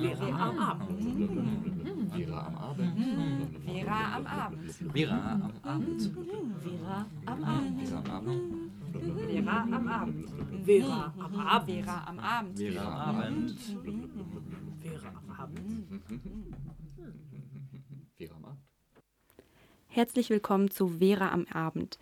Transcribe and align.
Vera 0.00 0.28
am 0.28 0.58
Abend. 0.58 1.00
Vera 2.12 2.46
am 2.46 2.56
Abend. 2.56 2.98
Vera 3.64 4.14
am 4.14 4.26
Abend. 4.26 4.92
Vera 4.92 5.16
am 5.16 5.48
Abend. 5.62 6.02
Vera 6.62 7.06
am 7.24 7.44
Abend. 7.44 7.80
Vera 7.86 7.96
am 7.96 8.18
Abend. 8.18 8.48
Vera 8.92 9.64
am 9.66 9.88
Abend. 9.88 10.18
Vera 10.66 11.12
am 11.18 11.38
Abend. 11.38 11.78
Vera 11.78 12.02
am 12.06 12.18
Abend. 12.18 12.58
Vera 12.58 12.76
am 12.76 13.00
Abend. 13.00 13.58
Vera 14.82 15.08
am 15.08 15.30
Abend. 15.30 15.88
Vera 18.18 18.34
am 18.34 18.44
Abend. 18.44 18.68
Herzlich 19.90 20.28
willkommen 20.30 20.70
zu 20.70 21.00
Vera 21.00 21.32
am 21.32 21.46
Abend. 21.46 21.98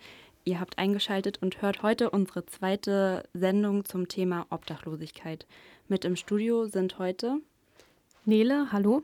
Ihr 0.47 0.61
habt 0.61 0.77
eingeschaltet 0.77 1.41
und 1.41 1.61
hört 1.61 1.83
heute 1.83 2.09
unsere 2.09 2.45
zweite 2.45 3.27
Sendung 3.33 3.83
zum 3.83 4.07
Thema 4.07 4.47
Obdachlosigkeit. 4.49 5.45
Mit 5.89 6.05
im 6.05 6.15
Studio 6.15 6.67
sind 6.67 6.99
heute 6.99 7.41
Nele, 8.23 8.71
hallo. 8.71 9.03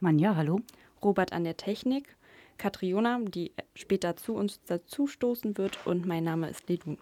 Manja, 0.00 0.36
hallo. 0.36 0.60
Robert 1.02 1.32
an 1.32 1.44
der 1.44 1.56
Technik, 1.56 2.14
Katriona, 2.58 3.20
die 3.22 3.52
später 3.74 4.18
zu 4.18 4.34
uns 4.34 4.62
dazustoßen 4.64 5.56
wird, 5.56 5.86
und 5.86 6.04
mein 6.04 6.24
Name 6.24 6.50
ist 6.50 6.68
Ledun. 6.68 6.98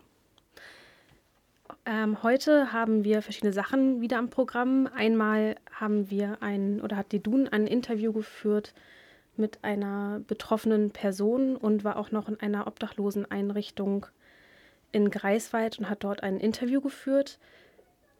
Ähm, 1.84 2.22
heute 2.22 2.72
haben 2.72 3.02
wir 3.02 3.22
verschiedene 3.22 3.52
Sachen 3.52 4.00
wieder 4.00 4.18
am 4.18 4.30
Programm. 4.30 4.88
Einmal 4.94 5.56
haben 5.72 6.12
wir 6.12 6.40
ein 6.44 6.80
oder 6.80 6.96
hat 6.96 7.10
die 7.10 7.20
Dun 7.20 7.48
ein 7.48 7.66
Interview 7.66 8.12
geführt 8.12 8.72
mit 9.36 9.62
einer 9.62 10.20
betroffenen 10.26 10.90
Person 10.90 11.56
und 11.56 11.84
war 11.84 11.96
auch 11.96 12.10
noch 12.10 12.28
in 12.28 12.38
einer 12.40 12.66
obdachlosen 12.66 13.30
Einrichtung 13.30 14.06
in 14.92 15.10
Greifswald 15.10 15.78
und 15.78 15.88
hat 15.88 16.04
dort 16.04 16.22
ein 16.22 16.38
Interview 16.38 16.80
geführt. 16.80 17.38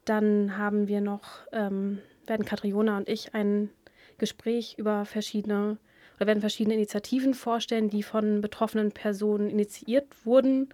Dann 0.04 0.58
haben 0.58 0.88
wir 0.88 1.00
noch, 1.00 1.46
ähm, 1.52 2.00
werden 2.26 2.44
Katriona 2.44 2.96
und 2.96 3.08
ich 3.08 3.34
ein 3.34 3.70
Gespräch 4.18 4.74
über 4.78 5.04
verschiedene 5.04 5.78
oder 6.16 6.26
werden 6.26 6.40
verschiedene 6.40 6.74
Initiativen 6.74 7.34
vorstellen, 7.34 7.90
die 7.90 8.02
von 8.02 8.40
betroffenen 8.40 8.92
Personen 8.92 9.50
initiiert 9.50 10.06
wurden. 10.24 10.68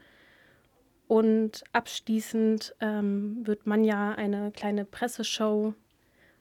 Und 1.08 1.64
abschließend 1.72 2.76
ähm, 2.80 3.46
wird 3.46 3.66
Manja 3.66 4.12
eine 4.12 4.52
kleine 4.52 4.84
Presseshow 4.84 5.74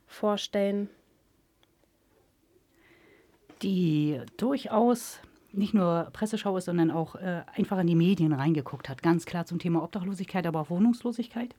vorstellen. 0.05 0.89
Die 3.61 4.19
durchaus 4.37 5.19
nicht 5.51 5.73
nur 5.73 6.09
Presseschau 6.13 6.57
ist, 6.57 6.65
sondern 6.65 6.91
auch 6.91 7.15
äh, 7.15 7.41
einfach 7.55 7.79
in 7.79 7.87
die 7.87 7.95
Medien 7.95 8.33
reingeguckt 8.33 8.87
hat. 8.87 9.01
Ganz 9.01 9.25
klar 9.25 9.45
zum 9.45 9.59
Thema 9.59 9.83
Obdachlosigkeit, 9.83 10.45
aber 10.45 10.61
auch 10.61 10.69
Wohnungslosigkeit. 10.69 11.55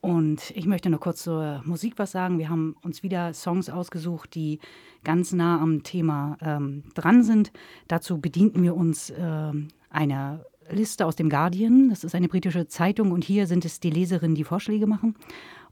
Und 0.00 0.50
ich 0.50 0.66
möchte 0.66 0.90
nur 0.90 1.00
kurz 1.00 1.22
zur 1.22 1.62
Musik 1.64 1.94
was 1.96 2.12
sagen. 2.12 2.38
Wir 2.38 2.50
haben 2.50 2.76
uns 2.82 3.02
wieder 3.02 3.32
Songs 3.32 3.70
ausgesucht, 3.70 4.34
die 4.34 4.58
ganz 5.02 5.32
nah 5.32 5.60
am 5.60 5.82
Thema 5.82 6.36
ähm, 6.42 6.82
dran 6.94 7.22
sind. 7.22 7.52
Dazu 7.88 8.18
bedienten 8.20 8.62
wir 8.62 8.76
uns 8.76 9.08
äh, 9.08 9.52
einer 9.88 10.44
Liste 10.70 11.06
aus 11.06 11.16
dem 11.16 11.30
Guardian. 11.30 11.88
Das 11.88 12.04
ist 12.04 12.14
eine 12.14 12.28
britische 12.28 12.66
Zeitung 12.66 13.12
und 13.12 13.24
hier 13.24 13.46
sind 13.46 13.64
es 13.64 13.80
die 13.80 13.90
Leserinnen, 13.90 14.34
die 14.34 14.44
Vorschläge 14.44 14.86
machen. 14.86 15.14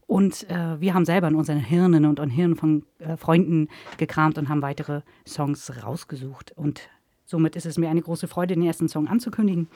Und 0.07 0.49
äh, 0.49 0.79
wir 0.79 0.93
haben 0.93 1.05
selber 1.05 1.27
in 1.27 1.35
unseren 1.35 1.59
Hirnen 1.59 2.05
und 2.05 2.19
in 2.19 2.29
Hirnen 2.29 2.55
von 2.55 2.83
äh, 2.99 3.17
Freunden 3.17 3.69
gekramt 3.97 4.37
und 4.37 4.49
haben 4.49 4.61
weitere 4.61 5.01
Songs 5.27 5.83
rausgesucht. 5.83 6.51
Und 6.55 6.89
somit 7.25 7.55
ist 7.55 7.65
es 7.65 7.77
mir 7.77 7.89
eine 7.89 8.01
große 8.01 8.27
Freude, 8.27 8.53
den 8.53 8.63
ersten 8.63 8.87
Song 8.87 9.07
anzukündigen. 9.07 9.67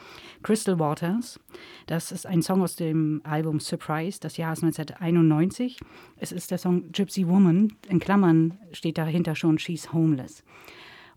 Crystal 0.42 0.78
Waters. 0.78 1.40
Das 1.86 2.12
ist 2.12 2.26
ein 2.26 2.42
Song 2.42 2.62
aus 2.62 2.76
dem 2.76 3.20
Album 3.24 3.60
Surprise. 3.60 4.20
Das 4.20 4.36
Jahr 4.36 4.52
ist 4.52 4.62
1991. 4.62 5.78
Es 6.16 6.32
ist 6.32 6.50
der 6.50 6.58
Song 6.58 6.92
Gypsy 6.92 7.26
Woman. 7.26 7.72
In 7.88 7.98
Klammern 7.98 8.58
steht 8.72 8.98
dahinter 8.98 9.34
schon 9.34 9.58
She's 9.58 9.92
Homeless. 9.92 10.44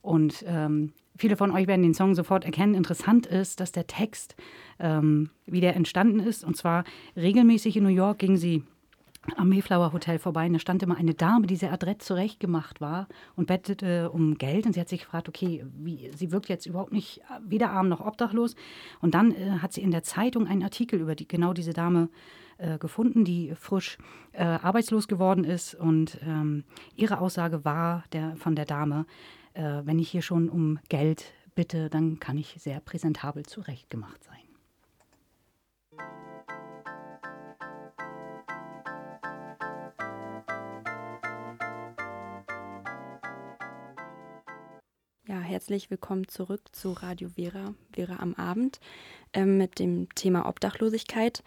Und 0.02 0.44
ähm, 0.48 0.94
viele 1.16 1.38
von 1.38 1.52
euch 1.52 1.68
werden 1.68 1.84
den 1.84 1.94
Song 1.94 2.16
sofort 2.16 2.46
erkennen. 2.46 2.74
Interessant 2.74 3.28
ist, 3.28 3.60
dass 3.60 3.72
der 3.72 3.88
Text 3.88 4.36
ähm, 4.80 5.30
wieder 5.46 5.76
entstanden 5.76 6.20
ist. 6.20 6.44
Und 6.44 6.58
zwar 6.58 6.86
regelmäßig 7.16 7.78
in 7.78 7.84
New 7.84 7.90
York 7.90 8.20
ging 8.20 8.38
sie 8.38 8.64
am 9.38 9.50
Mayflower 9.50 9.94
Hotel 9.94 10.20
vorbei 10.20 10.48
und 10.48 10.54
da 10.54 10.60
stand 10.60 10.84
immer 10.84 10.98
eine 10.98 11.14
Dame, 11.14 11.48
die 11.48 11.56
sehr 11.56 11.74
adrett 11.74 12.02
zurechtgemacht 12.02 12.82
war 12.82 13.08
und 13.36 13.48
bettete 13.48 14.12
um 14.12 14.38
Geld 14.38 14.66
und 14.66 14.74
sie 14.74 14.80
hat 14.80 14.90
sich 14.90 15.02
gefragt, 15.02 15.30
okay, 15.30 15.66
wie, 15.78 16.12
sie 16.16 16.32
wirkt 16.32 16.50
jetzt 16.50 16.66
überhaupt 16.66 16.94
nicht 16.94 17.22
weder 17.46 17.72
arm 17.72 17.90
noch 17.90 18.06
obdachlos 18.06 18.56
und 19.02 19.14
dann 19.14 19.32
äh, 19.32 19.60
hat 19.62 19.74
sie 19.74 19.82
in 19.82 19.92
der 19.92 20.04
Zeitung 20.04 20.48
einen 20.48 20.64
Artikel 20.64 21.00
über 21.00 21.16
die, 21.16 21.28
genau 21.28 21.54
diese 21.54 21.74
Dame 21.74 22.10
äh, 22.58 22.78
gefunden, 22.78 23.26
die 23.26 23.54
frisch 23.56 23.98
äh, 24.34 24.44
arbeitslos 24.44 25.08
geworden 25.08 25.44
ist 25.44 25.76
und 25.76 26.20
ähm, 26.26 26.64
ihre 26.96 27.20
Aussage 27.20 27.66
war 27.66 28.04
der, 28.14 28.36
von 28.36 28.56
der 28.56 28.66
Dame, 28.66 29.06
äh, 29.54 29.82
wenn 29.84 30.00
ich 30.00 30.10
hier 30.10 30.22
schon 30.22 30.50
um 30.50 30.80
Geld 30.90 31.34
bitte, 31.56 31.90
dann 31.90 32.20
kann 32.20 32.38
ich 32.38 32.56
sehr 32.60 32.80
präsentabel 32.80 33.44
zurechtgemacht 33.46 34.24
sein. 34.24 34.51
Ja, 45.32 45.40
herzlich 45.40 45.90
willkommen 45.90 46.28
zurück 46.28 46.60
zu 46.74 46.92
Radio 46.92 47.30
Vera, 47.30 47.74
Vera 47.94 48.18
am 48.20 48.34
Abend, 48.34 48.82
äh, 49.32 49.46
mit 49.46 49.80
dem 49.80 50.14
Thema 50.14 50.46
Obdachlosigkeit. 50.46 51.42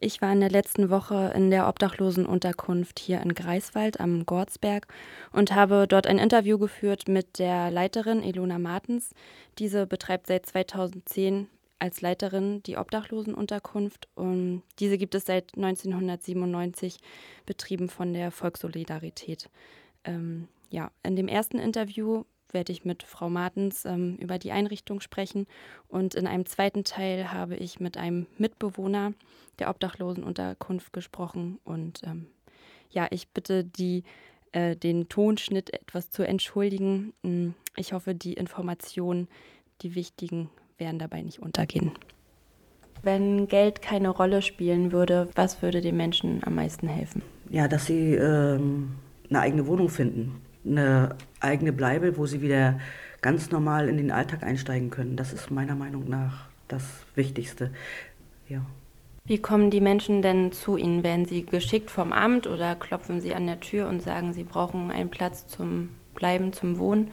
Ich 0.00 0.22
war 0.22 0.32
in 0.32 0.40
der 0.40 0.48
letzten 0.48 0.88
Woche 0.88 1.34
in 1.36 1.50
der 1.50 1.68
Obdachlosenunterkunft 1.68 2.98
hier 2.98 3.20
in 3.20 3.34
Greifswald 3.34 4.00
am 4.00 4.24
Gortsberg 4.24 4.86
und 5.32 5.54
habe 5.54 5.86
dort 5.86 6.06
ein 6.06 6.16
Interview 6.16 6.56
geführt 6.56 7.08
mit 7.08 7.38
der 7.38 7.70
Leiterin 7.70 8.22
Elona 8.22 8.58
Martens. 8.58 9.10
Diese 9.58 9.86
betreibt 9.86 10.28
seit 10.28 10.46
2010 10.46 11.46
als 11.78 12.00
Leiterin 12.00 12.62
die 12.62 12.78
Obdachlosenunterkunft 12.78 14.08
und 14.14 14.62
diese 14.78 14.96
gibt 14.96 15.14
es 15.14 15.26
seit 15.26 15.54
1997 15.56 17.00
betrieben 17.44 17.90
von 17.90 18.14
der 18.14 18.30
Volkssolidarität. 18.30 19.50
Ähm, 20.04 20.48
ja, 20.70 20.90
in 21.02 21.16
dem 21.16 21.28
ersten 21.28 21.58
Interview 21.58 22.24
werde 22.52 22.72
ich 22.72 22.84
mit 22.84 23.02
Frau 23.02 23.28
Martens 23.28 23.84
ähm, 23.84 24.16
über 24.16 24.38
die 24.38 24.52
Einrichtung 24.52 25.00
sprechen. 25.00 25.46
Und 25.88 26.14
in 26.14 26.26
einem 26.26 26.46
zweiten 26.46 26.84
Teil 26.84 27.32
habe 27.32 27.56
ich 27.56 27.80
mit 27.80 27.96
einem 27.96 28.26
Mitbewohner 28.38 29.12
der 29.58 29.70
Obdachlosenunterkunft 29.70 30.92
gesprochen. 30.92 31.58
Und 31.64 32.02
ähm, 32.04 32.26
ja, 32.90 33.06
ich 33.10 33.28
bitte 33.28 33.64
die, 33.64 34.04
äh, 34.52 34.76
den 34.76 35.08
Tonschnitt 35.08 35.72
etwas 35.72 36.10
zu 36.10 36.22
entschuldigen. 36.22 37.12
Mm, 37.22 37.48
ich 37.76 37.92
hoffe, 37.92 38.14
die 38.14 38.34
Informationen, 38.34 39.28
die 39.82 39.94
wichtigen, 39.94 40.50
werden 40.78 40.98
dabei 40.98 41.22
nicht 41.22 41.40
untergehen. 41.40 41.92
Wenn 43.02 43.46
Geld 43.46 43.82
keine 43.82 44.08
Rolle 44.08 44.42
spielen 44.42 44.92
würde, 44.92 45.28
was 45.34 45.62
würde 45.62 45.80
den 45.80 45.96
Menschen 45.96 46.42
am 46.44 46.54
meisten 46.54 46.88
helfen? 46.88 47.22
Ja, 47.50 47.68
dass 47.68 47.86
sie 47.86 48.14
ähm, 48.14 48.96
eine 49.28 49.40
eigene 49.40 49.66
Wohnung 49.66 49.88
finden, 49.88 50.40
eine 50.66 51.16
eigene 51.40 51.72
Bleibe, 51.72 52.16
wo 52.16 52.26
sie 52.26 52.42
wieder 52.42 52.78
ganz 53.22 53.50
normal 53.50 53.88
in 53.88 53.96
den 53.96 54.10
Alltag 54.10 54.42
einsteigen 54.42 54.90
können. 54.90 55.16
Das 55.16 55.32
ist 55.32 55.50
meiner 55.50 55.74
Meinung 55.74 56.08
nach 56.08 56.46
das 56.68 56.82
Wichtigste. 57.14 57.70
Ja. 58.48 58.64
Wie 59.24 59.38
kommen 59.38 59.70
die 59.70 59.80
Menschen 59.80 60.22
denn 60.22 60.52
zu 60.52 60.76
Ihnen? 60.76 61.02
Werden 61.02 61.24
sie 61.24 61.44
geschickt 61.44 61.90
vom 61.90 62.12
Amt 62.12 62.46
oder 62.46 62.76
klopfen 62.76 63.20
sie 63.20 63.34
an 63.34 63.46
der 63.46 63.58
Tür 63.58 63.88
und 63.88 64.00
sagen, 64.00 64.32
sie 64.32 64.44
brauchen 64.44 64.92
einen 64.92 65.10
Platz 65.10 65.48
zum 65.48 65.88
Bleiben, 66.14 66.52
zum 66.52 66.78
Wohnen? 66.78 67.10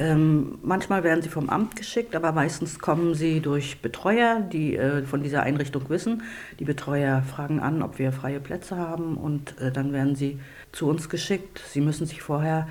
Ähm, 0.00 0.58
manchmal 0.62 1.02
werden 1.02 1.22
sie 1.22 1.28
vom 1.28 1.50
Amt 1.50 1.74
geschickt, 1.74 2.14
aber 2.14 2.30
meistens 2.30 2.78
kommen 2.78 3.14
sie 3.14 3.40
durch 3.40 3.82
Betreuer, 3.82 4.40
die 4.40 4.76
äh, 4.76 5.02
von 5.02 5.24
dieser 5.24 5.42
Einrichtung 5.42 5.88
wissen. 5.88 6.22
Die 6.60 6.64
Betreuer 6.64 7.22
fragen 7.22 7.58
an, 7.58 7.82
ob 7.82 7.98
wir 7.98 8.12
freie 8.12 8.38
Plätze 8.38 8.76
haben 8.76 9.16
und 9.16 9.58
äh, 9.60 9.72
dann 9.72 9.92
werden 9.92 10.14
sie 10.14 10.38
zu 10.70 10.88
uns 10.88 11.08
geschickt. 11.08 11.60
Sie 11.66 11.80
müssen 11.80 12.06
sich 12.06 12.22
vorher 12.22 12.68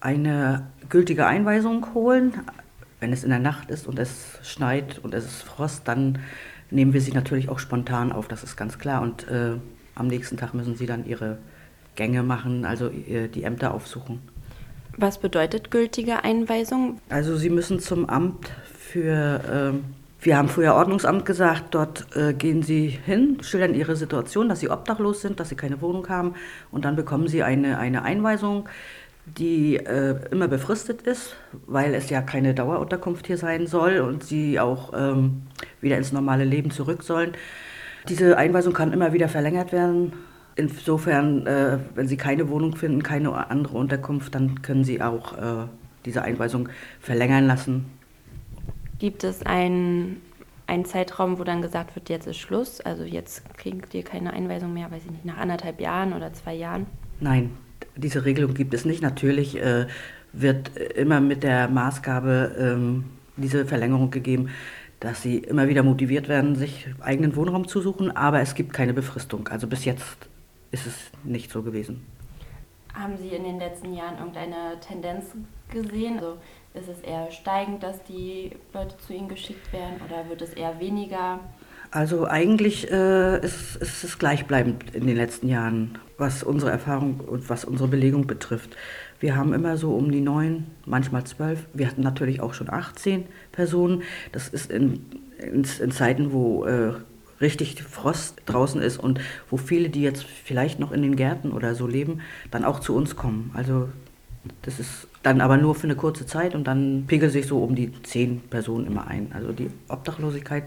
eine 0.00 0.66
gültige 0.88 1.26
Einweisung 1.26 1.94
holen. 1.94 2.34
Wenn 2.98 3.12
es 3.12 3.22
in 3.22 3.30
der 3.30 3.38
Nacht 3.38 3.70
ist 3.70 3.86
und 3.86 3.98
es 4.00 4.38
schneit 4.42 4.98
und 4.98 5.14
es 5.14 5.24
ist 5.24 5.42
Frost, 5.42 5.86
dann 5.86 6.18
nehmen 6.70 6.92
wir 6.92 7.00
sie 7.00 7.12
natürlich 7.12 7.48
auch 7.48 7.60
spontan 7.60 8.10
auf, 8.10 8.26
das 8.26 8.42
ist 8.42 8.56
ganz 8.56 8.78
klar. 8.78 9.02
Und 9.02 9.28
äh, 9.28 9.52
am 9.94 10.08
nächsten 10.08 10.36
Tag 10.36 10.52
müssen 10.52 10.74
sie 10.74 10.86
dann 10.86 11.06
ihre 11.06 11.38
Gänge 11.94 12.24
machen, 12.24 12.64
also 12.64 12.88
äh, 12.88 13.28
die 13.28 13.44
Ämter 13.44 13.72
aufsuchen. 13.72 14.20
Was 14.98 15.18
bedeutet 15.18 15.70
gültige 15.70 16.24
Einweisung? 16.24 17.00
Also 17.10 17.36
Sie 17.36 17.50
müssen 17.50 17.80
zum 17.80 18.08
Amt 18.08 18.50
für, 18.64 19.74
äh, 19.74 20.24
wir 20.24 20.36
haben 20.38 20.48
früher 20.48 20.74
Ordnungsamt 20.74 21.26
gesagt, 21.26 21.74
dort 21.74 22.06
äh, 22.16 22.32
gehen 22.32 22.62
Sie 22.62 22.88
hin, 22.88 23.38
schildern 23.42 23.74
Ihre 23.74 23.96
Situation, 23.96 24.48
dass 24.48 24.60
Sie 24.60 24.70
obdachlos 24.70 25.20
sind, 25.20 25.38
dass 25.38 25.50
Sie 25.50 25.54
keine 25.54 25.82
Wohnung 25.82 26.08
haben 26.08 26.34
und 26.70 26.86
dann 26.86 26.96
bekommen 26.96 27.28
Sie 27.28 27.42
eine, 27.42 27.78
eine 27.78 28.04
Einweisung, 28.04 28.70
die 29.26 29.76
äh, 29.76 30.14
immer 30.30 30.48
befristet 30.48 31.02
ist, 31.02 31.36
weil 31.66 31.94
es 31.94 32.08
ja 32.08 32.22
keine 32.22 32.54
Dauerunterkunft 32.54 33.26
hier 33.26 33.36
sein 33.36 33.66
soll 33.66 33.98
und 33.98 34.24
Sie 34.24 34.58
auch 34.58 34.92
ähm, 34.96 35.42
wieder 35.82 35.98
ins 35.98 36.12
normale 36.12 36.44
Leben 36.44 36.70
zurück 36.70 37.02
sollen. 37.02 37.32
Diese 38.08 38.38
Einweisung 38.38 38.72
kann 38.72 38.92
immer 38.92 39.12
wieder 39.12 39.28
verlängert 39.28 39.72
werden 39.72 40.12
Insofern, 40.56 41.46
äh, 41.46 41.78
wenn 41.94 42.08
Sie 42.08 42.16
keine 42.16 42.48
Wohnung 42.48 42.76
finden, 42.76 43.02
keine 43.02 43.50
andere 43.50 43.76
Unterkunft, 43.76 44.34
dann 44.34 44.62
können 44.62 44.84
Sie 44.84 45.02
auch 45.02 45.34
äh, 45.36 45.66
diese 46.06 46.22
Einweisung 46.22 46.70
verlängern 46.98 47.46
lassen. 47.46 47.84
Gibt 48.98 49.22
es 49.22 49.44
einen, 49.44 50.22
einen 50.66 50.86
Zeitraum, 50.86 51.38
wo 51.38 51.44
dann 51.44 51.60
gesagt 51.60 51.94
wird, 51.94 52.08
jetzt 52.08 52.26
ist 52.26 52.38
Schluss? 52.38 52.80
Also 52.80 53.04
jetzt 53.04 53.42
kriegt 53.58 53.92
ihr 53.92 54.02
keine 54.02 54.32
Einweisung 54.32 54.72
mehr, 54.72 54.90
weiß 54.90 55.02
ich 55.04 55.10
nicht, 55.10 55.26
nach 55.26 55.36
anderthalb 55.36 55.78
Jahren 55.78 56.14
oder 56.14 56.32
zwei 56.32 56.54
Jahren? 56.54 56.86
Nein, 57.20 57.50
diese 57.94 58.24
Regelung 58.24 58.54
gibt 58.54 58.72
es 58.72 58.86
nicht. 58.86 59.02
Natürlich 59.02 59.60
äh, 59.60 59.86
wird 60.32 60.74
immer 60.76 61.20
mit 61.20 61.42
der 61.42 61.68
Maßgabe 61.68 62.56
ähm, 62.58 63.04
diese 63.36 63.66
Verlängerung 63.66 64.10
gegeben, 64.10 64.48
dass 65.00 65.20
sie 65.20 65.36
immer 65.38 65.68
wieder 65.68 65.82
motiviert 65.82 66.28
werden, 66.28 66.56
sich 66.56 66.86
eigenen 67.00 67.36
Wohnraum 67.36 67.68
zu 67.68 67.82
suchen, 67.82 68.16
aber 68.16 68.40
es 68.40 68.54
gibt 68.54 68.72
keine 68.72 68.94
Befristung. 68.94 69.48
Also 69.48 69.66
bis 69.66 69.84
jetzt 69.84 70.28
ist 70.70 70.86
es 70.86 70.94
nicht 71.24 71.50
so 71.50 71.62
gewesen. 71.62 72.04
Haben 72.92 73.16
Sie 73.18 73.28
in 73.28 73.44
den 73.44 73.58
letzten 73.58 73.92
Jahren 73.92 74.18
irgendeine 74.18 74.80
Tendenz 74.80 75.26
gesehen? 75.70 76.16
Also 76.18 76.38
ist 76.74 76.88
es 76.88 77.00
eher 77.00 77.30
steigend, 77.30 77.82
dass 77.82 78.02
die 78.04 78.52
Leute 78.72 78.96
zu 78.98 79.12
Ihnen 79.12 79.28
geschickt 79.28 79.72
werden 79.72 80.00
oder 80.06 80.28
wird 80.28 80.42
es 80.42 80.54
eher 80.54 80.78
weniger? 80.80 81.40
Also 81.90 82.26
eigentlich 82.26 82.90
äh, 82.90 83.38
ist, 83.44 83.76
ist, 83.76 84.04
es 84.04 84.18
gleichbleibend 84.18 84.94
in 84.94 85.06
den 85.06 85.16
letzten 85.16 85.48
Jahren, 85.48 85.98
was 86.18 86.42
unsere 86.42 86.70
Erfahrung 86.70 87.20
und 87.20 87.48
was 87.48 87.64
unsere 87.64 87.88
Belegung 87.88 88.26
betrifft. 88.26 88.76
Wir 89.20 89.36
haben 89.36 89.52
immer 89.54 89.76
so 89.76 89.94
um 89.94 90.10
die 90.10 90.20
neun, 90.20 90.66
manchmal 90.84 91.24
zwölf. 91.24 91.64
Wir 91.72 91.86
hatten 91.86 92.02
natürlich 92.02 92.40
auch 92.40 92.54
schon 92.54 92.68
18 92.68 93.24
Personen. 93.52 94.02
Das 94.32 94.48
ist 94.48 94.70
in, 94.70 95.06
in, 95.38 95.64
in 95.64 95.90
Zeiten, 95.90 96.32
wo 96.32 96.64
äh, 96.66 96.94
richtig 97.40 97.82
Frost 97.82 98.42
draußen 98.46 98.80
ist 98.80 98.98
und 98.98 99.20
wo 99.50 99.56
viele, 99.56 99.88
die 99.88 100.02
jetzt 100.02 100.24
vielleicht 100.24 100.78
noch 100.78 100.92
in 100.92 101.02
den 101.02 101.16
Gärten 101.16 101.52
oder 101.52 101.74
so 101.74 101.86
leben, 101.86 102.20
dann 102.50 102.64
auch 102.64 102.80
zu 102.80 102.94
uns 102.94 103.16
kommen. 103.16 103.50
Also 103.54 103.88
das 104.62 104.78
ist 104.78 105.08
dann 105.22 105.40
aber 105.40 105.56
nur 105.56 105.74
für 105.74 105.84
eine 105.84 105.96
kurze 105.96 106.26
Zeit 106.26 106.54
und 106.54 106.64
dann 106.66 107.04
pegelt 107.06 107.32
sich 107.32 107.46
so 107.46 107.58
um 107.58 107.74
die 107.74 107.92
zehn 108.02 108.40
Personen 108.40 108.86
immer 108.86 109.08
ein. 109.08 109.32
Also 109.34 109.52
die 109.52 109.70
Obdachlosigkeit 109.88 110.64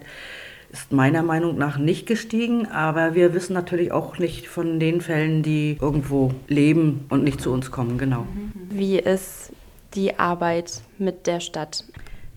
ist 0.71 0.91
meiner 0.91 1.23
Meinung 1.23 1.57
nach 1.57 1.77
nicht 1.77 2.05
gestiegen, 2.05 2.67
aber 2.67 3.15
wir 3.15 3.33
wissen 3.33 3.53
natürlich 3.53 3.91
auch 3.91 4.19
nicht 4.19 4.47
von 4.47 4.79
den 4.79 5.01
Fällen, 5.01 5.41
die 5.41 5.77
irgendwo 5.81 6.33
leben 6.47 7.05
und 7.09 7.23
nicht 7.23 7.41
zu 7.41 7.51
uns 7.51 7.71
kommen, 7.71 7.97
genau. 7.97 8.27
Wie 8.69 8.99
ist 8.99 9.51
die 9.95 10.19
Arbeit 10.19 10.81
mit 10.97 11.25
der 11.25 11.39
Stadt? 11.39 11.85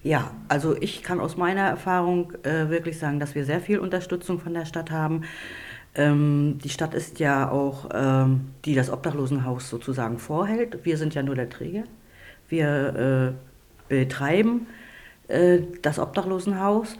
Ja, 0.02 0.32
also 0.48 0.76
ich 0.80 1.02
kann 1.02 1.20
aus 1.20 1.36
meiner 1.36 1.62
Erfahrung 1.62 2.32
äh, 2.42 2.68
wirklich 2.68 2.98
sagen, 2.98 3.20
dass 3.20 3.36
wir 3.36 3.44
sehr 3.44 3.60
viel 3.60 3.78
Unterstützung 3.78 4.40
von 4.40 4.52
der 4.52 4.64
Stadt 4.64 4.90
haben. 4.90 5.22
Ähm, 5.94 6.58
die 6.64 6.70
Stadt 6.70 6.94
ist 6.94 7.20
ja 7.20 7.50
auch, 7.50 7.88
ähm, 7.94 8.48
die 8.64 8.74
das 8.74 8.90
Obdachlosenhaus 8.90 9.68
sozusagen 9.68 10.18
vorhält. 10.18 10.84
Wir 10.84 10.96
sind 10.96 11.14
ja 11.14 11.22
nur 11.22 11.36
der 11.36 11.50
Träger. 11.50 11.84
Wir 12.48 13.36
äh, 13.88 14.04
betreiben 14.04 14.66
äh, 15.28 15.60
das 15.82 16.00
Obdachlosenhaus. 16.00 16.96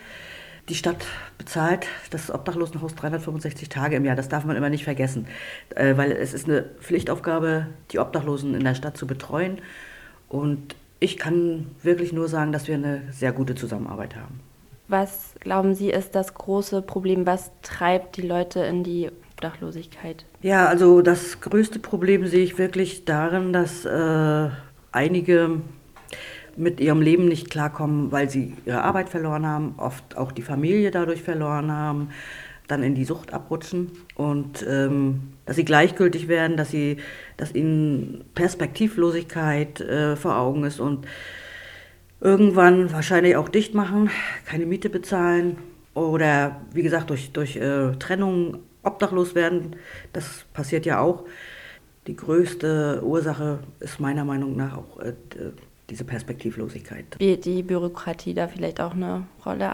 Die 0.69 0.77
Stadt 0.77 1.05
bezahlt 1.39 1.89
das 2.11 2.31
Obdachlosenhaus 2.31 2.95
365 2.95 3.69
Tage 3.69 3.97
im 3.97 4.05
Jahr. 4.05 4.15
Das 4.15 4.29
darf 4.29 4.45
man 4.45 4.57
immer 4.57 4.71
nicht 4.71 4.85
vergessen, 4.85 5.27
äh, 5.75 5.97
weil 5.97 6.13
es 6.13 6.35
ist 6.35 6.49
eine 6.49 6.63
Pflichtaufgabe, 6.81 7.67
die 7.91 7.99
Obdachlosen 7.99 8.55
in 8.55 8.63
der 8.63 8.77
Stadt 8.77 8.97
zu 8.97 9.09
betreuen. 9.09 9.59
Und 10.29 10.77
ich 11.03 11.17
kann 11.17 11.67
wirklich 11.83 12.13
nur 12.13 12.29
sagen, 12.29 12.53
dass 12.53 12.69
wir 12.69 12.77
eine 12.77 13.03
sehr 13.11 13.33
gute 13.33 13.55
Zusammenarbeit 13.55 14.17
haben. 14.17 14.41
Was 14.89 15.35
glauben 15.41 15.75
Sie 15.75 15.91
ist 15.91 16.15
das 16.15 16.35
große 16.35 16.83
Problem? 16.83 17.27
Was 17.27 17.51
treibt 17.63 18.17
die 18.17 18.23
Leute 18.23 18.61
in 18.61 18.85
die 18.85 19.11
Obdachlosigkeit? 19.33 20.25
Ja, 20.43 20.67
also 20.67 21.03
das 21.03 21.41
größte 21.41 21.79
Problem 21.79 22.27
sehe 22.27 22.45
ich 22.45 22.59
wirklich 22.59 23.05
darin, 23.05 23.53
dass 23.53 23.85
äh, 23.85 24.49
einige 24.93 25.61
mit 26.57 26.81
ihrem 26.81 27.01
Leben 27.01 27.27
nicht 27.27 27.51
klarkommen, 27.51 28.13
weil 28.13 28.29
sie 28.29 28.55
ihre 28.67 28.83
Arbeit 28.83 29.09
verloren 29.09 29.47
haben, 29.47 29.75
oft 29.79 30.17
auch 30.17 30.33
die 30.33 30.43
Familie 30.43 30.91
dadurch 30.91 31.23
verloren 31.23 31.73
haben, 31.73 32.11
dann 32.73 32.83
in 32.83 32.95
die 32.95 33.05
Sucht 33.05 33.35
abrutschen 33.35 33.93
und 34.15 34.65
ähm, 34.67 35.35
dass 35.45 35.57
sie 35.57 35.65
gleichgültig 35.65 36.27
werden, 36.27 36.57
dass, 36.57 36.71
sie, 36.71 36.97
dass 37.37 37.55
ihnen 37.55 38.25
Perspektivlosigkeit 38.35 39.81
äh, 39.81 40.17
vor 40.17 40.39
Augen 40.39 40.65
ist 40.65 40.81
und 40.81 41.07
irgendwann 42.21 42.91
wahrscheinlich 42.93 43.37
auch 43.37 43.51
dicht 43.51 43.75
machen, 43.75 44.11
keine 44.47 44.65
Miete 44.65 44.89
bezahlen 44.89 45.59
oder 45.95 46.63
wie 46.73 46.83
gesagt 46.83 47.11
durch, 47.11 47.33
durch 47.33 47.57
äh, 47.57 47.93
Trennung 47.99 48.59
obdachlos 48.83 49.35
werden. 49.35 49.77
Das 50.15 50.47
passiert 50.55 50.87
ja 50.87 51.01
auch. 51.01 51.25
Die 52.07 52.17
größte 52.17 53.03
Ursache 53.05 53.59
ist 53.81 54.01
meiner 54.01 54.25
Meinung 54.25 54.57
nach 54.57 54.79
auch 54.79 54.99
äh, 55.01 55.13
diese 55.91 56.05
Perspektivlosigkeit. 56.05 57.05
Spielt 57.15 57.45
die 57.45 57.63
Bürokratie 57.63 58.33
da 58.33 58.49
vielleicht 58.49 58.81
auch 58.81 58.95
eine 58.95 59.27
Rolle? 59.45 59.73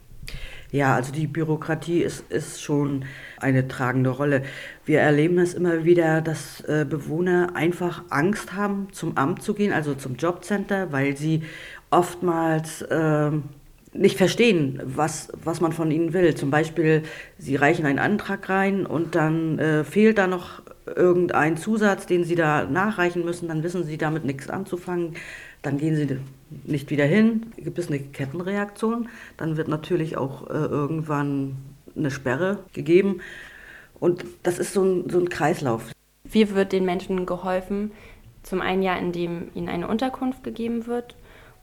Ja, 0.71 0.95
also 0.95 1.13
die 1.13 1.27
Bürokratie 1.27 2.03
ist, 2.03 2.31
ist 2.31 2.63
schon 2.63 3.05
eine 3.39 3.69
tragende 3.69 4.11
Rolle. 4.11 4.43
Wir 4.85 5.01
erleben 5.01 5.39
es 5.39 5.55
immer 5.55 5.85
wieder, 5.85 6.21
dass 6.21 6.61
äh, 6.63 6.85
Bewohner 6.89 7.53
einfach 7.55 8.03
Angst 8.11 8.55
haben, 8.55 8.89
zum 8.93 9.17
Amt 9.17 9.43
zu 9.43 9.55
gehen, 9.55 9.73
also 9.73 9.95
zum 9.95 10.17
Jobcenter, 10.17 10.93
weil 10.93 11.17
sie 11.17 11.43
oftmals 11.91 12.83
äh, 12.83 13.31
nicht 13.95 14.19
verstehen, 14.19 14.83
was, 14.85 15.33
was 15.43 15.63
man 15.63 15.73
von 15.73 15.91
ihnen 15.91 16.13
will. 16.13 16.35
Zum 16.35 16.51
Beispiel, 16.51 17.03
sie 17.39 17.57
reichen 17.57 17.87
einen 17.87 17.99
Antrag 17.99 18.49
rein 18.51 18.85
und 18.85 19.15
dann 19.15 19.59
äh, 19.59 19.85
fehlt 19.85 20.19
da 20.19 20.27
noch 20.27 20.63
irgendein 20.85 21.57
Zusatz, 21.57 22.05
den 22.05 22.25
sie 22.25 22.35
da 22.35 22.65
nachreichen 22.65 23.25
müssen, 23.25 23.49
dann 23.49 23.63
wissen 23.63 23.85
sie 23.85 23.97
damit 23.97 24.25
nichts 24.25 24.51
anzufangen 24.51 25.15
dann 25.63 25.79
gehen 25.79 25.97
sie 25.97 26.19
nicht 26.65 26.91
wieder 26.91 27.05
hin, 27.05 27.53
gibt 27.57 27.79
es 27.79 27.89
eine 27.89 27.99
Kettenreaktion, 27.99 29.09
dann 29.37 29.57
wird 29.57 29.69
natürlich 29.69 30.17
auch 30.17 30.49
äh, 30.49 30.53
irgendwann 30.53 31.57
eine 31.97 32.11
Sperre 32.11 32.65
gegeben 32.73 33.21
und 34.01 34.25
das 34.43 34.59
ist 34.59 34.73
so 34.73 34.83
ein, 34.83 35.11
so 35.11 35.19
ein 35.19 35.29
Kreislauf. 35.29 35.93
Wie 36.25 36.55
wird 36.55 36.73
den 36.73 36.85
Menschen 36.85 37.27
geholfen? 37.27 37.93
Zum 38.43 38.61
einen 38.61 38.83
ja, 38.83 38.97
indem 38.97 39.51
ihnen 39.55 39.69
eine 39.69 39.89
Unterkunft 39.89 40.45
gegeben 40.45 40.87
wird 40.87 41.17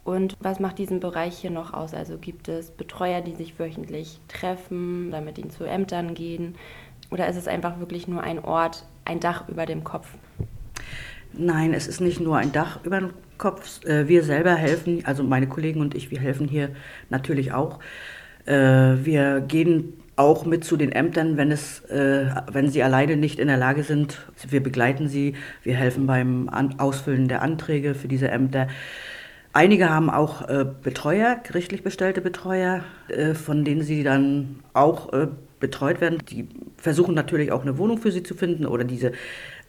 und 0.06 0.38
was 0.40 0.60
macht 0.60 0.78
diesen 0.78 1.00
Bereich 1.00 1.36
hier 1.36 1.50
noch 1.50 1.74
aus? 1.74 1.96
Also 1.96 2.18
gibt 2.18 2.48
es 2.48 2.70
Betreuer, 2.70 3.22
die 3.22 3.34
sich 3.34 3.58
wöchentlich 3.58 4.20
treffen, 4.28 5.10
damit 5.10 5.40
ihnen 5.40 5.50
zu 5.50 5.64
Ämtern 5.64 6.14
gehen? 6.14 6.56
Oder 7.10 7.28
ist 7.28 7.38
es 7.38 7.48
einfach 7.48 7.80
wirklich 7.80 8.08
nur 8.08 8.22
ein 8.22 8.40
Ort, 8.40 8.86
ein 9.04 9.20
Dach 9.20 9.50
über 9.50 9.66
dem 9.66 9.84
Kopf? 9.84 10.08
Nein, 11.34 11.74
es 11.74 11.88
ist 11.88 12.02
nicht 12.02 12.20
nur 12.20 12.38
ein 12.38 12.52
Dach 12.52 12.80
über 12.84 13.00
dem 13.00 13.14
Kopf. 13.38 13.86
Äh, 13.86 14.08
wir 14.08 14.24
selber 14.24 14.56
helfen, 14.56 15.04
also 15.06 15.24
meine 15.24 15.48
Kollegen 15.48 15.82
und 15.82 15.96
ich, 15.96 16.12
wir 16.12 16.20
helfen 16.20 16.48
hier 16.48 16.70
natürlich 17.10 17.54
auch. 17.54 17.80
Äh, 18.46 18.54
wir 18.54 19.42
gehen 19.42 19.94
auch 20.16 20.46
mit 20.46 20.64
zu 20.64 20.78
den 20.78 20.92
Ämtern, 20.92 21.36
wenn, 21.36 21.52
es, 21.52 21.82
äh, 21.86 22.28
wenn 22.52 22.70
sie 22.70 22.84
alleine 22.84 23.18
nicht 23.18 23.40
in 23.40 23.48
der 23.48 23.58
Lage 23.58 23.84
sind. 23.84 24.20
Wir 24.48 24.64
begleiten 24.64 25.10
sie, 25.10 25.36
wir 25.64 25.76
helfen 25.76 26.08
beim 26.08 26.50
Ausfüllen 26.78 27.28
der 27.28 27.42
Anträge 27.42 27.96
für 27.96 28.08
diese 28.08 28.30
Ämter. 28.30 28.68
Einige 29.52 29.90
haben 29.90 30.10
auch 30.10 30.46
Betreuer, 30.84 31.40
gerichtlich 31.42 31.82
bestellte 31.82 32.20
Betreuer, 32.20 32.84
von 33.36 33.64
denen 33.64 33.84
sie 33.84 34.04
dann 34.04 34.60
auch 34.74 35.14
betreut 35.62 36.02
werden. 36.02 36.20
Die 36.30 36.50
versuchen 36.76 37.16
natürlich 37.16 37.54
auch 37.54 37.62
eine 37.62 37.78
Wohnung 37.78 37.98
für 37.98 38.12
sie 38.12 38.22
zu 38.22 38.36
finden 38.36 38.66
oder 38.66 38.84
diese 38.84 39.14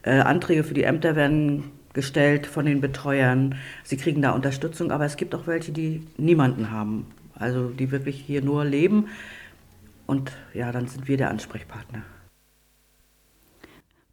Anträge 0.03 0.65
für 0.65 0.73
die 0.73 0.83
Ämter 0.83 1.15
werden 1.15 1.71
gestellt 1.97 2.45
von 2.45 2.67
den 2.67 2.79
Betreuern. 2.79 3.55
Sie 3.83 3.97
kriegen 3.97 4.21
da 4.21 4.31
Unterstützung, 4.31 4.91
aber 4.91 5.05
es 5.05 5.17
gibt 5.17 5.33
auch 5.33 5.47
welche, 5.47 5.71
die 5.71 6.03
niemanden 6.15 6.69
haben. 6.69 7.07
Also 7.33 7.69
die 7.69 7.89
wirklich 7.89 8.21
hier 8.21 8.43
nur 8.43 8.63
leben. 8.65 9.07
Und 10.05 10.31
ja, 10.53 10.71
dann 10.71 10.85
sind 10.87 11.07
wir 11.07 11.17
der 11.17 11.31
Ansprechpartner. 11.31 12.03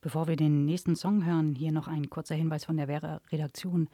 Bevor 0.00 0.29
wir 0.29 0.37
den 0.37 0.64
nächsten 0.64 0.97
Song 0.97 1.26
hören, 1.26 1.55
hier 1.55 1.73
noch 1.73 1.87
ein 1.87 2.09
kurzer 2.09 2.35
Hinweis 2.35 2.64
von 2.64 2.79
der 2.79 2.87
Vera-Redaktion. 2.87 3.91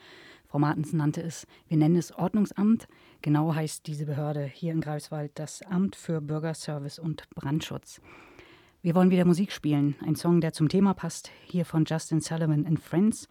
Frau 0.46 0.60
Martens 0.60 0.92
nannte 0.92 1.20
es, 1.22 1.48
wir 1.66 1.76
nennen 1.76 1.96
es 1.96 2.12
Ordnungsamt. 2.12 2.86
Genau 3.22 3.56
heißt 3.56 3.88
diese 3.88 4.06
Behörde 4.06 4.44
hier 4.44 4.72
in 4.72 4.80
Greifswald 4.80 5.32
das 5.34 5.62
Amt 5.62 5.96
für 5.96 6.20
Bürgerservice 6.20 7.00
und 7.00 7.28
Brandschutz. 7.30 8.00
Wir 8.82 8.94
wollen 8.94 9.10
wieder 9.10 9.24
Musik 9.24 9.50
spielen, 9.50 9.96
ein 10.06 10.14
Song, 10.14 10.40
der 10.40 10.52
zum 10.52 10.68
Thema 10.68 10.94
passt, 10.94 11.32
hier 11.44 11.64
von 11.64 11.84
Justin 11.84 12.20
Sullivan 12.20 12.66
and 12.66 12.78
Friends. 12.78 13.28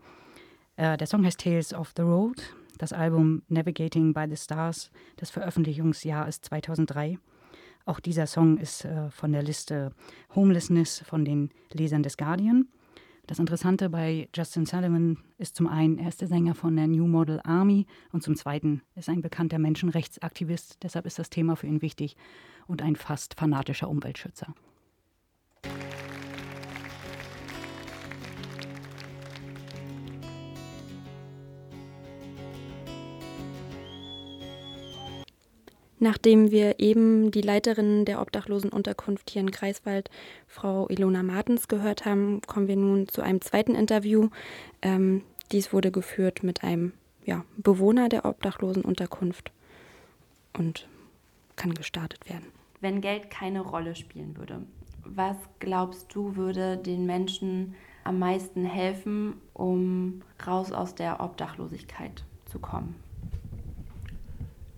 Äh, 0.79 0.95
der 0.95 1.07
Song 1.07 1.25
heißt 1.25 1.41
Tales 1.41 1.73
of 1.73 1.91
the 1.97 2.03
Road. 2.03 2.41
Das 2.77 2.93
Album 2.93 3.41
Navigating 3.49 4.13
by 4.13 4.25
the 4.29 4.37
Stars, 4.37 4.89
das 5.17 5.29
Veröffentlichungsjahr 5.29 6.25
ist 6.25 6.45
2003. 6.45 7.19
Auch 7.85 7.99
dieser 7.99 8.27
Song 8.27 8.57
ist 8.57 8.85
äh, 8.85 9.09
von 9.09 9.33
der 9.33 9.43
Liste 9.43 9.91
Homelessness 10.33 11.03
von 11.05 11.25
den 11.25 11.49
Lesern 11.73 12.01
des 12.01 12.15
Guardian. 12.15 12.69
Das 13.27 13.39
Interessante 13.39 13.89
bei 13.89 14.29
Justin 14.33 14.65
Sullivan 14.65 15.17
ist 15.37 15.57
zum 15.57 15.67
einen, 15.67 15.97
er 15.97 16.07
ist 16.07 16.21
der 16.21 16.29
Sänger 16.29 16.55
von 16.55 16.77
der 16.77 16.87
New 16.87 17.07
Model 17.07 17.41
Army 17.43 17.85
und 18.13 18.23
zum 18.23 18.37
zweiten 18.37 18.81
ist 18.95 19.09
ein 19.09 19.21
bekannter 19.21 19.59
Menschenrechtsaktivist. 19.59 20.81
Deshalb 20.81 21.05
ist 21.05 21.19
das 21.19 21.29
Thema 21.29 21.57
für 21.57 21.67
ihn 21.67 21.81
wichtig 21.81 22.15
und 22.67 22.81
ein 22.81 22.95
fast 22.95 23.33
fanatischer 23.33 23.89
Umweltschützer. 23.89 24.55
Nachdem 35.99 36.49
wir 36.51 36.79
eben 36.79 37.29
die 37.31 37.41
Leiterin 37.41 38.05
der 38.05 38.21
Obdachlosenunterkunft 38.21 39.29
hier 39.29 39.41
in 39.41 39.51
Greifswald, 39.51 40.09
Frau 40.47 40.87
Ilona 40.87 41.23
Martens, 41.23 41.67
gehört 41.67 42.05
haben, 42.05 42.41
kommen 42.47 42.67
wir 42.69 42.77
nun 42.77 43.09
zu 43.09 43.21
einem 43.21 43.41
zweiten 43.41 43.75
Interview. 43.75 44.29
Ähm, 44.81 45.23
dies 45.51 45.73
wurde 45.73 45.91
geführt 45.91 46.41
mit 46.41 46.63
einem 46.63 46.93
ja, 47.25 47.43
Bewohner 47.57 48.07
der 48.07 48.25
Obdachlosenunterkunft 48.25 49.51
und 50.57 50.87
kann 51.57 51.73
gestartet 51.73 52.29
werden. 52.29 52.45
Wenn 52.79 53.01
Geld 53.01 53.29
keine 53.29 53.59
Rolle 53.59 53.95
spielen 53.95 54.37
würde, 54.37 54.61
was 55.03 55.35
glaubst 55.59 56.15
du, 56.15 56.35
würde 56.37 56.77
den 56.77 57.05
Menschen 57.05 57.75
am 58.05 58.19
meisten 58.19 58.63
helfen, 58.63 59.33
um 59.53 60.21
raus 60.45 60.71
aus 60.71 60.95
der 60.95 61.19
Obdachlosigkeit 61.19 62.23
zu 62.45 62.59
kommen? 62.59 62.95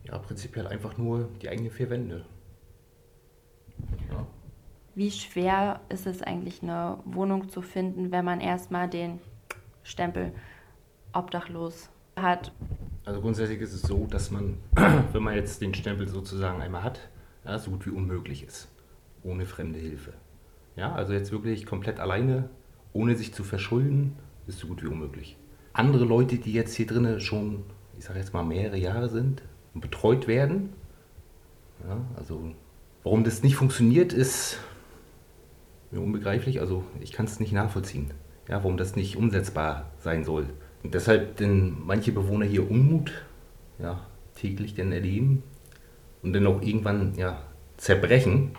Ja, 0.03 0.17
prinzipiell 0.17 0.67
einfach 0.67 0.97
nur 0.97 1.29
die 1.41 1.49
eigenen 1.49 1.71
vier 1.71 1.89
Wände. 1.89 2.25
Ja. 4.09 4.25
Wie 4.95 5.11
schwer 5.11 5.79
ist 5.89 6.05
es 6.05 6.21
eigentlich, 6.21 6.61
eine 6.61 6.97
Wohnung 7.05 7.49
zu 7.49 7.61
finden, 7.61 8.11
wenn 8.11 8.25
man 8.25 8.41
erstmal 8.41 8.89
den 8.89 9.19
Stempel 9.83 10.33
obdachlos 11.13 11.89
hat? 12.15 12.51
Also 13.05 13.21
grundsätzlich 13.21 13.61
ist 13.61 13.73
es 13.73 13.81
so, 13.81 14.05
dass 14.05 14.31
man, 14.31 14.57
wenn 15.11 15.23
man 15.23 15.35
jetzt 15.35 15.61
den 15.61 15.73
Stempel 15.73 16.07
sozusagen 16.07 16.61
einmal 16.61 16.83
hat, 16.83 17.09
ja, 17.45 17.57
so 17.57 17.71
gut 17.71 17.85
wie 17.85 17.91
unmöglich 17.91 18.43
ist. 18.43 18.69
Ohne 19.23 19.45
fremde 19.45 19.79
Hilfe. 19.79 20.13
Ja, 20.75 20.93
also 20.93 21.13
jetzt 21.13 21.31
wirklich 21.31 21.65
komplett 21.65 21.99
alleine, 21.99 22.49
ohne 22.93 23.15
sich 23.15 23.33
zu 23.33 23.43
verschulden, 23.43 24.15
ist 24.47 24.59
so 24.59 24.67
gut 24.67 24.83
wie 24.83 24.87
unmöglich. 24.87 25.37
Andere 25.73 26.05
Leute, 26.05 26.37
die 26.37 26.53
jetzt 26.53 26.75
hier 26.75 26.87
drinnen 26.87 27.21
schon, 27.21 27.63
ich 27.97 28.05
sage 28.05 28.19
jetzt 28.19 28.33
mal, 28.33 28.43
mehrere 28.43 28.77
Jahre 28.77 29.09
sind, 29.09 29.41
betreut 29.73 30.27
werden. 30.27 30.73
Ja, 31.87 31.97
also 32.15 32.51
warum 33.03 33.23
das 33.23 33.43
nicht 33.43 33.55
funktioniert, 33.55 34.13
ist 34.13 34.59
mir 35.91 36.01
unbegreiflich. 36.01 36.59
Also 36.59 36.83
ich 36.99 37.11
kann 37.11 37.25
es 37.25 37.39
nicht 37.39 37.53
nachvollziehen, 37.53 38.11
ja, 38.47 38.57
warum 38.57 38.77
das 38.77 38.95
nicht 38.95 39.15
umsetzbar 39.15 39.91
sein 39.99 40.23
soll. 40.23 40.47
Und 40.83 40.93
deshalb 40.93 41.37
denn 41.37 41.77
manche 41.85 42.11
Bewohner 42.11 42.45
hier 42.45 42.69
Unmut 42.69 43.11
ja, 43.79 44.05
täglich 44.35 44.73
denn 44.73 44.91
erleben 44.91 45.43
und 46.21 46.33
dann 46.33 46.47
auch 46.47 46.61
irgendwann 46.61 47.15
ja, 47.15 47.41
zerbrechen. 47.77 48.51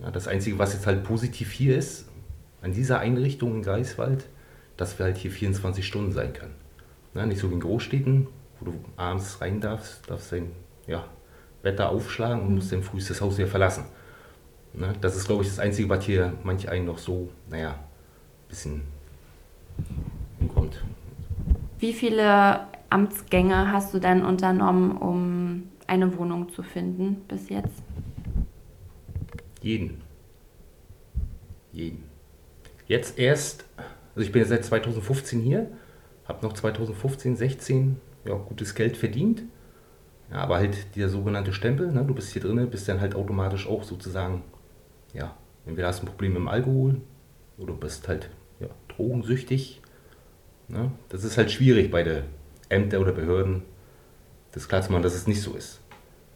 Ja, 0.00 0.10
das 0.10 0.28
Einzige, 0.28 0.58
was 0.58 0.72
jetzt 0.72 0.86
halt 0.86 1.04
positiv 1.04 1.50
hier 1.50 1.76
ist, 1.76 2.08
an 2.62 2.72
dieser 2.72 3.00
Einrichtung 3.00 3.56
in 3.56 3.62
Greifswald, 3.62 4.26
dass 4.76 4.98
wir 4.98 5.06
halt 5.06 5.18
hier 5.18 5.30
24 5.30 5.86
Stunden 5.86 6.12
sein 6.12 6.32
können. 6.32 6.54
Ja, 7.14 7.26
nicht 7.26 7.40
so 7.40 7.50
wie 7.50 7.54
in 7.54 7.60
Großstädten, 7.60 8.28
wo 8.60 8.66
du 8.66 8.74
abends 8.96 9.40
rein 9.40 9.60
darfst, 9.60 10.08
darfst 10.08 10.32
dein 10.32 10.52
ja, 10.86 11.04
Wetter 11.62 11.90
aufschlagen 11.90 12.42
und 12.42 12.54
musst 12.56 12.72
dann 12.72 12.82
früh 12.82 12.98
das 12.98 13.20
Haus 13.20 13.38
wieder 13.38 13.48
verlassen. 13.48 13.84
Ne? 14.72 14.92
Das 15.00 15.16
ist, 15.16 15.26
glaube 15.26 15.42
ich, 15.42 15.48
das 15.48 15.58
Einzige, 15.58 15.88
was 15.88 16.04
hier 16.04 16.34
manch 16.44 16.68
einen 16.68 16.86
noch 16.86 16.98
so, 16.98 17.28
naja, 17.48 17.70
ein 17.70 18.48
bisschen 18.48 18.82
kommt. 20.54 20.82
Wie 21.78 21.92
viele 21.92 22.66
Amtsgänge 22.90 23.72
hast 23.72 23.94
du 23.94 23.98
denn 23.98 24.24
unternommen, 24.24 24.96
um 24.96 25.70
eine 25.86 26.16
Wohnung 26.16 26.50
zu 26.50 26.62
finden 26.62 27.22
bis 27.26 27.48
jetzt? 27.48 27.82
Jeden. 29.62 30.00
Jeden. 31.72 32.04
Jetzt 32.86 33.18
erst, 33.18 33.64
also 34.14 34.26
ich 34.26 34.32
bin 34.32 34.44
seit 34.44 34.64
2015 34.64 35.40
hier, 35.40 35.70
habe 36.26 36.44
noch 36.46 36.52
2015, 36.52 37.36
16 37.36 38.00
ja, 38.30 38.36
gutes 38.36 38.74
Geld 38.74 38.96
verdient. 38.96 39.42
Ja, 40.30 40.38
aber 40.38 40.56
halt 40.56 40.94
dieser 40.94 41.08
sogenannte 41.08 41.52
Stempel, 41.52 41.90
ne, 41.90 42.04
du 42.04 42.14
bist 42.14 42.32
hier 42.32 42.40
drin, 42.40 42.70
bist 42.70 42.88
dann 42.88 43.00
halt 43.00 43.14
automatisch 43.14 43.66
auch 43.66 43.82
sozusagen, 43.82 44.42
ja, 45.12 45.34
entweder 45.66 45.88
hast 45.88 46.00
du 46.00 46.04
ein 46.04 46.08
Problem 46.10 46.32
mit 46.32 46.40
dem 46.40 46.48
Alkohol 46.48 47.00
oder 47.58 47.74
bist 47.74 48.06
halt 48.06 48.30
ja, 48.60 48.68
drogensüchtig. 48.88 49.80
Ne? 50.68 50.92
Das 51.08 51.24
ist 51.24 51.36
halt 51.36 51.50
schwierig 51.50 51.90
bei 51.90 52.04
den 52.04 52.22
Ämtern 52.68 53.02
oder 53.02 53.12
Behörden, 53.12 53.62
das 54.52 54.68
klar 54.68 54.82
zu 54.82 54.92
machen, 54.92 55.02
dass 55.02 55.14
es 55.14 55.26
nicht 55.26 55.42
so 55.42 55.54
ist. 55.54 55.80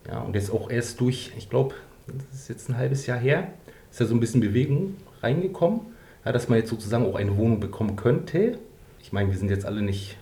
Ja, 0.09 0.21
und 0.21 0.35
jetzt 0.35 0.51
auch 0.51 0.71
erst 0.71 1.01
durch, 1.01 1.33
ich 1.39 1.49
glaube, 1.49 1.75
das 2.07 2.41
ist 2.41 2.49
jetzt 2.49 2.69
ein 2.69 2.77
halbes 2.77 3.07
Jahr 3.07 3.19
her, 3.19 3.53
ist 3.91 4.01
da 4.01 4.07
so 4.07 4.15
ein 4.15 4.21
bisschen 4.21 4.41
Bewegung 4.41 4.97
reingekommen, 5.23 5.81
ja, 6.25 6.33
dass 6.33 6.49
man 6.49 6.59
jetzt 6.59 6.71
sozusagen 6.71 7.07
auch 7.07 7.15
eine 7.15 7.37
Wohnung 7.37 7.61
bekommen 7.61 7.95
könnte. 7.95 8.59
Ich 9.01 9.13
meine, 9.13 9.31
wir 9.31 9.39
sind 9.39 9.51
jetzt 9.51 9.65
alle 9.65 9.83
nicht 9.83 10.19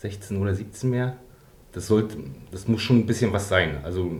16 0.00 0.38
oder 0.38 0.54
17 0.54 0.88
mehr. 0.88 1.16
Das, 1.72 1.86
sollte, 1.86 2.16
das 2.50 2.66
muss 2.68 2.80
schon 2.80 2.98
ein 3.00 3.06
bisschen 3.06 3.32
was 3.32 3.48
sein. 3.48 3.80
Also 3.84 4.10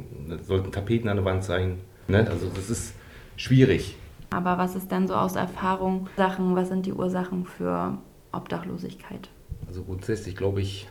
sollten 0.46 0.70
Tapeten 0.70 1.08
an 1.08 1.16
der 1.16 1.25
Wand 1.25 1.42
sein. 1.42 1.78
Ne? 2.06 2.28
Also 2.28 2.49
das 2.54 2.68
ist 2.68 2.94
schwierig. 3.37 3.96
Aber 4.28 4.58
was 4.58 4.76
ist 4.76 4.90
denn 4.90 5.08
so 5.08 5.14
aus 5.14 5.37
Erfahrung 5.37 6.08
Sachen, 6.16 6.54
was 6.54 6.68
sind 6.68 6.87
die 6.87 6.92
Ursachen 6.92 7.46
für 7.46 7.99
Obdachlosigkeit? 8.30 9.30
Also 9.66 9.82
grundsätzlich 9.82 10.37
glaube 10.37 10.60
ich, 10.60 10.87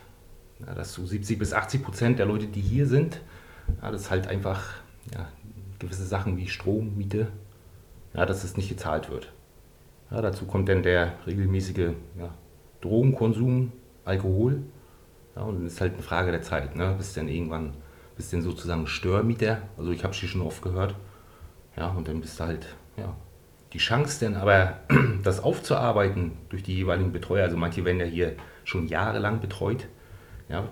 dass 0.76 0.94
so 0.94 1.06
70 1.06 1.38
bis 1.38 1.54
80 1.54 1.84
Prozent 1.84 2.20
der 2.20 2.26
Leute, 2.26 2.48
die 2.48 2.60
hier 2.60 2.88
sind, 2.88 3.22
ja, 3.82 3.92
das 3.92 4.10
halt 4.10 4.28
einfach 4.28 4.74
ja, 5.14 5.28
gewisse 5.78 6.04
Sachen 6.04 6.36
wie 6.36 6.48
Strom, 6.48 6.98
Miete, 6.98 7.28
ja, 8.14 8.26
dass 8.26 8.44
es 8.44 8.58
nicht 8.58 8.70
gezahlt 8.70 9.10
wird. 9.10 9.32
Ja, 10.10 10.22
dazu 10.22 10.46
kommt 10.46 10.68
dann 10.68 10.82
der 10.82 11.14
regelmäßige 11.28 11.92
Drogenkonsum, 12.82 13.72
Alkohol. 14.04 14.64
Ja, 15.40 15.46
und 15.46 15.66
es 15.66 15.74
ist 15.74 15.82
halt 15.82 15.94
eine 15.94 16.04
Frage 16.04 16.32
der 16.32 16.42
Zeit, 16.42 16.76
ne? 16.76 16.96
bis 16.98 17.14
dann 17.14 17.30
irgendwann, 17.30 17.74
bis 18.18 18.30
dann 18.30 18.42
sozusagen 18.42 18.88
Störmieter, 18.88 19.62
also 19.78 19.92
ich 19.92 20.04
habe 20.04 20.14
sie 20.14 20.28
schon 20.28 20.42
oft 20.42 20.62
gehört, 20.62 20.96
ja, 21.78 21.88
und 21.92 22.10
dann 22.10 22.20
bist 22.20 22.38
du 22.40 22.44
halt, 22.44 22.68
ja, 22.98 23.16
die 23.72 23.78
Chance 23.78 24.20
denn 24.20 24.36
aber, 24.36 24.80
das 25.24 25.42
aufzuarbeiten 25.42 26.34
durch 26.50 26.64
die 26.64 26.76
jeweiligen 26.76 27.14
Betreuer, 27.14 27.46
also 27.46 27.56
manche 27.56 27.86
werden 27.86 28.02
ja 28.02 28.06
hier 28.06 28.36
schon 28.66 28.90
jahrelang 28.90 29.40
betreut, 29.40 29.88
ja, 30.50 30.68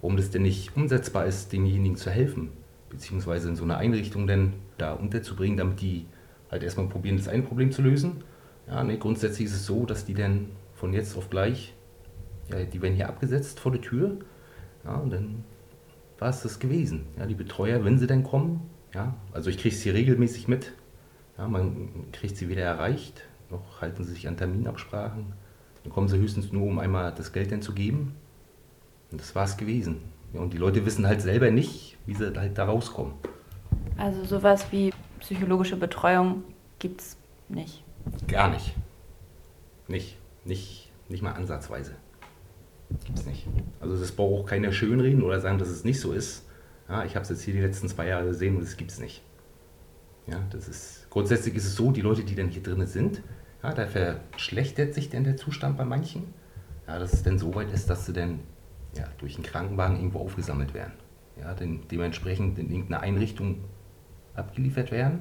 warum 0.00 0.16
das 0.16 0.30
denn 0.30 0.42
nicht 0.42 0.74
umsetzbar 0.74 1.26
ist, 1.26 1.52
denjenigen 1.52 1.98
zu 1.98 2.08
helfen, 2.08 2.52
beziehungsweise 2.88 3.50
in 3.50 3.56
so 3.56 3.64
einer 3.64 3.76
Einrichtung 3.76 4.26
denn 4.26 4.54
da 4.78 4.94
unterzubringen, 4.94 5.58
damit 5.58 5.82
die 5.82 6.06
halt 6.50 6.62
erstmal 6.62 6.86
probieren, 6.86 7.18
das 7.18 7.28
eine 7.28 7.42
Problem 7.42 7.70
zu 7.70 7.82
lösen. 7.82 8.24
Ja, 8.66 8.82
ne, 8.82 8.96
grundsätzlich 8.96 9.48
ist 9.48 9.56
es 9.56 9.66
so, 9.66 9.84
dass 9.84 10.06
die 10.06 10.14
dann 10.14 10.52
von 10.74 10.94
jetzt 10.94 11.18
auf 11.18 11.28
gleich 11.28 11.74
ja, 12.50 12.64
die 12.64 12.82
werden 12.82 12.94
hier 12.94 13.08
abgesetzt 13.08 13.60
vor 13.60 13.72
der 13.72 13.80
Tür. 13.80 14.18
Ja, 14.84 14.96
und 14.96 15.10
dann 15.10 15.44
war 16.18 16.30
es 16.30 16.42
das 16.42 16.58
gewesen. 16.58 17.06
Ja, 17.18 17.26
die 17.26 17.34
Betreuer, 17.34 17.84
wenn 17.84 17.98
sie 17.98 18.06
dann 18.06 18.24
kommen, 18.24 18.68
ja, 18.94 19.14
also 19.32 19.50
ich 19.50 19.58
kriege 19.58 19.74
es 19.74 19.82
hier 19.82 19.94
regelmäßig 19.94 20.48
mit. 20.48 20.72
Ja, 21.36 21.46
man 21.46 22.10
kriegt 22.12 22.36
sie 22.36 22.48
wieder 22.48 22.62
erreicht, 22.62 23.22
noch 23.50 23.80
halten 23.80 24.04
sie 24.04 24.12
sich 24.12 24.26
an 24.26 24.36
Terminabsprachen. 24.36 25.32
Dann 25.84 25.92
kommen 25.92 26.08
sie 26.08 26.18
höchstens 26.18 26.52
nur, 26.52 26.66
um 26.66 26.78
einmal 26.78 27.12
das 27.14 27.32
Geld 27.32 27.52
dann 27.52 27.62
zu 27.62 27.72
geben. 27.72 28.14
Und 29.10 29.20
das 29.20 29.34
war 29.34 29.44
es 29.44 29.56
gewesen. 29.56 30.00
Ja, 30.32 30.40
und 30.40 30.52
die 30.52 30.58
Leute 30.58 30.84
wissen 30.84 31.06
halt 31.06 31.22
selber 31.22 31.50
nicht, 31.50 31.96
wie 32.06 32.14
sie 32.14 32.34
halt 32.36 32.58
da 32.58 32.64
rauskommen. 32.64 33.14
Also 33.96 34.24
sowas 34.24 34.66
wie 34.70 34.92
psychologische 35.20 35.76
Betreuung 35.76 36.42
gibt 36.78 37.00
es 37.00 37.16
nicht. 37.48 37.84
Gar 38.26 38.50
nicht. 38.50 38.74
Nicht. 39.86 40.16
Nicht, 40.44 40.90
nicht 41.08 41.22
mal 41.22 41.32
ansatzweise. 41.32 41.92
Gibt 42.90 43.18
es 43.18 43.26
nicht. 43.26 43.46
Also 43.80 43.96
das 43.96 44.12
braucht 44.12 44.44
auch 44.44 44.46
keiner 44.46 44.72
schönreden 44.72 45.22
oder 45.22 45.40
sagen, 45.40 45.58
dass 45.58 45.68
es 45.68 45.84
nicht 45.84 46.00
so 46.00 46.12
ist. 46.12 46.44
Ja, 46.88 47.04
ich 47.04 47.14
habe 47.14 47.22
es 47.22 47.28
jetzt 47.28 47.42
hier 47.42 47.54
die 47.54 47.60
letzten 47.60 47.88
zwei 47.88 48.06
Jahre 48.06 48.26
gesehen 48.26 48.56
und 48.56 48.62
das 48.62 48.76
gibt 48.76 48.90
es 48.90 48.98
nicht. 48.98 49.22
Ja, 50.26 50.40
das 50.50 50.68
ist, 50.68 51.06
grundsätzlich 51.10 51.54
ist 51.54 51.66
es 51.66 51.74
so, 51.74 51.90
die 51.90 52.00
Leute, 52.00 52.22
die 52.22 52.34
dann 52.34 52.48
hier 52.48 52.62
drin 52.62 52.86
sind, 52.86 53.22
ja, 53.62 53.72
da 53.72 53.86
verschlechtert 53.86 54.94
sich 54.94 55.10
denn 55.10 55.24
der 55.24 55.36
Zustand 55.36 55.76
bei 55.76 55.84
manchen. 55.84 56.34
Ja, 56.86 56.98
dass 56.98 57.12
es 57.12 57.22
dann 57.22 57.38
so 57.38 57.54
weit 57.54 57.72
ist, 57.72 57.90
dass 57.90 58.06
sie 58.06 58.12
dann 58.12 58.40
ja, 58.96 59.04
durch 59.18 59.34
einen 59.34 59.44
Krankenwagen 59.44 59.96
irgendwo 59.96 60.20
aufgesammelt 60.20 60.74
werden. 60.74 60.92
Ja, 61.38 61.54
denn 61.54 61.80
dementsprechend 61.90 62.58
in 62.58 62.70
irgendeine 62.70 63.00
Einrichtung 63.00 63.64
abgeliefert 64.34 64.90
werden. 64.90 65.20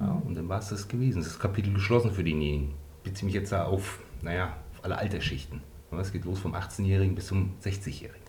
Ja, 0.00 0.20
und 0.24 0.34
dann 0.34 0.48
war 0.48 0.58
es 0.58 0.68
das 0.68 0.88
gewesen. 0.88 1.22
Das 1.22 1.38
Kapitel 1.38 1.72
geschlossen 1.72 2.12
für 2.12 2.24
diejenigen. 2.24 2.74
Ich 2.98 3.10
beziehe 3.10 3.26
mich 3.26 3.34
jetzt 3.34 3.52
da 3.52 3.64
auf, 3.64 4.00
naja, 4.22 4.56
auf 4.72 4.84
alle 4.84 4.98
Altersschichten. 4.98 5.62
Es 5.90 6.12
geht 6.12 6.24
los 6.24 6.38
vom 6.38 6.54
18-Jährigen 6.54 7.14
bis 7.14 7.26
zum 7.28 7.54
60-Jährigen. 7.62 8.28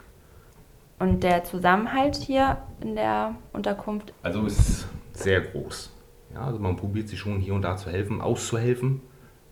Und 0.99 1.23
der 1.23 1.43
Zusammenhalt 1.43 2.15
hier 2.15 2.57
in 2.81 2.95
der 2.95 3.35
Unterkunft? 3.53 4.13
Also 4.23 4.45
ist 4.45 4.87
sehr 5.13 5.41
groß. 5.41 5.91
Ja, 6.33 6.41
also 6.41 6.59
man 6.59 6.75
probiert 6.75 7.09
sich 7.09 7.19
schon 7.19 7.39
hier 7.39 7.53
und 7.53 7.61
da 7.61 7.77
zu 7.77 7.89
helfen, 7.89 8.21
auszuhelfen. 8.21 9.01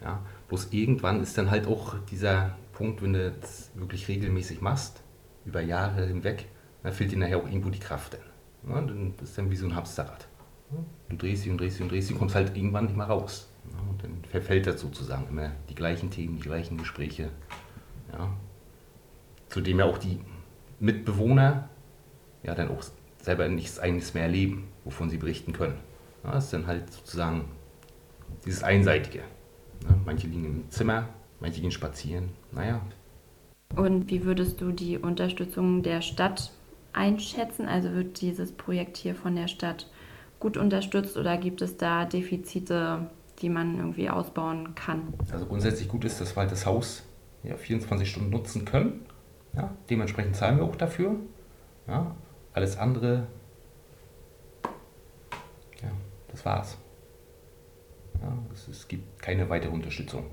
Ja, 0.01 0.19
bloß 0.47 0.69
irgendwann 0.71 1.21
ist 1.21 1.37
dann 1.37 1.49
halt 1.49 1.67
auch 1.67 1.95
dieser 2.11 2.55
Punkt, 2.73 3.01
wenn 3.01 3.13
du 3.13 3.31
das 3.31 3.71
wirklich 3.75 4.07
regelmäßig 4.07 4.61
machst, 4.61 5.01
über 5.45 5.61
Jahre 5.61 6.05
hinweg, 6.05 6.45
dann 6.83 6.93
fehlt 6.93 7.11
dir 7.11 7.17
nachher 7.17 7.37
auch 7.37 7.47
irgendwo 7.47 7.69
die 7.69 7.79
Kraft. 7.79 8.13
Dann, 8.63 8.75
ja, 8.75 8.81
dann 8.81 9.13
ist 9.21 9.37
dann 9.37 9.49
wie 9.49 9.55
so 9.55 9.65
ein 9.65 9.75
Hamsterrad. 9.75 10.27
Du 11.09 11.15
drehst 11.15 11.45
dich 11.45 11.51
und 11.51 11.59
drehst 11.59 11.77
dich 11.77 11.83
und 11.83 11.91
drehst 11.91 12.09
dich 12.09 12.15
und 12.15 12.19
kommst 12.19 12.35
halt 12.35 12.55
irgendwann 12.55 12.85
nicht 12.85 12.97
mehr 12.97 13.07
raus. 13.07 13.49
Ja, 13.71 13.79
und 13.89 14.03
dann 14.03 14.23
verfällt 14.29 14.67
das 14.67 14.81
sozusagen 14.81 15.27
immer 15.29 15.51
die 15.69 15.75
gleichen 15.75 16.11
Themen, 16.11 16.35
die 16.35 16.43
gleichen 16.43 16.77
Gespräche. 16.77 17.29
Ja. 18.11 18.29
Zudem 19.49 19.79
ja 19.79 19.85
auch 19.85 19.97
die 19.97 20.19
Mitbewohner 20.79 21.69
ja 22.43 22.55
dann 22.55 22.69
auch 22.69 22.83
selber 23.21 23.47
nichts 23.47 23.79
eigenes 23.79 24.13
mehr 24.13 24.23
erleben, 24.23 24.67
wovon 24.83 25.09
sie 25.09 25.17
berichten 25.17 25.53
können. 25.53 25.77
Ja, 26.23 26.31
das 26.31 26.45
ist 26.45 26.53
dann 26.53 26.67
halt 26.67 26.91
sozusagen 26.91 27.45
dieses 28.45 28.63
Einseitige. 28.63 29.19
Ja, 29.83 29.95
manche 30.05 30.27
liegen 30.27 30.45
im 30.45 30.69
Zimmer, 30.69 31.09
manche 31.39 31.61
gehen 31.61 31.71
spazieren. 31.71 32.29
Naja. 32.51 32.81
Und 33.75 34.09
wie 34.09 34.23
würdest 34.23 34.61
du 34.61 34.71
die 34.71 34.97
Unterstützung 34.97 35.83
der 35.83 36.01
Stadt 36.01 36.51
einschätzen? 36.93 37.67
Also 37.67 37.91
wird 37.93 38.21
dieses 38.21 38.51
Projekt 38.51 38.97
hier 38.97 39.13
von 39.15 39.35
der 39.35 39.47
Stadt 39.47 39.87
gut 40.39 40.57
unterstützt 40.57 41.17
oder 41.17 41.37
gibt 41.37 41.61
es 41.61 41.77
da 41.77 42.05
Defizite, 42.05 43.09
die 43.41 43.49
man 43.49 43.77
irgendwie 43.77 44.09
ausbauen 44.09 44.73
kann? 44.75 45.13
Also 45.31 45.45
grundsätzlich 45.45 45.87
gut 45.87 46.05
ist, 46.05 46.21
dass 46.21 46.35
wir 46.35 46.41
halt 46.41 46.51
das 46.51 46.65
Haus 46.65 47.03
ja, 47.43 47.55
24 47.57 48.09
Stunden 48.09 48.29
nutzen 48.29 48.65
können. 48.65 49.05
Ja, 49.53 49.75
dementsprechend 49.89 50.35
zahlen 50.35 50.57
wir 50.57 50.65
auch 50.65 50.75
dafür. 50.75 51.15
Ja, 51.87 52.15
alles 52.53 52.77
andere, 52.77 53.27
ja, 55.81 55.91
das 56.29 56.45
war's. 56.45 56.77
Ja, 58.21 58.37
es, 58.53 58.67
es 58.67 58.87
gibt 58.87 59.21
keine 59.21 59.49
weitere 59.49 59.71
Unterstützung. 59.71 60.25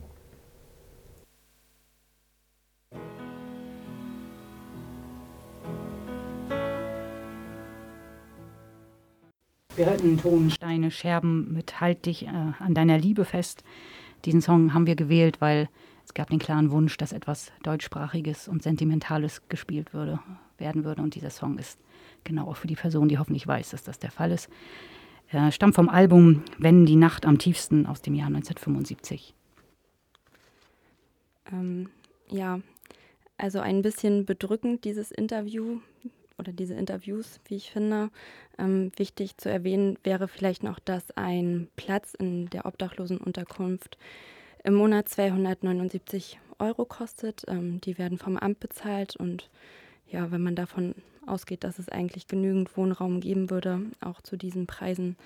Wir 9.76 9.86
halten 9.86 10.18
Ton, 10.18 10.50
Steine, 10.50 10.92
Scherben 10.92 11.52
mit 11.52 11.80
Halt 11.80 12.06
dich 12.06 12.26
äh, 12.26 12.28
an 12.28 12.74
deiner 12.74 12.96
Liebe 12.96 13.24
fest. 13.24 13.64
Diesen 14.24 14.40
Song 14.40 14.72
haben 14.72 14.86
wir 14.86 14.94
gewählt, 14.94 15.40
weil 15.40 15.68
es 16.14 16.16
gab 16.16 16.30
den 16.30 16.38
klaren 16.38 16.70
Wunsch, 16.70 16.96
dass 16.96 17.12
etwas 17.12 17.50
deutschsprachiges 17.64 18.46
und 18.46 18.62
sentimentales 18.62 19.42
gespielt 19.48 19.92
würde, 19.92 20.20
werden 20.58 20.84
würde. 20.84 21.02
Und 21.02 21.16
dieser 21.16 21.30
Song 21.30 21.58
ist 21.58 21.76
genau 22.22 22.48
auch 22.48 22.56
für 22.56 22.68
die 22.68 22.76
Person, 22.76 23.08
die 23.08 23.18
hoffentlich 23.18 23.48
weiß, 23.48 23.70
dass 23.70 23.82
das 23.82 23.98
der 23.98 24.12
Fall 24.12 24.30
ist. 24.30 24.48
Er 25.26 25.50
stammt 25.50 25.74
vom 25.74 25.88
Album 25.88 26.44
Wenn 26.56 26.86
die 26.86 26.94
Nacht 26.94 27.26
am 27.26 27.38
tiefsten 27.38 27.84
aus 27.86 28.00
dem 28.00 28.14
Jahr 28.14 28.28
1975. 28.28 29.34
Ähm, 31.50 31.90
ja, 32.28 32.60
also 33.36 33.58
ein 33.58 33.82
bisschen 33.82 34.24
bedrückend 34.24 34.84
dieses 34.84 35.10
Interview 35.10 35.80
oder 36.38 36.52
diese 36.52 36.74
Interviews, 36.74 37.40
wie 37.46 37.56
ich 37.56 37.72
finde. 37.72 38.10
Ähm, 38.56 38.92
wichtig 38.94 39.36
zu 39.36 39.50
erwähnen 39.50 39.98
wäre 40.04 40.28
vielleicht 40.28 40.62
noch, 40.62 40.78
dass 40.78 41.10
ein 41.16 41.66
Platz 41.74 42.14
in 42.14 42.50
der 42.50 42.66
Obdachlosenunterkunft 42.66 43.98
im 44.64 44.74
Monat 44.74 45.08
279 45.08 46.40
Euro 46.58 46.84
kostet. 46.84 47.44
Ähm, 47.48 47.80
die 47.80 47.98
werden 47.98 48.18
vom 48.18 48.36
Amt 48.36 48.60
bezahlt 48.60 49.14
und 49.16 49.50
ja, 50.10 50.30
wenn 50.30 50.42
man 50.42 50.56
davon 50.56 50.94
ausgeht, 51.26 51.64
dass 51.64 51.78
es 51.78 51.88
eigentlich 51.88 52.26
genügend 52.26 52.76
Wohnraum 52.76 53.20
geben 53.20 53.50
würde, 53.50 53.80
auch 54.00 54.20
zu 54.20 54.36
diesen 54.36 54.66
Preisen. 54.66 55.16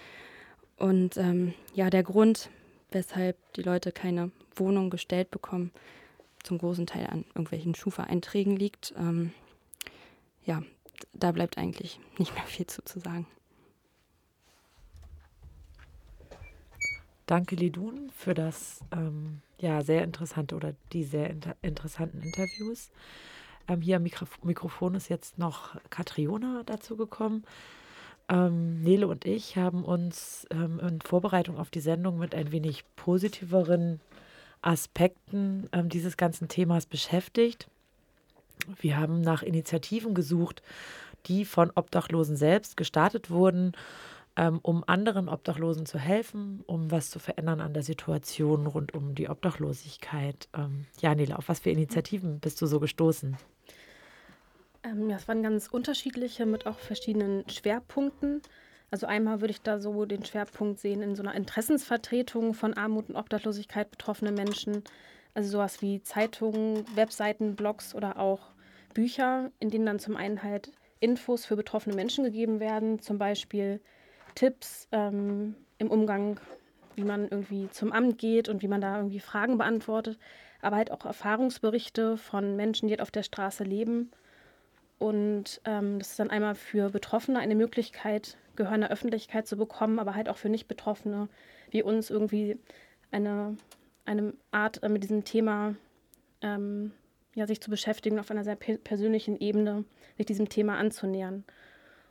Und 0.76 1.16
ähm, 1.16 1.54
ja, 1.74 1.90
der 1.90 2.02
Grund, 2.02 2.50
weshalb 2.90 3.36
die 3.54 3.62
Leute 3.62 3.92
keine 3.92 4.30
Wohnung 4.54 4.90
gestellt 4.90 5.30
bekommen, 5.30 5.72
zum 6.42 6.58
großen 6.58 6.86
Teil 6.86 7.06
an 7.06 7.24
irgendwelchen 7.30 7.74
Schufa-Einträgen 7.74 8.56
liegt. 8.56 8.94
Ähm, 8.96 9.32
ja, 10.44 10.62
da 11.12 11.32
bleibt 11.32 11.58
eigentlich 11.58 11.98
nicht 12.16 12.34
mehr 12.34 12.44
viel 12.44 12.66
zu, 12.66 12.82
zu 12.84 13.00
sagen. 13.00 13.26
Danke, 17.28 17.56
Lidun, 17.56 18.10
für 18.16 18.32
das 18.32 18.80
ähm, 18.90 19.42
ja, 19.58 19.82
sehr 19.82 20.02
interessante 20.02 20.56
oder 20.56 20.72
die 20.94 21.04
sehr 21.04 21.28
inter 21.28 21.56
interessanten 21.60 22.22
Interviews. 22.22 22.90
Ähm, 23.68 23.82
hier 23.82 23.96
am 23.96 24.02
Mikro 24.04 24.24
Mikrofon 24.42 24.94
ist 24.94 25.10
jetzt 25.10 25.38
noch 25.38 25.76
Katriona 25.90 26.62
dazu 26.64 26.96
gekommen. 26.96 27.44
Ähm, 28.30 28.80
Nele 28.80 29.08
und 29.08 29.26
ich 29.26 29.58
haben 29.58 29.84
uns 29.84 30.46
ähm, 30.50 30.80
in 30.80 31.02
Vorbereitung 31.02 31.58
auf 31.58 31.68
die 31.68 31.80
Sendung 31.80 32.18
mit 32.18 32.34
ein 32.34 32.50
wenig 32.50 32.86
positiveren 32.96 34.00
Aspekten 34.62 35.68
ähm, 35.72 35.90
dieses 35.90 36.16
ganzen 36.16 36.48
Themas 36.48 36.86
beschäftigt. 36.86 37.68
Wir 38.80 38.96
haben 38.96 39.20
nach 39.20 39.42
Initiativen 39.42 40.14
gesucht, 40.14 40.62
die 41.26 41.44
von 41.44 41.72
Obdachlosen 41.74 42.36
selbst 42.36 42.78
gestartet 42.78 43.28
wurden, 43.28 43.74
ähm, 44.38 44.60
um 44.62 44.84
anderen 44.86 45.28
Obdachlosen 45.28 45.84
zu 45.84 45.98
helfen, 45.98 46.62
um 46.66 46.92
was 46.92 47.10
zu 47.10 47.18
verändern 47.18 47.60
an 47.60 47.74
der 47.74 47.82
Situation 47.82 48.68
rund 48.68 48.94
um 48.94 49.16
die 49.16 49.28
Obdachlosigkeit. 49.28 50.48
Ähm, 50.56 50.86
ja, 51.00 51.14
Nele, 51.16 51.36
auf 51.36 51.48
was 51.48 51.58
für 51.58 51.70
Initiativen 51.70 52.38
bist 52.38 52.62
du 52.62 52.66
so 52.66 52.78
gestoßen? 52.78 53.36
Ähm, 54.84 55.10
ja, 55.10 55.16
es 55.16 55.26
waren 55.26 55.42
ganz 55.42 55.66
unterschiedliche 55.66 56.46
mit 56.46 56.66
auch 56.66 56.78
verschiedenen 56.78 57.48
Schwerpunkten. 57.48 58.40
Also 58.92 59.08
einmal 59.08 59.40
würde 59.40 59.50
ich 59.50 59.60
da 59.60 59.80
so 59.80 60.06
den 60.06 60.24
Schwerpunkt 60.24 60.78
sehen 60.78 61.02
in 61.02 61.16
so 61.16 61.22
einer 61.22 61.34
Interessensvertretung 61.34 62.54
von 62.54 62.74
Armut 62.74 63.08
und 63.08 63.16
Obdachlosigkeit 63.16 63.90
betroffene 63.90 64.30
Menschen. 64.30 64.84
Also 65.34 65.50
sowas 65.50 65.82
wie 65.82 66.00
Zeitungen, 66.02 66.84
Webseiten, 66.94 67.56
Blogs 67.56 67.92
oder 67.92 68.20
auch 68.20 68.52
Bücher, 68.94 69.50
in 69.58 69.70
denen 69.70 69.84
dann 69.84 69.98
zum 69.98 70.16
einen 70.16 70.44
halt 70.44 70.70
Infos 71.00 71.44
für 71.44 71.56
betroffene 71.56 71.96
Menschen 71.96 72.22
gegeben 72.22 72.60
werden, 72.60 73.00
zum 73.00 73.18
Beispiel 73.18 73.80
Tipps 74.38 74.86
ähm, 74.92 75.56
im 75.78 75.90
Umgang, 75.90 76.38
wie 76.94 77.02
man 77.02 77.22
irgendwie 77.28 77.68
zum 77.70 77.92
Amt 77.92 78.18
geht 78.18 78.48
und 78.48 78.62
wie 78.62 78.68
man 78.68 78.80
da 78.80 78.96
irgendwie 78.96 79.18
Fragen 79.18 79.58
beantwortet, 79.58 80.16
aber 80.62 80.76
halt 80.76 80.92
auch 80.92 81.04
Erfahrungsberichte 81.04 82.16
von 82.16 82.54
Menschen, 82.54 82.86
die 82.86 82.92
halt 82.92 83.02
auf 83.02 83.10
der 83.10 83.24
Straße 83.24 83.64
leben 83.64 84.12
und 84.98 85.60
ähm, 85.64 85.98
das 85.98 86.10
ist 86.10 86.18
dann 86.18 86.30
einmal 86.30 86.54
für 86.54 86.90
Betroffene 86.90 87.40
eine 87.40 87.56
Möglichkeit, 87.56 88.36
Gehör 88.54 88.74
in 88.74 88.80
der 88.82 88.90
Öffentlichkeit 88.90 89.46
zu 89.46 89.56
bekommen, 89.56 89.98
aber 89.98 90.14
halt 90.14 90.28
auch 90.28 90.36
für 90.36 90.48
Nicht-Betroffene 90.48 91.28
wie 91.70 91.82
uns 91.82 92.10
irgendwie 92.10 92.58
eine, 93.10 93.56
eine 94.04 94.34
Art, 94.50 94.82
äh, 94.82 94.88
mit 94.88 95.02
diesem 95.02 95.24
Thema 95.24 95.74
ähm, 96.42 96.92
ja, 97.34 97.46
sich 97.46 97.60
zu 97.60 97.70
beschäftigen, 97.70 98.18
auf 98.18 98.30
einer 98.30 98.44
sehr 98.44 98.56
pe 98.56 98.78
persönlichen 98.78 99.38
Ebene, 99.38 99.84
sich 100.16 100.26
diesem 100.26 100.48
Thema 100.48 100.76
anzunähern. 100.78 101.44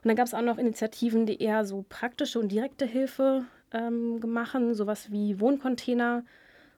Und 0.04 0.10
dann 0.10 0.16
gab 0.16 0.28
es 0.28 0.34
auch 0.34 0.42
noch 0.42 0.58
Initiativen, 0.58 1.26
die 1.26 1.42
eher 1.42 1.66
so 1.66 1.86
praktische 1.88 2.40
und 2.40 2.52
direkte 2.52 2.86
Hilfe 2.86 3.46
ähm, 3.74 4.20
machen, 4.20 4.74
sowas 4.74 5.12
wie 5.12 5.40
Wohncontainer 5.40 6.24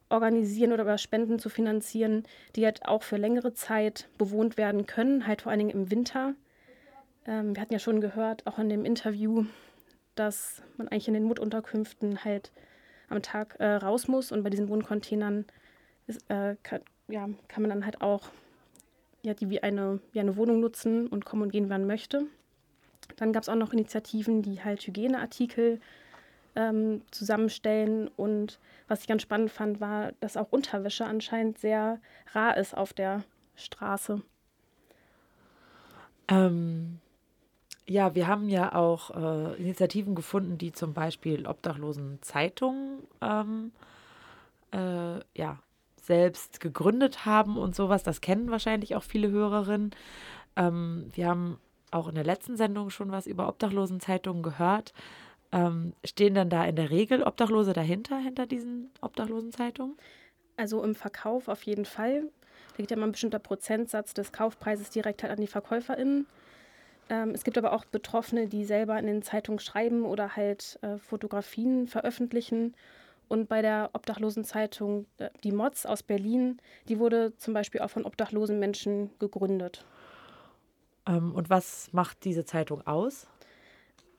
organisieren 0.09 0.73
oder 0.73 0.83
über 0.83 0.97
Spenden 0.97 1.37
zu 1.37 1.49
finanzieren, 1.49 2.23
die 2.55 2.65
halt 2.65 2.85
auch 2.85 3.03
für 3.03 3.17
längere 3.17 3.53
Zeit 3.53 4.09
bewohnt 4.17 4.57
werden 4.57 4.85
können, 4.85 5.27
halt 5.27 5.43
vor 5.43 5.51
allen 5.51 5.59
Dingen 5.59 5.71
im 5.71 5.91
Winter. 5.91 6.33
Ähm, 7.25 7.55
wir 7.55 7.61
hatten 7.61 7.73
ja 7.73 7.79
schon 7.79 8.01
gehört, 8.01 8.47
auch 8.47 8.57
in 8.57 8.69
dem 8.69 8.85
Interview, 8.85 9.45
dass 10.15 10.63
man 10.77 10.87
eigentlich 10.87 11.07
in 11.07 11.13
den 11.13 11.25
Mutunterkünften 11.25 12.23
halt 12.23 12.51
am 13.09 13.21
Tag 13.21 13.55
äh, 13.59 13.75
raus 13.75 14.07
muss 14.07 14.31
und 14.31 14.43
bei 14.43 14.49
diesen 14.49 14.69
Wohncontainern 14.69 15.45
ist, 16.07 16.27
äh, 16.29 16.55
kann, 16.63 16.81
ja, 17.07 17.29
kann 17.47 17.61
man 17.61 17.69
dann 17.69 17.85
halt 17.85 18.01
auch 18.01 18.29
ja, 19.21 19.33
die 19.33 19.49
wie 19.49 19.61
eine, 19.61 19.99
wie 20.11 20.19
eine 20.19 20.37
Wohnung 20.37 20.59
nutzen 20.59 21.07
und 21.07 21.25
kommen 21.25 21.43
und 21.43 21.51
gehen, 21.51 21.67
man 21.67 21.85
möchte. 21.85 22.27
Dann 23.19 23.33
gab 23.33 23.43
es 23.43 23.49
auch 23.49 23.55
noch 23.55 23.73
Initiativen, 23.73 24.41
die 24.41 24.63
halt 24.63 24.81
Hygieneartikel 24.85 25.79
ähm, 26.55 27.01
zusammenstellen. 27.11 28.09
Und 28.15 28.59
was 28.87 29.01
ich 29.01 29.07
ganz 29.07 29.21
spannend 29.21 29.51
fand, 29.51 29.81
war, 29.81 30.13
dass 30.19 30.37
auch 30.37 30.51
Unterwäsche 30.51 31.05
anscheinend 31.05 31.59
sehr 31.59 31.99
rar 32.33 32.57
ist 32.57 32.75
auf 32.75 32.93
der 32.93 33.23
Straße. 33.55 34.21
Ähm, 36.29 36.99
ja, 37.87 38.13
wir 38.15 38.27
haben 38.27 38.49
ja 38.49 38.73
auch 38.73 39.09
äh, 39.11 39.55
Initiativen 39.55 40.15
gefunden, 40.15 40.57
die 40.57 40.71
zum 40.71 40.93
Beispiel 40.93 41.47
Obdachlosen 41.47 42.19
Zeitungen 42.21 42.99
ähm, 43.21 43.71
äh, 44.71 45.19
ja, 45.35 45.57
selbst 46.01 46.59
gegründet 46.59 47.25
haben 47.25 47.57
und 47.57 47.75
sowas. 47.75 48.03
Das 48.03 48.21
kennen 48.21 48.51
wahrscheinlich 48.51 48.95
auch 48.95 49.03
viele 49.03 49.29
Hörerinnen. 49.29 49.91
Ähm, 50.55 51.09
wir 51.13 51.27
haben 51.27 51.59
auch 51.91 52.07
in 52.07 52.15
der 52.15 52.23
letzten 52.23 52.57
Sendung 52.57 52.89
schon 52.89 53.11
was 53.11 53.27
über 53.27 53.47
Obdachlosenzeitungen 53.47 54.43
gehört. 54.43 54.93
Ähm, 55.51 55.93
stehen 56.05 56.35
dann 56.35 56.49
da 56.49 56.65
in 56.65 56.75
der 56.75 56.89
Regel 56.89 57.23
Obdachlose 57.23 57.73
dahinter, 57.73 58.17
hinter 58.17 58.45
diesen 58.45 58.91
Obdachlosenzeitungen? 59.01 59.97
Also 60.57 60.83
im 60.83 60.93
Verkauf 60.93 61.47
auf 61.47 61.63
jeden 61.63 61.85
Fall. 61.85 62.23
Da 62.71 62.77
geht 62.77 62.91
ja 62.91 62.97
mal 62.97 63.05
ein 63.07 63.13
bestimmter 63.13 63.39
Prozentsatz 63.39 64.13
des 64.13 64.31
Kaufpreises 64.31 64.89
direkt 64.89 65.23
halt 65.23 65.31
an 65.31 65.41
die 65.41 65.47
VerkäuferInnen. 65.47 66.27
Ähm, 67.09 67.31
es 67.31 67.43
gibt 67.43 67.57
aber 67.57 67.73
auch 67.73 67.85
Betroffene, 67.85 68.47
die 68.47 68.65
selber 68.65 68.99
in 68.99 69.07
den 69.07 69.21
Zeitungen 69.23 69.59
schreiben 69.59 70.05
oder 70.05 70.35
halt 70.35 70.77
äh, 70.81 70.97
Fotografien 70.97 71.87
veröffentlichen. 71.87 72.75
Und 73.27 73.47
bei 73.47 73.61
der 73.61 73.91
Obdachlosenzeitung, 73.93 75.05
äh, 75.17 75.29
die 75.43 75.51
Mods 75.51 75.85
aus 75.85 76.03
Berlin, 76.03 76.59
die 76.87 76.99
wurde 76.99 77.35
zum 77.37 77.53
Beispiel 77.53 77.81
auch 77.81 77.89
von 77.89 78.05
obdachlosen 78.05 78.59
Menschen 78.59 79.09
gegründet. 79.19 79.85
Ähm, 81.07 81.33
und 81.33 81.49
was 81.49 81.91
macht 81.93 82.23
diese 82.25 82.45
Zeitung 82.45 82.85
aus? 82.87 83.27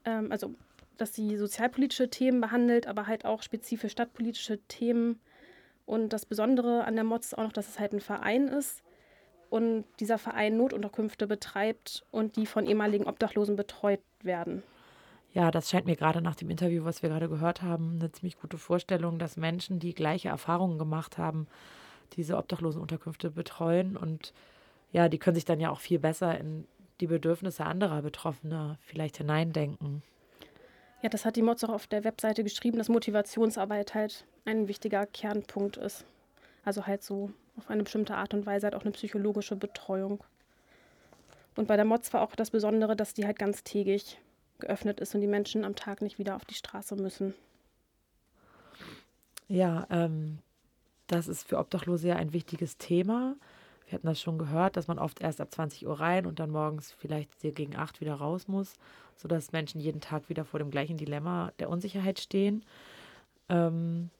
Ähm, 0.04 0.30
also 0.30 0.54
dass 0.96 1.14
sie 1.14 1.36
sozialpolitische 1.38 2.10
Themen 2.10 2.40
behandelt, 2.42 2.86
aber 2.86 3.06
halt 3.06 3.24
auch 3.24 3.42
spezifisch 3.42 3.92
stadtpolitische 3.92 4.58
Themen. 4.68 5.18
Und 5.86 6.12
das 6.12 6.26
Besondere 6.26 6.84
an 6.84 6.94
der 6.94 7.04
MOZ 7.04 7.26
ist 7.26 7.38
auch 7.38 7.44
noch, 7.44 7.52
dass 7.52 7.68
es 7.68 7.78
halt 7.78 7.94
ein 7.94 8.00
Verein 8.00 8.48
ist. 8.48 8.82
und 9.50 9.84
dieser 9.98 10.16
Verein 10.18 10.56
Notunterkünfte 10.56 11.26
betreibt 11.26 12.04
und 12.12 12.36
die 12.36 12.46
von 12.46 12.66
ehemaligen 12.66 13.06
Obdachlosen 13.06 13.56
betreut 13.56 14.00
werden. 14.22 14.62
Ja, 15.32 15.50
das 15.50 15.70
scheint 15.70 15.86
mir 15.86 15.96
gerade 15.96 16.22
nach 16.22 16.36
dem 16.36 16.50
Interview, 16.50 16.84
was 16.84 17.02
wir 17.02 17.08
gerade 17.10 17.28
gehört 17.28 17.62
haben, 17.62 17.98
eine 17.98 18.10
ziemlich 18.10 18.38
gute 18.38 18.58
Vorstellung, 18.58 19.18
dass 19.18 19.36
Menschen, 19.36 19.78
die 19.78 19.94
gleiche 19.94 20.28
Erfahrungen 20.28 20.78
gemacht 20.78 21.18
haben, 21.18 21.46
diese 22.14 22.36
Obdachlosenunterkünfte 22.36 23.30
betreuen 23.30 23.96
und 23.96 24.32
ja, 24.92 25.08
die 25.08 25.18
können 25.18 25.34
sich 25.34 25.44
dann 25.44 25.60
ja 25.60 25.70
auch 25.70 25.80
viel 25.80 25.98
besser 25.98 26.38
in 26.38 26.66
die 27.00 27.06
Bedürfnisse 27.06 27.64
anderer 27.64 28.02
Betroffener 28.02 28.78
vielleicht 28.82 29.16
hineindenken. 29.16 30.02
Ja, 31.02 31.08
das 31.08 31.24
hat 31.24 31.36
die 31.36 31.42
Mods 31.42 31.64
auch 31.64 31.70
auf 31.70 31.86
der 31.86 32.04
Webseite 32.04 32.44
geschrieben, 32.44 32.76
dass 32.76 32.88
Motivationsarbeit 32.90 33.94
halt 33.94 34.26
ein 34.44 34.68
wichtiger 34.68 35.06
Kernpunkt 35.06 35.78
ist. 35.78 36.04
Also 36.64 36.86
halt 36.86 37.02
so 37.02 37.30
auf 37.56 37.70
eine 37.70 37.82
bestimmte 37.82 38.14
Art 38.14 38.34
und 38.34 38.44
Weise 38.44 38.66
halt 38.66 38.74
auch 38.74 38.82
eine 38.82 38.90
psychologische 38.90 39.56
Betreuung. 39.56 40.22
Und 41.56 41.68
bei 41.68 41.76
der 41.76 41.86
Mods 41.86 42.12
war 42.12 42.22
auch 42.22 42.34
das 42.34 42.50
Besondere, 42.50 42.96
dass 42.96 43.14
die 43.14 43.24
halt 43.26 43.38
ganztägig 43.38 44.18
geöffnet 44.60 45.00
ist 45.00 45.14
und 45.14 45.22
die 45.22 45.26
Menschen 45.26 45.64
am 45.64 45.74
Tag 45.74 46.02
nicht 46.02 46.18
wieder 46.18 46.36
auf 46.36 46.44
die 46.44 46.54
Straße 46.54 46.96
müssen. 46.96 47.34
Ja, 49.48 49.86
ähm, 49.90 50.38
das 51.06 51.28
ist 51.28 51.48
für 51.48 51.58
Obdachlose 51.58 52.08
ja 52.08 52.16
ein 52.16 52.32
wichtiges 52.32 52.76
Thema. 52.76 53.36
Wir 53.90 53.96
hatten 53.96 54.06
das 54.06 54.20
schon 54.20 54.38
gehört, 54.38 54.76
dass 54.76 54.86
man 54.86 55.00
oft 55.00 55.20
erst 55.20 55.40
ab 55.40 55.52
20 55.52 55.84
Uhr 55.84 55.98
rein 55.98 56.24
und 56.24 56.38
dann 56.38 56.50
morgens 56.50 56.92
vielleicht 56.92 57.40
gegen 57.40 57.74
8 57.74 58.00
wieder 58.00 58.14
raus 58.14 58.46
muss, 58.46 58.74
sodass 59.16 59.50
Menschen 59.50 59.80
jeden 59.80 60.00
Tag 60.00 60.28
wieder 60.28 60.44
vor 60.44 60.60
dem 60.60 60.70
gleichen 60.70 60.96
Dilemma 60.96 61.52
der 61.58 61.68
Unsicherheit 61.68 62.20
stehen. 62.20 62.64
Ähm, 63.48 64.10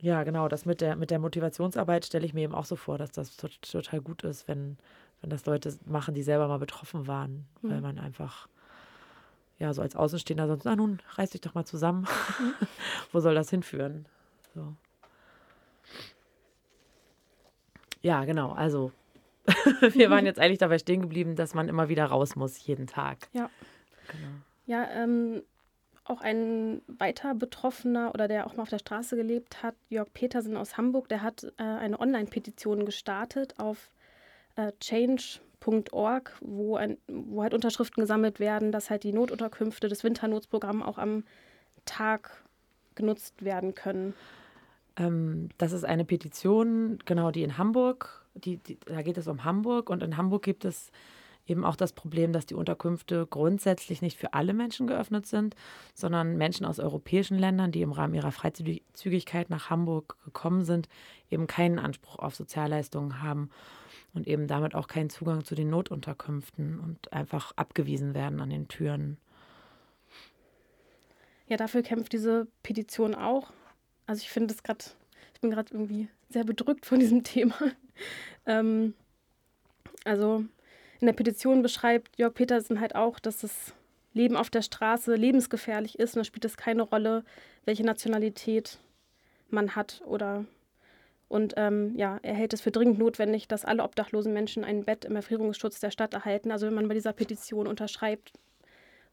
ja, 0.00 0.22
genau, 0.22 0.48
das 0.48 0.64
mit 0.64 0.80
der, 0.80 0.96
mit 0.96 1.10
der 1.10 1.18
Motivationsarbeit 1.18 2.06
stelle 2.06 2.24
ich 2.24 2.32
mir 2.32 2.40
eben 2.40 2.54
auch 2.54 2.64
so 2.64 2.74
vor, 2.74 2.96
dass 2.96 3.12
das 3.12 3.36
total 3.36 4.00
gut 4.00 4.24
ist, 4.24 4.48
wenn, 4.48 4.78
wenn 5.20 5.28
das 5.28 5.44
Leute 5.44 5.76
machen, 5.84 6.14
die 6.14 6.22
selber 6.22 6.48
mal 6.48 6.58
betroffen 6.58 7.06
waren, 7.06 7.46
mhm. 7.60 7.70
weil 7.70 7.80
man 7.82 7.98
einfach 7.98 8.48
ja, 9.58 9.74
so 9.74 9.82
als 9.82 9.94
Außenstehender 9.94 10.46
sonst, 10.46 10.64
na 10.64 10.74
nun, 10.74 11.00
reiß 11.16 11.30
dich 11.30 11.42
doch 11.42 11.52
mal 11.52 11.66
zusammen. 11.66 12.06
Mhm. 12.38 12.54
Wo 13.12 13.20
soll 13.20 13.34
das 13.34 13.50
hinführen? 13.50 14.06
So. 14.54 14.74
Ja, 18.00 18.24
genau. 18.24 18.52
Also, 18.52 18.92
wir 19.94 20.10
waren 20.10 20.26
jetzt 20.26 20.38
eigentlich 20.38 20.58
dabei 20.58 20.78
stehen 20.78 21.02
geblieben, 21.02 21.36
dass 21.36 21.54
man 21.54 21.68
immer 21.68 21.88
wieder 21.88 22.06
raus 22.06 22.36
muss, 22.36 22.64
jeden 22.66 22.86
Tag. 22.86 23.28
Ja. 23.32 23.50
Genau. 24.08 24.28
Ja, 24.66 24.88
ähm, 24.92 25.42
auch 26.04 26.20
ein 26.20 26.82
weiter 26.86 27.34
Betroffener 27.34 28.12
oder 28.14 28.28
der 28.28 28.46
auch 28.46 28.56
mal 28.56 28.62
auf 28.62 28.70
der 28.70 28.78
Straße 28.78 29.16
gelebt 29.16 29.62
hat, 29.62 29.74
Jörg 29.88 30.08
Petersen 30.12 30.56
aus 30.56 30.76
Hamburg, 30.76 31.08
der 31.08 31.22
hat 31.22 31.44
äh, 31.58 31.62
eine 31.62 32.00
Online-Petition 32.00 32.84
gestartet 32.84 33.54
auf 33.58 33.90
äh, 34.56 34.72
change.org, 34.80 36.32
wo, 36.40 36.76
ein, 36.76 36.98
wo 37.06 37.42
halt 37.42 37.54
Unterschriften 37.54 38.00
gesammelt 38.00 38.40
werden, 38.40 38.72
dass 38.72 38.90
halt 38.90 39.04
die 39.04 39.12
Notunterkünfte 39.12 39.88
des 39.88 40.02
Winternotsprogramms 40.02 40.84
auch 40.84 40.98
am 40.98 41.24
Tag 41.84 42.42
genutzt 42.94 43.44
werden 43.44 43.74
können. 43.74 44.14
Ähm, 44.98 45.48
das 45.56 45.72
ist 45.72 45.84
eine 45.84 46.04
Petition, 46.04 46.98
genau, 47.04 47.30
die 47.30 47.42
in 47.42 47.56
Hamburg, 47.56 48.26
die, 48.34 48.58
die, 48.58 48.78
da 48.86 49.02
geht 49.02 49.16
es 49.16 49.28
um 49.28 49.44
Hamburg 49.44 49.90
und 49.90 50.02
in 50.02 50.16
Hamburg 50.16 50.42
gibt 50.42 50.64
es 50.64 50.90
eben 51.46 51.64
auch 51.64 51.76
das 51.76 51.92
Problem, 51.92 52.32
dass 52.32 52.44
die 52.44 52.54
Unterkünfte 52.54 53.26
grundsätzlich 53.26 54.02
nicht 54.02 54.18
für 54.18 54.34
alle 54.34 54.52
Menschen 54.52 54.86
geöffnet 54.86 55.26
sind, 55.26 55.54
sondern 55.94 56.36
Menschen 56.36 56.66
aus 56.66 56.78
europäischen 56.78 57.38
Ländern, 57.38 57.72
die 57.72 57.80
im 57.80 57.92
Rahmen 57.92 58.14
ihrer 58.14 58.32
Freizügigkeit 58.32 59.48
nach 59.48 59.70
Hamburg 59.70 60.16
gekommen 60.24 60.64
sind, 60.64 60.88
eben 61.30 61.46
keinen 61.46 61.78
Anspruch 61.78 62.18
auf 62.18 62.34
Sozialleistungen 62.34 63.22
haben 63.22 63.48
und 64.12 64.26
eben 64.26 64.46
damit 64.46 64.74
auch 64.74 64.88
keinen 64.88 65.10
Zugang 65.10 65.44
zu 65.44 65.54
den 65.54 65.70
Notunterkünften 65.70 66.78
und 66.80 67.12
einfach 67.12 67.52
abgewiesen 67.56 68.14
werden 68.14 68.40
an 68.40 68.50
den 68.50 68.68
Türen. 68.68 69.16
Ja, 71.46 71.56
dafür 71.56 71.82
kämpft 71.82 72.12
diese 72.12 72.46
Petition 72.62 73.14
auch. 73.14 73.52
Also 74.08 74.22
ich 74.22 74.30
finde 74.30 74.54
es 74.54 74.62
gerade, 74.62 74.84
ich 75.34 75.40
bin 75.40 75.50
gerade 75.50 75.72
irgendwie 75.72 76.08
sehr 76.30 76.44
bedrückt 76.44 76.86
von 76.86 76.98
diesem 76.98 77.22
Thema. 77.24 77.54
ähm, 78.46 78.94
also 80.04 80.44
in 81.00 81.06
der 81.06 81.12
Petition 81.12 81.62
beschreibt 81.62 82.18
Jörg 82.18 82.32
Petersen 82.32 82.80
halt 82.80 82.96
auch, 82.96 83.18
dass 83.20 83.38
das 83.38 83.74
Leben 84.14 84.34
auf 84.34 84.48
der 84.48 84.62
Straße 84.62 85.14
lebensgefährlich 85.14 85.98
ist 85.98 86.16
und 86.16 86.20
da 86.20 86.24
spielt 86.24 86.46
es 86.46 86.56
keine 86.56 86.82
Rolle, 86.82 87.22
welche 87.66 87.84
Nationalität 87.84 88.78
man 89.50 89.76
hat 89.76 90.02
oder 90.06 90.46
und 91.28 91.52
ähm, 91.58 91.94
ja, 91.94 92.18
er 92.22 92.32
hält 92.32 92.54
es 92.54 92.62
für 92.62 92.70
dringend 92.70 92.98
notwendig, 92.98 93.46
dass 93.46 93.66
alle 93.66 93.82
obdachlosen 93.82 94.32
Menschen 94.32 94.64
ein 94.64 94.84
Bett 94.84 95.04
im 95.04 95.14
Erfrierungsschutz 95.14 95.78
der 95.78 95.90
Stadt 95.90 96.14
erhalten. 96.14 96.50
Also 96.50 96.66
wenn 96.66 96.72
man 96.74 96.88
bei 96.88 96.94
dieser 96.94 97.12
Petition 97.12 97.66
unterschreibt, 97.66 98.32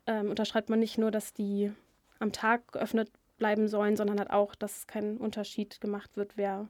ähm, 0.08 0.30
unterschreibt 0.30 0.70
man 0.70 0.80
nicht 0.80 0.98
nur, 0.98 1.12
dass 1.12 1.34
die 1.34 1.74
am 2.20 2.32
Tag 2.32 2.72
geöffnet 2.72 3.12
bleiben 3.38 3.68
sollen, 3.68 3.96
sondern 3.96 4.20
halt 4.20 4.32
auch, 4.32 4.56
dass 4.56 4.88
kein 4.88 5.18
Unterschied 5.18 5.82
gemacht 5.82 6.16
wird, 6.16 6.38
wer 6.38 6.70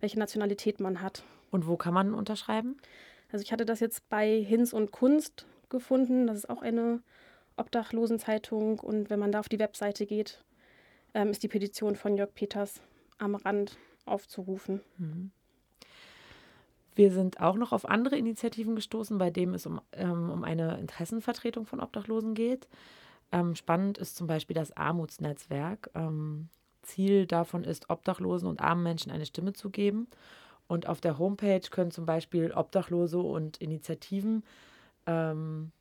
welche 0.00 0.18
Nationalität 0.18 0.80
man 0.80 1.00
hat. 1.00 1.22
Und 1.50 1.66
wo 1.66 1.76
kann 1.76 1.94
man 1.94 2.12
unterschreiben? 2.12 2.76
Also 3.30 3.42
ich 3.42 3.52
hatte 3.52 3.64
das 3.64 3.80
jetzt 3.80 4.08
bei 4.08 4.42
Hinz 4.42 4.72
und 4.72 4.90
Kunst 4.90 5.46
gefunden. 5.68 6.26
Das 6.26 6.36
ist 6.36 6.50
auch 6.50 6.60
eine 6.60 7.02
Obdachlosenzeitung. 7.56 8.80
Und 8.80 9.10
wenn 9.10 9.18
man 9.18 9.32
da 9.32 9.40
auf 9.40 9.48
die 9.48 9.58
Webseite 9.58 10.06
geht, 10.06 10.44
ähm, 11.14 11.28
ist 11.28 11.42
die 11.42 11.48
Petition 11.48 11.96
von 11.96 12.16
Jörg 12.16 12.34
Peters 12.34 12.82
am 13.18 13.34
Rand 13.34 13.78
aufzurufen. 14.04 14.80
Mhm. 14.98 15.30
Wir 16.94 17.10
sind 17.10 17.40
auch 17.40 17.56
noch 17.56 17.72
auf 17.72 17.88
andere 17.88 18.18
Initiativen 18.18 18.74
gestoßen, 18.74 19.16
bei 19.16 19.30
denen 19.30 19.54
es 19.54 19.64
um, 19.64 19.80
ähm, 19.92 20.30
um 20.30 20.44
eine 20.44 20.78
Interessenvertretung 20.78 21.64
von 21.64 21.80
Obdachlosen 21.80 22.34
geht. 22.34 22.68
Ähm, 23.32 23.54
spannend 23.54 23.98
ist 23.98 24.16
zum 24.16 24.26
Beispiel 24.26 24.54
das 24.54 24.76
Armutsnetzwerk. 24.76 25.90
Ähm, 25.94 26.48
Ziel 26.82 27.26
davon 27.26 27.64
ist, 27.64 27.90
Obdachlosen 27.90 28.48
und 28.48 28.60
armen 28.60 28.82
Menschen 28.82 29.10
eine 29.10 29.26
Stimme 29.26 29.52
zu 29.52 29.70
geben. 29.70 30.06
Und 30.68 30.88
auf 30.88 31.00
der 31.00 31.18
Homepage 31.18 31.60
können 31.70 31.90
zum 31.90 32.06
Beispiel 32.06 32.52
Obdachlose 32.52 33.18
und 33.18 33.56
Initiativen, 33.58 34.44
ähm, 35.06 35.72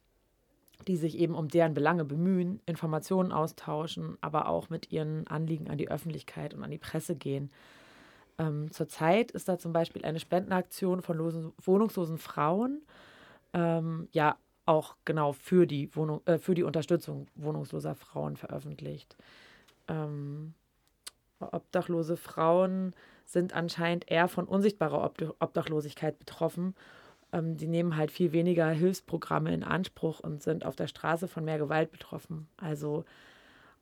die 0.87 0.97
sich 0.97 1.17
eben 1.17 1.35
um 1.35 1.47
deren 1.47 1.73
Belange 1.73 2.05
bemühen, 2.05 2.59
Informationen 2.65 3.31
austauschen, 3.31 4.17
aber 4.21 4.47
auch 4.47 4.69
mit 4.69 4.91
ihren 4.91 5.27
Anliegen 5.27 5.69
an 5.69 5.77
die 5.77 5.89
Öffentlichkeit 5.89 6.53
und 6.53 6.63
an 6.63 6.71
die 6.71 6.77
Presse 6.77 7.15
gehen. 7.15 7.51
Ähm, 8.37 8.71
zurzeit 8.71 9.31
ist 9.31 9.47
da 9.47 9.59
zum 9.59 9.73
Beispiel 9.73 10.03
eine 10.03 10.19
Spendenaktion 10.19 11.01
von 11.01 11.17
losen, 11.17 11.53
wohnungslosen 11.61 12.17
Frauen, 12.17 12.81
ähm, 13.53 14.07
ja 14.11 14.37
auch 14.65 14.95
genau 15.05 15.33
für 15.33 15.65
die, 15.65 15.95
Wohnung, 15.95 16.21
äh, 16.25 16.37
für 16.37 16.55
die 16.55 16.63
Unterstützung 16.63 17.27
wohnungsloser 17.35 17.95
Frauen 17.95 18.37
veröffentlicht. 18.37 19.15
Ähm, 19.87 20.53
obdachlose 21.39 22.17
Frauen 22.17 22.93
sind 23.25 23.55
anscheinend 23.55 24.09
eher 24.11 24.27
von 24.27 24.45
unsichtbarer 24.45 25.03
Ob 25.03 25.35
Obdachlosigkeit 25.39 26.19
betroffen. 26.19 26.75
Ähm, 27.33 27.57
die 27.57 27.67
nehmen 27.67 27.95
halt 27.95 28.11
viel 28.11 28.31
weniger 28.31 28.69
Hilfsprogramme 28.69 29.53
in 29.53 29.63
Anspruch 29.63 30.19
und 30.19 30.43
sind 30.43 30.65
auf 30.65 30.75
der 30.75 30.87
Straße 30.87 31.27
von 31.27 31.45
mehr 31.45 31.57
Gewalt 31.57 31.91
betroffen. 31.91 32.47
Also 32.57 33.05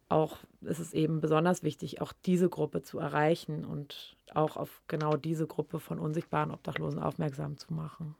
auch 0.07 0.37
ist 0.61 0.79
es 0.79 0.93
eben 0.93 1.21
besonders 1.21 1.63
wichtig, 1.63 2.01
auch 2.01 2.13
diese 2.25 2.49
Gruppe 2.49 2.81
zu 2.81 2.99
erreichen 2.99 3.63
und 3.63 4.15
auch 4.33 4.57
auf 4.57 4.81
genau 4.87 5.15
diese 5.15 5.45
Gruppe 5.45 5.79
von 5.79 5.99
unsichtbaren 5.99 6.51
Obdachlosen 6.51 6.99
aufmerksam 6.99 7.57
zu 7.57 7.73
machen. 7.73 8.15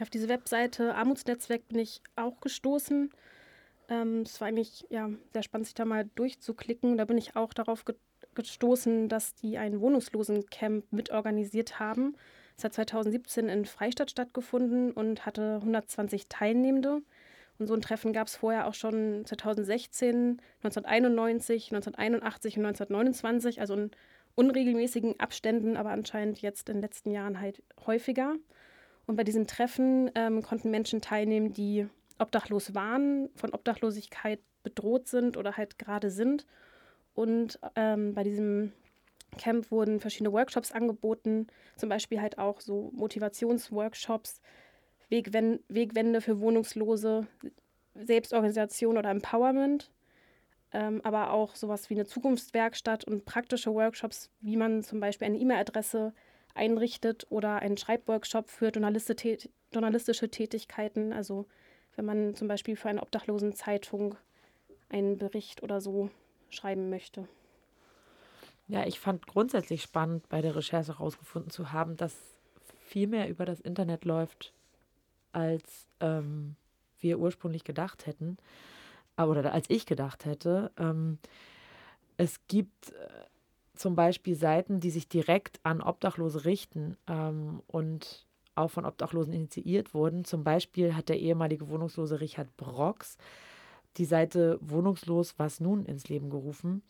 Auf 0.00 0.08
diese 0.08 0.28
Webseite 0.28 0.94
Armutsnetzwerk 0.94 1.68
bin 1.68 1.78
ich 1.78 2.00
auch 2.16 2.40
gestoßen. 2.40 3.10
Ähm, 3.88 4.22
es 4.22 4.40
war 4.40 4.48
eigentlich 4.48 4.86
ja, 4.88 5.10
sehr 5.32 5.42
spannend, 5.42 5.66
sich 5.66 5.74
da 5.74 5.84
mal 5.84 6.08
durchzuklicken. 6.14 6.96
Da 6.96 7.04
bin 7.04 7.18
ich 7.18 7.36
auch 7.36 7.52
darauf 7.52 7.84
gestoßen, 8.34 9.08
dass 9.08 9.34
die 9.34 9.58
ein 9.58 9.80
Wohnungslosencamp 9.80 10.90
mitorganisiert 10.90 11.78
haben. 11.78 12.16
Es 12.56 12.64
hat 12.64 12.74
2017 12.74 13.48
in 13.48 13.64
Freistadt 13.66 14.10
stattgefunden 14.10 14.92
und 14.92 15.26
hatte 15.26 15.56
120 15.56 16.28
Teilnehmende. 16.28 17.02
Und 17.58 17.66
so 17.66 17.74
ein 17.74 17.82
Treffen 17.82 18.14
gab 18.14 18.28
es 18.28 18.36
vorher 18.36 18.66
auch 18.66 18.74
schon 18.74 19.24
2016, 19.26 20.40
1991, 20.62 21.72
1981 21.72 22.56
und 22.56 22.64
1929, 22.64 23.60
also 23.60 23.74
in 23.74 23.90
unregelmäßigen 24.34 25.20
Abständen, 25.20 25.76
aber 25.76 25.90
anscheinend 25.90 26.40
jetzt 26.40 26.70
in 26.70 26.76
den 26.76 26.82
letzten 26.82 27.10
Jahren 27.10 27.38
halt 27.38 27.62
häufiger. 27.84 28.36
Und 29.10 29.16
bei 29.16 29.24
diesen 29.24 29.48
Treffen 29.48 30.08
ähm, 30.14 30.40
konnten 30.40 30.70
Menschen 30.70 31.00
teilnehmen, 31.00 31.52
die 31.52 31.88
obdachlos 32.20 32.76
waren, 32.76 33.28
von 33.34 33.52
Obdachlosigkeit 33.52 34.38
bedroht 34.62 35.08
sind 35.08 35.36
oder 35.36 35.56
halt 35.56 35.80
gerade 35.80 36.10
sind. 36.10 36.46
Und 37.14 37.58
ähm, 37.74 38.14
bei 38.14 38.22
diesem 38.22 38.72
Camp 39.36 39.72
wurden 39.72 39.98
verschiedene 39.98 40.32
Workshops 40.32 40.70
angeboten, 40.70 41.48
zum 41.76 41.88
Beispiel 41.88 42.20
halt 42.20 42.38
auch 42.38 42.60
so 42.60 42.92
Motivationsworkshops, 42.94 44.40
Wegwände 45.08 46.20
für 46.20 46.38
Wohnungslose, 46.38 47.26
Selbstorganisation 47.96 48.96
oder 48.96 49.10
Empowerment, 49.10 49.90
ähm, 50.70 51.00
aber 51.02 51.32
auch 51.32 51.56
sowas 51.56 51.90
wie 51.90 51.94
eine 51.94 52.06
Zukunftswerkstatt 52.06 53.02
und 53.02 53.24
praktische 53.24 53.74
Workshops, 53.74 54.30
wie 54.40 54.56
man 54.56 54.84
zum 54.84 55.00
Beispiel 55.00 55.26
eine 55.26 55.38
E-Mail-Adresse 55.38 56.14
einrichtet 56.54 57.26
oder 57.30 57.56
einen 57.56 57.76
Schreibworkshop 57.76 58.48
für 58.48 58.70
journalistische 58.70 60.30
Tätigkeiten. 60.30 61.12
Also 61.12 61.46
wenn 61.96 62.04
man 62.04 62.34
zum 62.34 62.48
Beispiel 62.48 62.76
für 62.76 62.88
eine 62.88 63.02
Obdachlosenzeitung 63.02 64.16
einen 64.88 65.18
Bericht 65.18 65.62
oder 65.62 65.80
so 65.80 66.10
schreiben 66.48 66.90
möchte. 66.90 67.28
Ja, 68.68 68.86
ich 68.86 69.00
fand 69.00 69.26
grundsätzlich 69.26 69.82
spannend, 69.82 70.28
bei 70.28 70.42
der 70.42 70.54
Recherche 70.54 70.92
herausgefunden 70.98 71.50
zu 71.50 71.72
haben, 71.72 71.96
dass 71.96 72.14
viel 72.80 73.06
mehr 73.06 73.28
über 73.28 73.44
das 73.44 73.60
Internet 73.60 74.04
läuft, 74.04 74.52
als 75.32 75.88
ähm, 76.00 76.56
wir 77.00 77.18
ursprünglich 77.18 77.64
gedacht 77.64 78.06
hätten. 78.06 78.36
Äh, 79.16 79.22
oder 79.22 79.52
als 79.52 79.68
ich 79.68 79.86
gedacht 79.86 80.24
hätte. 80.24 80.70
Ähm, 80.78 81.18
es 82.16 82.46
gibt 82.48 82.92
äh, 82.92 83.08
zum 83.80 83.96
Beispiel 83.96 84.34
Seiten, 84.36 84.78
die 84.78 84.90
sich 84.90 85.08
direkt 85.08 85.58
an 85.62 85.80
Obdachlose 85.80 86.44
richten 86.44 86.98
ähm, 87.06 87.62
und 87.66 88.26
auch 88.54 88.70
von 88.70 88.84
Obdachlosen 88.84 89.32
initiiert 89.32 89.94
wurden. 89.94 90.24
Zum 90.24 90.44
Beispiel 90.44 90.94
hat 90.94 91.08
der 91.08 91.18
ehemalige 91.18 91.70
Wohnungslose 91.70 92.20
Richard 92.20 92.54
Brox 92.58 93.16
die 93.96 94.04
Seite 94.04 94.58
Wohnungslos 94.60 95.38
was 95.38 95.60
nun 95.60 95.86
ins 95.86 96.08
Leben 96.08 96.28
gerufen. 96.28 96.82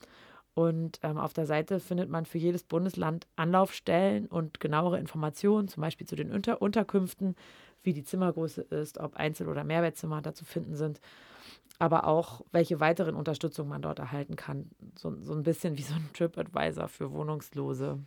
Und 0.55 0.99
ähm, 1.03 1.17
auf 1.17 1.33
der 1.33 1.47
Seite 1.47 1.79
findet 1.79 2.11
man 2.11 2.27
für 2.27 2.39
jedes 2.39 2.65
Bundesland 2.65 3.29
Anlaufstellen 3.37 4.27
und 4.27 4.59
genauere 4.59 4.99
Informationen, 4.99 5.69
zum 5.69 5.83
Beispiel 5.83 6.09
zu 6.09 6.17
den 6.17 6.33
Unter 6.33 6.61
Unterkünften, 6.61 7.37
wie 7.85 7.93
die 7.93 8.03
Zimmergröße 8.03 8.63
ist, 8.63 8.99
ob 8.99 9.15
Einzel- 9.15 9.49
oder 9.49 9.63
Mehrbettzimmer 9.63 10.21
da 10.23 10.35
zu 10.35 10.45
finden 10.45 10.75
sind, 10.75 11.01
aber 11.79 12.07
auch 12.07 12.43
welche 12.53 12.79
weiteren 12.79 13.15
Unterstützung 13.15 13.69
man 13.69 13.83
dort 13.83 13.99
erhalten 13.99 14.37
kann. 14.37 14.71
So, 14.97 15.17
so 15.23 15.33
ein 15.33 15.43
bisschen 15.43 15.79
wie 15.79 15.83
so 15.83 15.95
ein 15.95 16.11
TripAdvisor 16.13 16.89
für 16.89 17.11
Wohnungslose. 17.11 17.99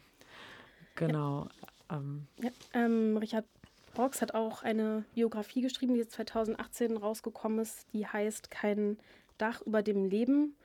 Genau. 0.95 1.47
Ja. 1.89 1.97
Ähm. 1.97 2.27
Ja, 2.41 2.51
ähm, 2.73 3.17
Richard 3.17 3.45
Brox 3.93 4.21
hat 4.21 4.33
auch 4.33 4.63
eine 4.63 5.05
Biografie 5.13 5.61
geschrieben, 5.61 5.93
die 5.93 6.01
jetzt 6.01 6.13
2018 6.13 6.97
rausgekommen 6.97 7.59
ist, 7.59 7.91
die 7.93 8.05
heißt 8.05 8.51
Kein 8.51 8.97
Dach 9.37 9.61
über 9.61 9.81
dem 9.81 10.05
Leben. 10.05 10.55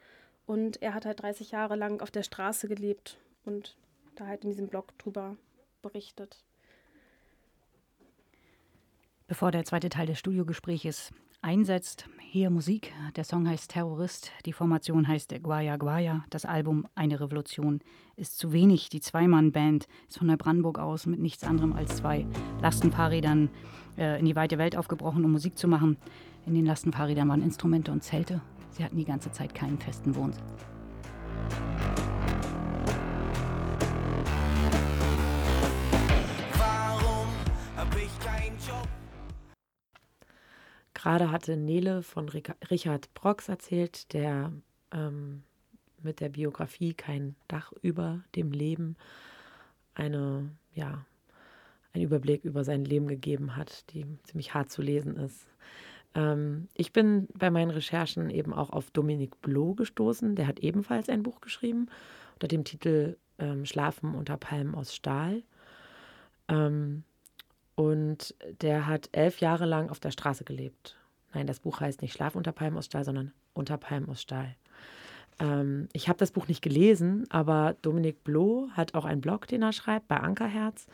Und 0.47 0.81
er 0.83 0.95
hat 0.95 1.05
halt 1.05 1.23
30 1.23 1.51
Jahre 1.51 1.77
lang 1.77 2.01
auf 2.01 2.11
der 2.11 2.23
Straße 2.23 2.69
gelebt 2.69 3.19
und 3.45 3.77
da 4.17 4.27
halt 4.27 4.45
in 4.45 4.51
diesem 4.51 4.69
Blog 4.69 4.97
drüber 4.99 5.37
berichtet. 5.83 6.43
Bevor 9.27 9.51
der 9.51 9.65
zweite 9.65 9.91
Teil 9.91 10.07
des 10.07 10.19
Studiogespräches 10.19 11.13
einsetzt, 11.43 12.07
hier 12.19 12.51
Musik. 12.51 12.93
Der 13.17 13.25
Song 13.25 13.49
heißt 13.49 13.71
Terrorist, 13.71 14.33
die 14.45 14.53
Formation 14.53 15.07
heißt 15.09 15.35
Guaya 15.43 15.77
Guaya. 15.77 16.25
Das 16.31 16.45
Album 16.45 16.87
Eine 16.95 17.21
Revolution 17.21 17.81
ist 18.17 18.39
zu 18.39 18.53
wenig. 18.53 18.89
Die 18.89 19.01
Zweimann-Band 19.01 19.87
ist 20.09 20.19
von 20.19 20.27
Neubrandenburg 20.27 20.79
aus 20.79 21.07
mit 21.07 21.21
nichts 21.21 21.45
anderem 21.45 21.73
als 21.73 21.97
zwei 21.97 22.27
Lastenfahrrädern 22.61 23.51
äh, 23.97 24.19
in 24.19 24.27
die 24.27 24.37
weite 24.37 24.59
Welt 24.59 24.77
aufgebrochen, 24.77 25.25
um 25.25 25.33
Musik 25.33 25.57
zu 25.57 25.69
machen. 25.69 25.97
In 26.47 26.55
den 26.55 26.67
Lastenfahrrädern 26.67 27.29
waren 27.29 27.43
Instrumente 27.43 27.93
und 27.93 28.03
Zelte. 28.03 28.41
Sie 28.71 28.85
hatten 28.85 28.97
die 28.97 29.05
ganze 29.05 29.31
Zeit 29.33 29.55
keinen 29.55 29.79
festen 29.79 30.15
Wohnsitz. 30.15 30.45
Gerade 40.99 41.31
hatte 41.31 41.57
Nele 41.57 42.03
von 42.03 42.29
Richard 42.29 43.15
Brox 43.15 43.49
erzählt, 43.49 44.13
der 44.13 44.51
ähm, 44.91 45.45
mit 46.03 46.19
der 46.19 46.29
Biografie 46.29 46.93
Kein 46.93 47.37
Dach 47.47 47.73
über 47.83 48.25
dem 48.35 48.51
Leben 48.51 48.97
eine, 49.95 50.51
ja, 50.75 51.07
einen 51.93 52.03
Überblick 52.03 52.45
über 52.45 52.65
sein 52.65 52.85
Leben 52.85 53.07
gegeben 53.07 53.55
hat, 53.55 53.85
die 53.95 54.07
ziemlich 54.25 54.55
hart 54.55 54.73
zu 54.73 54.83
lesen 54.83 55.17
ist. 55.19 55.47
Ähm, 56.17 56.67
ich 56.75 56.93
bin 56.93 57.29
bei 57.33 57.49
meinen 57.49 57.71
Recherchen 57.71 58.29
eben 58.29 58.53
auch 58.53 58.71
auf 58.71 58.91
Dominik 58.91 59.41
Bloh 59.41 59.75
gestoßen. 59.75 60.35
Der 60.35 60.49
hat 60.49 60.59
ebenfalls 60.59 61.09
ein 61.09 61.23
Buch 61.23 61.41
geschrieben 61.41 61.87
unter 62.35 62.49
dem 62.49 62.65
Titel 62.65 63.17
ähm, 63.39 63.67
Schlafen 63.67 64.17
unter 64.17 64.37
Palmen 64.37 64.75
aus 64.75 64.97
Stahl. 64.97 65.45
Ähm, 66.49 67.05
und 67.79 68.35
der 68.61 68.89
hat 68.89 69.09
elf 69.13 69.39
Jahre 69.39 69.65
lang 69.65 69.89
auf 69.89 70.01
der 70.01 70.11
Straße 70.11 70.43
gelebt. 70.43 70.97
Nein, 71.33 71.47
das 71.47 71.61
Buch 71.61 71.79
heißt 71.79 72.03
nicht 72.03 72.13
Schlaf 72.13 72.35
unter 72.35 72.51
Palmen 72.51 72.77
aus 72.77 72.87
Stahl, 72.87 73.05
sondern 73.05 73.33
Unter 73.53 73.77
Palmen 73.77 74.09
aus 74.09 74.21
Stahl. 74.21 74.57
Ähm, 75.39 75.89
ich 75.93 76.09
habe 76.09 76.19
das 76.19 76.33
Buch 76.33 76.49
nicht 76.49 76.61
gelesen, 76.61 77.27
aber 77.31 77.77
Dominik 77.83 78.25
Bloh 78.25 78.69
hat 78.73 78.95
auch 78.95 79.05
einen 79.05 79.21
Blog, 79.21 79.47
den 79.47 79.63
er 79.63 79.73
schreibt, 79.73 80.09
bei 80.09 80.17
Ankerherz, 80.17 80.89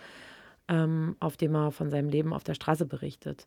ähm, 0.69 1.17
auf 1.21 1.39
dem 1.39 1.55
er 1.55 1.71
von 1.73 1.89
seinem 1.89 2.11
Leben 2.11 2.35
auf 2.35 2.45
der 2.45 2.53
Straße 2.53 2.85
berichtet. 2.85 3.47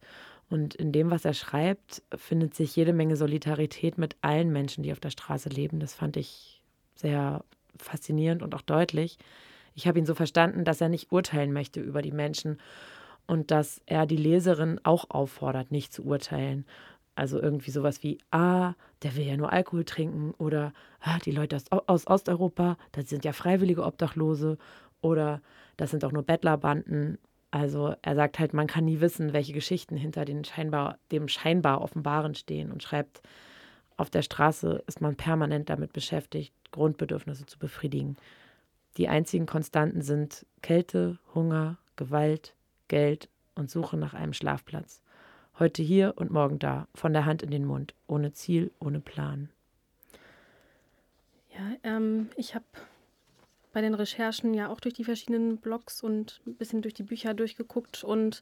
Und 0.49 0.73
in 0.73 0.91
dem, 0.91 1.11
was 1.11 1.23
er 1.23 1.35
schreibt, 1.35 2.01
findet 2.15 2.55
sich 2.55 2.75
jede 2.75 2.91
Menge 2.91 3.17
Solidarität 3.17 3.99
mit 3.99 4.15
allen 4.21 4.51
Menschen, 4.51 4.81
die 4.81 4.91
auf 4.91 4.99
der 4.99 5.11
Straße 5.11 5.49
leben. 5.49 5.79
Das 5.79 5.93
fand 5.93 6.17
ich 6.17 6.63
sehr 6.95 7.43
faszinierend 7.77 8.41
und 8.41 8.55
auch 8.55 8.63
deutlich. 8.63 9.19
Ich 9.75 9.85
habe 9.85 9.99
ihn 9.99 10.07
so 10.07 10.15
verstanden, 10.15 10.63
dass 10.63 10.81
er 10.81 10.89
nicht 10.89 11.11
urteilen 11.11 11.53
möchte 11.53 11.81
über 11.81 12.01
die 12.01 12.11
Menschen 12.11 12.57
und 13.27 13.51
dass 13.51 13.81
er 13.85 14.05
die 14.05 14.17
Leserin 14.17 14.79
auch 14.83 15.09
auffordert, 15.09 15.71
nicht 15.71 15.93
zu 15.93 16.03
urteilen. 16.05 16.65
Also 17.13 17.41
irgendwie 17.41 17.71
sowas 17.71 18.03
wie, 18.03 18.19
ah, 18.31 18.73
der 19.03 19.15
will 19.15 19.25
ja 19.25 19.37
nur 19.37 19.51
Alkohol 19.51 19.83
trinken 19.83 20.33
oder 20.37 20.73
ah, 21.01 21.17
die 21.19 21.31
Leute 21.31 21.57
aus, 21.57 21.65
aus 21.87 22.07
Osteuropa, 22.07 22.77
das 22.93 23.09
sind 23.09 23.25
ja 23.25 23.33
freiwillige 23.33 23.83
Obdachlose 23.83 24.57
oder 25.01 25.41
das 25.77 25.91
sind 25.91 26.05
auch 26.05 26.11
nur 26.11 26.23
Bettlerbanden. 26.23 27.17
Also 27.51 27.95
er 28.01 28.15
sagt 28.15 28.39
halt, 28.39 28.53
man 28.53 28.67
kann 28.67 28.85
nie 28.85 29.01
wissen, 29.01 29.33
welche 29.33 29.53
Geschichten 29.53 29.97
hinter 29.97 30.25
den 30.25 30.43
scheinbar, 30.43 30.97
dem 31.11 31.27
scheinbar 31.27 31.81
Offenbaren 31.81 32.35
stehen 32.35 32.71
und 32.71 32.83
schreibt, 32.83 33.21
auf 33.97 34.11
der 34.11 34.21
Straße 34.21 34.83
ist 34.85 35.01
man 35.01 35.15
permanent 35.15 35.69
damit 35.69 35.91
beschäftigt, 35.91 36.53
Grundbedürfnisse 36.71 37.47
zu 37.47 37.57
befriedigen. 37.57 38.15
Die 38.97 39.07
einzigen 39.07 39.47
Konstanten 39.47 40.01
sind 40.01 40.45
Kälte, 40.61 41.17
Hunger, 41.33 41.77
Gewalt, 41.95 42.53
Geld 42.87 43.29
und 43.55 43.69
Suche 43.69 43.97
nach 43.97 44.13
einem 44.13 44.33
Schlafplatz. 44.33 45.01
Heute 45.59 45.81
hier 45.81 46.13
und 46.17 46.31
morgen 46.31 46.59
da, 46.59 46.87
von 46.93 47.13
der 47.13 47.25
Hand 47.25 47.41
in 47.41 47.51
den 47.51 47.65
Mund, 47.65 47.95
ohne 48.07 48.31
Ziel, 48.33 48.71
ohne 48.79 48.99
Plan. 48.99 49.49
Ja, 51.53 51.75
ähm, 51.83 52.29
ich 52.35 52.53
habe 52.53 52.65
bei 53.73 53.81
den 53.81 53.95
Recherchen 53.95 54.53
ja 54.53 54.69
auch 54.69 54.79
durch 54.79 54.93
die 54.93 55.03
verschiedenen 55.03 55.57
Blogs 55.57 56.03
und 56.03 56.41
ein 56.45 56.55
bisschen 56.55 56.81
durch 56.81 56.93
die 56.93 57.03
Bücher 57.03 57.33
durchgeguckt 57.33 58.03
und 58.03 58.41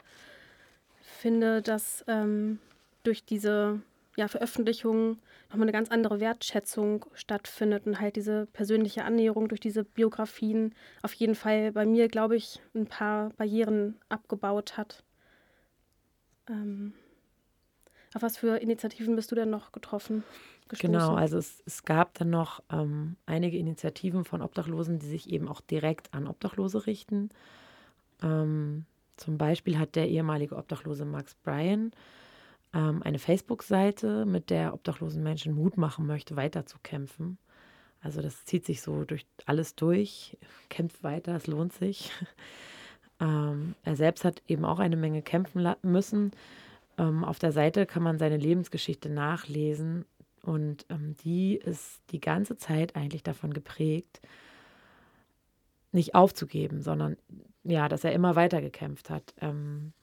finde, 1.02 1.62
dass 1.62 2.04
ähm, 2.08 2.60
durch 3.04 3.24
diese 3.24 3.82
ja, 4.16 4.28
Veröffentlichungen 4.28 5.20
nochmal 5.50 5.66
eine 5.66 5.72
ganz 5.72 5.92
andere 5.92 6.20
Wertschätzung 6.20 7.06
stattfindet 7.14 7.86
und 7.86 8.00
halt 8.00 8.16
diese 8.16 8.46
persönliche 8.48 9.04
Annäherung 9.04 9.50
durch 9.50 9.60
diese 9.60 9.84
Biografien 9.84 10.74
auf 11.02 11.14
jeden 11.14 11.36
Fall 11.36 11.72
bei 11.72 11.86
mir, 11.86 12.08
glaube 12.08 12.36
ich, 12.36 12.62
ein 12.74 12.88
paar 12.88 13.30
Barrieren 13.32 13.98
abgebaut 14.08 14.78
hat. 14.78 15.04
Ähm, 16.50 16.94
auf 18.14 18.22
was 18.22 18.38
für 18.38 18.58
Initiativen 18.58 19.16
bist 19.16 19.32
du 19.32 19.36
denn 19.36 19.50
noch 19.50 19.74
getroffen? 19.74 20.24
Gestoßen? 20.70 20.94
Genau, 20.94 21.16
also 21.16 21.38
es, 21.38 21.62
es 21.66 21.84
gab 21.84 22.14
dann 22.16 22.30
noch 22.30 22.64
ähm, 22.72 23.18
einige 23.26 23.58
Initiativen 23.58 24.24
von 24.24 24.42
Obdachlosen, 24.42 25.00
die 25.00 25.08
sich 25.08 25.30
eben 25.30 25.50
auch 25.50 25.60
direkt 25.60 26.14
an 26.14 26.28
Obdachlose 26.28 26.88
richten. 26.88 27.30
Ähm, 28.24 28.86
zum 29.18 29.38
Beispiel 29.38 29.78
hat 29.78 29.96
der 29.96 30.08
ehemalige 30.08 30.56
Obdachlose 30.56 31.06
Max 31.06 31.36
Bryan 31.36 31.92
ähm, 32.76 33.02
eine 33.02 33.18
Facebook-Seite, 33.18 34.26
mit 34.26 34.50
der 34.50 34.74
obdachlosen 34.74 35.24
Menschen 35.24 35.56
Mut 35.56 35.78
machen 35.78 36.06
möchte, 36.06 36.36
weiterzukämpfen. 36.36 37.40
Also 38.02 38.22
das 38.22 38.46
zieht 38.46 38.66
sich 38.66 38.82
so 38.82 39.06
durch 39.06 39.26
alles 39.48 39.76
durch, 39.76 40.38
kämpft 40.70 41.02
weiter, 41.02 41.36
es 41.36 41.48
lohnt 41.48 41.74
sich. 41.74 42.12
Ähm, 43.18 43.76
er 43.84 43.96
selbst 43.96 44.26
hat 44.26 44.44
eben 44.46 44.66
auch 44.66 44.80
eine 44.80 44.98
Menge 44.98 45.22
kämpfen 45.22 45.74
müssen. 45.84 46.32
Ähm, 46.98 47.24
auf 47.24 47.40
der 47.40 47.54
Seite 47.54 47.86
kann 47.86 48.04
man 48.04 48.20
seine 48.20 48.36
Lebensgeschichte 48.36 49.08
nachlesen 49.10 50.04
und 50.42 50.86
ähm, 50.90 51.16
die 51.24 51.56
ist 51.56 52.02
die 52.12 52.20
ganze 52.20 52.58
Zeit 52.58 52.98
eigentlich 52.98 53.24
davon 53.24 53.54
geprägt, 53.54 54.20
nicht 55.94 56.14
aufzugeben, 56.14 56.82
sondern 56.82 57.16
ja, 57.64 57.88
dass 57.88 58.04
er 58.04 58.12
immer 58.12 58.36
weiter 58.36 58.60
gekämpft 58.60 59.10
hat. 59.10 59.34
Ähm, 59.40 59.94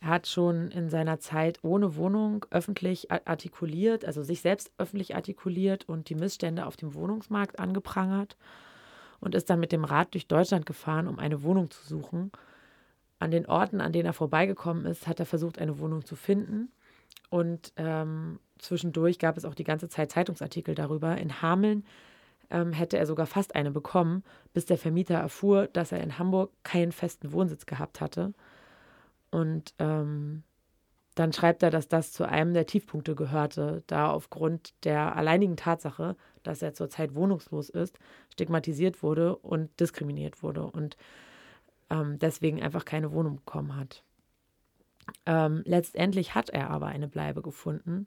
er 0.00 0.08
hat 0.08 0.26
schon 0.26 0.70
in 0.70 0.90
seiner 0.90 1.18
Zeit 1.20 1.58
ohne 1.62 1.96
Wohnung 1.96 2.44
öffentlich 2.50 3.10
artikuliert, 3.10 4.04
also 4.04 4.22
sich 4.22 4.40
selbst 4.40 4.70
öffentlich 4.78 5.14
artikuliert 5.14 5.88
und 5.88 6.08
die 6.08 6.14
Missstände 6.14 6.66
auf 6.66 6.76
dem 6.76 6.94
Wohnungsmarkt 6.94 7.58
angeprangert 7.58 8.36
und 9.20 9.34
ist 9.34 9.48
dann 9.48 9.60
mit 9.60 9.72
dem 9.72 9.84
Rad 9.84 10.12
durch 10.12 10.28
Deutschland 10.28 10.66
gefahren, 10.66 11.08
um 11.08 11.18
eine 11.18 11.42
Wohnung 11.42 11.70
zu 11.70 11.82
suchen. 11.86 12.30
An 13.18 13.30
den 13.30 13.46
Orten, 13.46 13.80
an 13.80 13.92
denen 13.92 14.06
er 14.06 14.12
vorbeigekommen 14.12 14.84
ist, 14.84 15.06
hat 15.06 15.18
er 15.18 15.26
versucht, 15.26 15.58
eine 15.58 15.78
Wohnung 15.78 16.04
zu 16.04 16.16
finden. 16.16 16.70
Und 17.30 17.72
ähm, 17.76 18.38
zwischendurch 18.58 19.18
gab 19.18 19.38
es 19.38 19.46
auch 19.46 19.54
die 19.54 19.64
ganze 19.64 19.88
Zeit 19.88 20.12
Zeitungsartikel 20.12 20.74
darüber. 20.74 21.16
In 21.16 21.40
Hameln 21.40 21.84
ähm, 22.50 22.72
hätte 22.72 22.98
er 22.98 23.06
sogar 23.06 23.26
fast 23.26 23.54
eine 23.54 23.70
bekommen, 23.70 24.22
bis 24.52 24.66
der 24.66 24.78
Vermieter 24.78 25.14
erfuhr, 25.14 25.68
dass 25.72 25.92
er 25.92 26.02
in 26.02 26.18
Hamburg 26.18 26.52
keinen 26.62 26.92
festen 26.92 27.32
Wohnsitz 27.32 27.64
gehabt 27.64 28.02
hatte. 28.02 28.34
Und 29.30 29.74
ähm, 29.78 30.42
dann 31.16 31.32
schreibt 31.32 31.62
er, 31.62 31.70
dass 31.70 31.88
das 31.88 32.12
zu 32.12 32.28
einem 32.28 32.52
der 32.52 32.66
Tiefpunkte 32.66 33.14
gehörte, 33.14 33.82
da 33.86 34.10
aufgrund 34.10 34.74
der 34.84 35.16
alleinigen 35.16 35.56
Tatsache, 35.56 36.14
dass 36.42 36.60
er 36.60 36.74
zurzeit 36.74 37.14
wohnungslos 37.14 37.70
ist, 37.70 37.98
stigmatisiert 38.30 39.02
wurde 39.02 39.34
und 39.36 39.80
diskriminiert 39.80 40.42
wurde 40.42 40.66
und 40.66 40.96
ähm, 41.88 42.18
deswegen 42.18 42.62
einfach 42.62 42.84
keine 42.84 43.12
Wohnung 43.12 43.36
bekommen 43.36 43.76
hat. 43.76 44.04
Ähm, 45.24 45.62
letztendlich 45.64 46.34
hat 46.34 46.50
er 46.50 46.68
aber 46.68 46.86
eine 46.86 47.08
Bleibe 47.08 47.40
gefunden, 47.40 48.06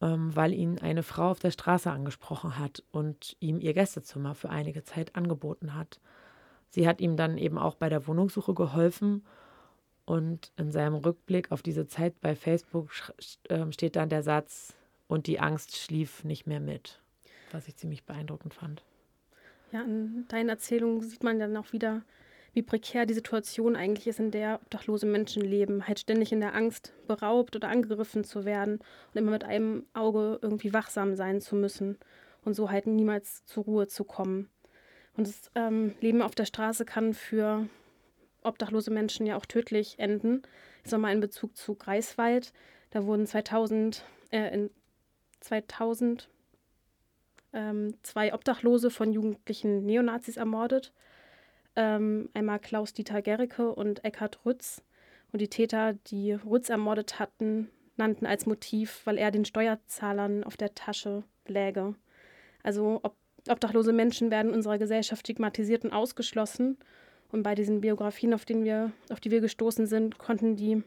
ähm, 0.00 0.34
weil 0.34 0.52
ihn 0.52 0.80
eine 0.80 1.04
Frau 1.04 1.30
auf 1.30 1.38
der 1.38 1.52
Straße 1.52 1.90
angesprochen 1.90 2.58
hat 2.58 2.82
und 2.90 3.36
ihm 3.38 3.60
ihr 3.60 3.72
Gästezimmer 3.72 4.34
für 4.34 4.50
einige 4.50 4.82
Zeit 4.82 5.14
angeboten 5.14 5.74
hat. 5.74 6.00
Sie 6.70 6.88
hat 6.88 7.00
ihm 7.00 7.16
dann 7.16 7.38
eben 7.38 7.56
auch 7.56 7.76
bei 7.76 7.88
der 7.88 8.08
Wohnungssuche 8.08 8.52
geholfen 8.52 9.24
und 10.06 10.50
in 10.56 10.72
seinem 10.72 10.94
Rückblick 10.94 11.52
auf 11.52 11.62
diese 11.62 11.86
Zeit 11.86 12.20
bei 12.20 12.34
Facebook 12.34 12.90
äh, 13.48 13.70
steht 13.70 13.96
dann 13.96 14.08
der 14.08 14.22
Satz, 14.22 14.74
und 15.08 15.26
die 15.26 15.40
Angst 15.40 15.76
schlief 15.76 16.24
nicht 16.24 16.46
mehr 16.46 16.60
mit, 16.60 17.00
was 17.52 17.68
ich 17.68 17.76
ziemlich 17.76 18.04
beeindruckend 18.04 18.54
fand. 18.54 18.82
Ja, 19.72 19.82
in 19.82 20.26
deinen 20.28 20.48
Erzählungen 20.48 21.02
sieht 21.02 21.22
man 21.22 21.38
dann 21.38 21.56
auch 21.56 21.72
wieder, 21.72 22.02
wie 22.52 22.62
prekär 22.62 23.06
die 23.06 23.14
Situation 23.14 23.76
eigentlich 23.76 24.06
ist, 24.06 24.20
in 24.20 24.30
der 24.30 24.60
obdachlose 24.62 25.06
Menschen 25.06 25.42
leben. 25.42 25.86
Halt 25.86 26.00
ständig 26.00 26.32
in 26.32 26.40
der 26.40 26.54
Angst, 26.54 26.92
beraubt 27.06 27.54
oder 27.56 27.68
angegriffen 27.68 28.24
zu 28.24 28.44
werden 28.44 28.78
und 28.78 29.16
immer 29.18 29.32
mit 29.32 29.44
einem 29.44 29.86
Auge 29.92 30.38
irgendwie 30.42 30.72
wachsam 30.72 31.14
sein 31.14 31.40
zu 31.40 31.56
müssen 31.56 31.98
und 32.44 32.54
so 32.54 32.70
halt 32.70 32.86
niemals 32.86 33.44
zur 33.44 33.64
Ruhe 33.64 33.86
zu 33.86 34.04
kommen. 34.04 34.48
Und 35.16 35.26
das 35.26 35.50
ähm, 35.54 35.94
Leben 36.00 36.22
auf 36.22 36.34
der 36.34 36.44
Straße 36.44 36.84
kann 36.84 37.14
für 37.14 37.68
obdachlose 38.46 38.90
Menschen 38.90 39.26
ja 39.26 39.36
auch 39.36 39.46
tödlich 39.46 39.98
enden. 39.98 40.42
Jetzt 40.82 40.92
nochmal 40.92 41.12
in 41.12 41.20
Bezug 41.20 41.56
zu 41.56 41.74
Greifswald. 41.74 42.52
Da 42.90 43.04
wurden 43.04 43.26
2000, 43.26 44.04
äh, 44.30 44.54
in 44.54 44.70
2000 45.40 46.28
ähm, 47.52 47.94
zwei 48.02 48.34
Obdachlose 48.34 48.90
von 48.90 49.12
jugendlichen 49.12 49.84
Neonazis 49.84 50.36
ermordet. 50.36 50.92
Ähm, 51.74 52.30
einmal 52.34 52.58
Klaus-Dieter 52.58 53.22
Gericke 53.22 53.72
und 53.72 54.04
Eckhard 54.04 54.44
Rütz. 54.44 54.82
Und 55.32 55.40
die 55.40 55.48
Täter, 55.48 55.94
die 55.94 56.32
Rütz 56.32 56.68
ermordet 56.68 57.18
hatten, 57.18 57.70
nannten 57.96 58.26
als 58.26 58.46
Motiv, 58.46 59.02
weil 59.04 59.18
er 59.18 59.30
den 59.30 59.44
Steuerzahlern 59.44 60.44
auf 60.44 60.56
der 60.56 60.74
Tasche 60.74 61.24
läge. 61.46 61.94
Also 62.62 63.00
ob, 63.02 63.16
obdachlose 63.48 63.92
Menschen 63.92 64.30
werden 64.30 64.48
in 64.50 64.56
unserer 64.56 64.78
Gesellschaft 64.78 65.20
stigmatisiert 65.20 65.84
und 65.84 65.92
ausgeschlossen. 65.92 66.78
Und 67.36 67.42
bei 67.42 67.54
diesen 67.54 67.82
Biografien, 67.82 68.32
auf, 68.32 68.46
denen 68.46 68.64
wir, 68.64 68.92
auf 69.10 69.20
die 69.20 69.30
wir 69.30 69.42
gestoßen 69.42 69.86
sind, 69.86 70.16
konnten 70.16 70.56
die 70.56 70.82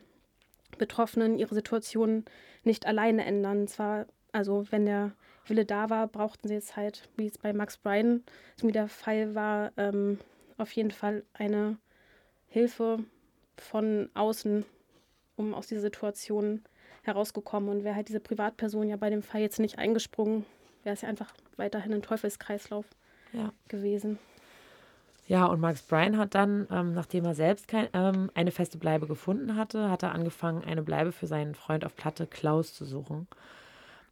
Betroffenen 0.80 1.38
ihre 1.38 1.54
Situation 1.54 2.26
nicht 2.64 2.88
alleine 2.88 3.24
ändern. 3.24 3.68
Zwar, 3.68 4.08
also 4.32 4.66
wenn 4.72 4.88
der 4.88 5.12
Wille 5.46 5.64
da 5.64 5.92
war, 5.92 6.08
brauchten 6.08 6.48
sie 6.48 6.56
jetzt 6.56 6.76
halt, 6.76 7.08
wie 7.18 7.28
es 7.28 7.38
bei 7.38 7.54
Max 7.54 7.78
Bryan 7.78 8.24
wie 8.64 8.72
der 8.72 8.88
Fall 8.88 9.36
war, 9.36 9.74
ähm, 9.78 10.18
auf 10.58 10.72
jeden 10.72 10.90
Fall 10.90 11.24
eine 11.34 11.78
Hilfe 12.48 12.98
von 13.56 14.10
außen, 14.16 14.66
um 15.36 15.54
aus 15.54 15.68
dieser 15.68 15.82
Situation 15.82 16.64
herausgekommen. 17.04 17.70
Und 17.70 17.84
wäre 17.84 17.94
halt 17.94 18.10
diese 18.10 18.20
Privatperson 18.20 18.90
ja 18.90 18.96
bei 18.96 19.12
dem 19.12 19.22
Fall 19.22 19.42
jetzt 19.42 19.60
nicht 19.60 19.78
eingesprungen, 19.78 20.48
wäre 20.82 20.96
es 20.96 21.02
ja 21.02 21.10
einfach 21.10 21.32
weiterhin 21.58 21.94
ein 21.94 22.02
Teufelskreislauf 22.02 22.88
ja. 23.34 23.54
gewesen. 23.68 24.18
Ja, 25.30 25.46
und 25.46 25.60
Max 25.62 25.84
Bryan 25.84 26.18
hat 26.18 26.34
dann, 26.34 26.68
ähm, 26.72 26.94
nachdem 26.94 27.24
er 27.24 27.36
selbst 27.36 27.68
kein, 27.68 27.88
ähm, 27.94 28.32
eine 28.34 28.50
feste 28.50 28.80
Bleibe 28.80 29.06
gefunden 29.06 29.56
hatte, 29.56 29.92
hat 29.92 30.02
er 30.02 30.14
angefangen, 30.14 30.64
eine 30.64 30.82
Bleibe 30.82 31.12
für 31.12 31.28
seinen 31.28 31.54
Freund 31.54 31.86
auf 31.86 31.96
Platte 31.96 32.26
Klaus 32.26 32.74
zu 32.74 32.84
suchen. 32.84 33.28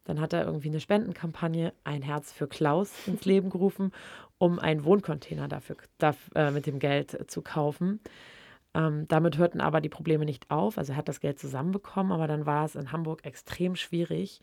Dann 0.06 0.21
hat 0.21 0.34
er 0.34 0.45
irgendwie 0.45 0.69
eine 0.69 0.80
Spendenkampagne, 0.80 1.73
ein 1.84 2.03
Herz 2.03 2.32
für 2.32 2.47
Klaus, 2.47 2.93
ins 3.08 3.25
Leben 3.25 3.49
gerufen, 3.49 3.93
um 4.38 4.60
einen 4.60 4.84
Wohncontainer 4.84 5.47
dafür, 5.47 5.77
dafür 5.97 6.36
äh, 6.36 6.51
mit 6.51 6.67
dem 6.67 6.77
Geld 6.77 7.32
zu 7.32 7.41
kaufen. 7.41 7.99
Ähm, 8.75 9.08
damit 9.08 9.39
hörten 9.39 9.60
aber 9.60 9.82
die 9.82 9.89
Probleme 9.89 10.23
nicht 10.23 10.51
auf. 10.51 10.77
Also 10.77 10.93
er 10.93 10.97
hat 10.97 11.10
das 11.10 11.19
Geld 11.19 11.39
zusammenbekommen, 11.39 12.12
aber 12.12 12.27
dann 12.27 12.45
war 12.45 12.65
es 12.65 12.75
in 12.75 12.91
Hamburg 12.91 13.25
extrem 13.25 13.75
schwierig, 13.75 14.39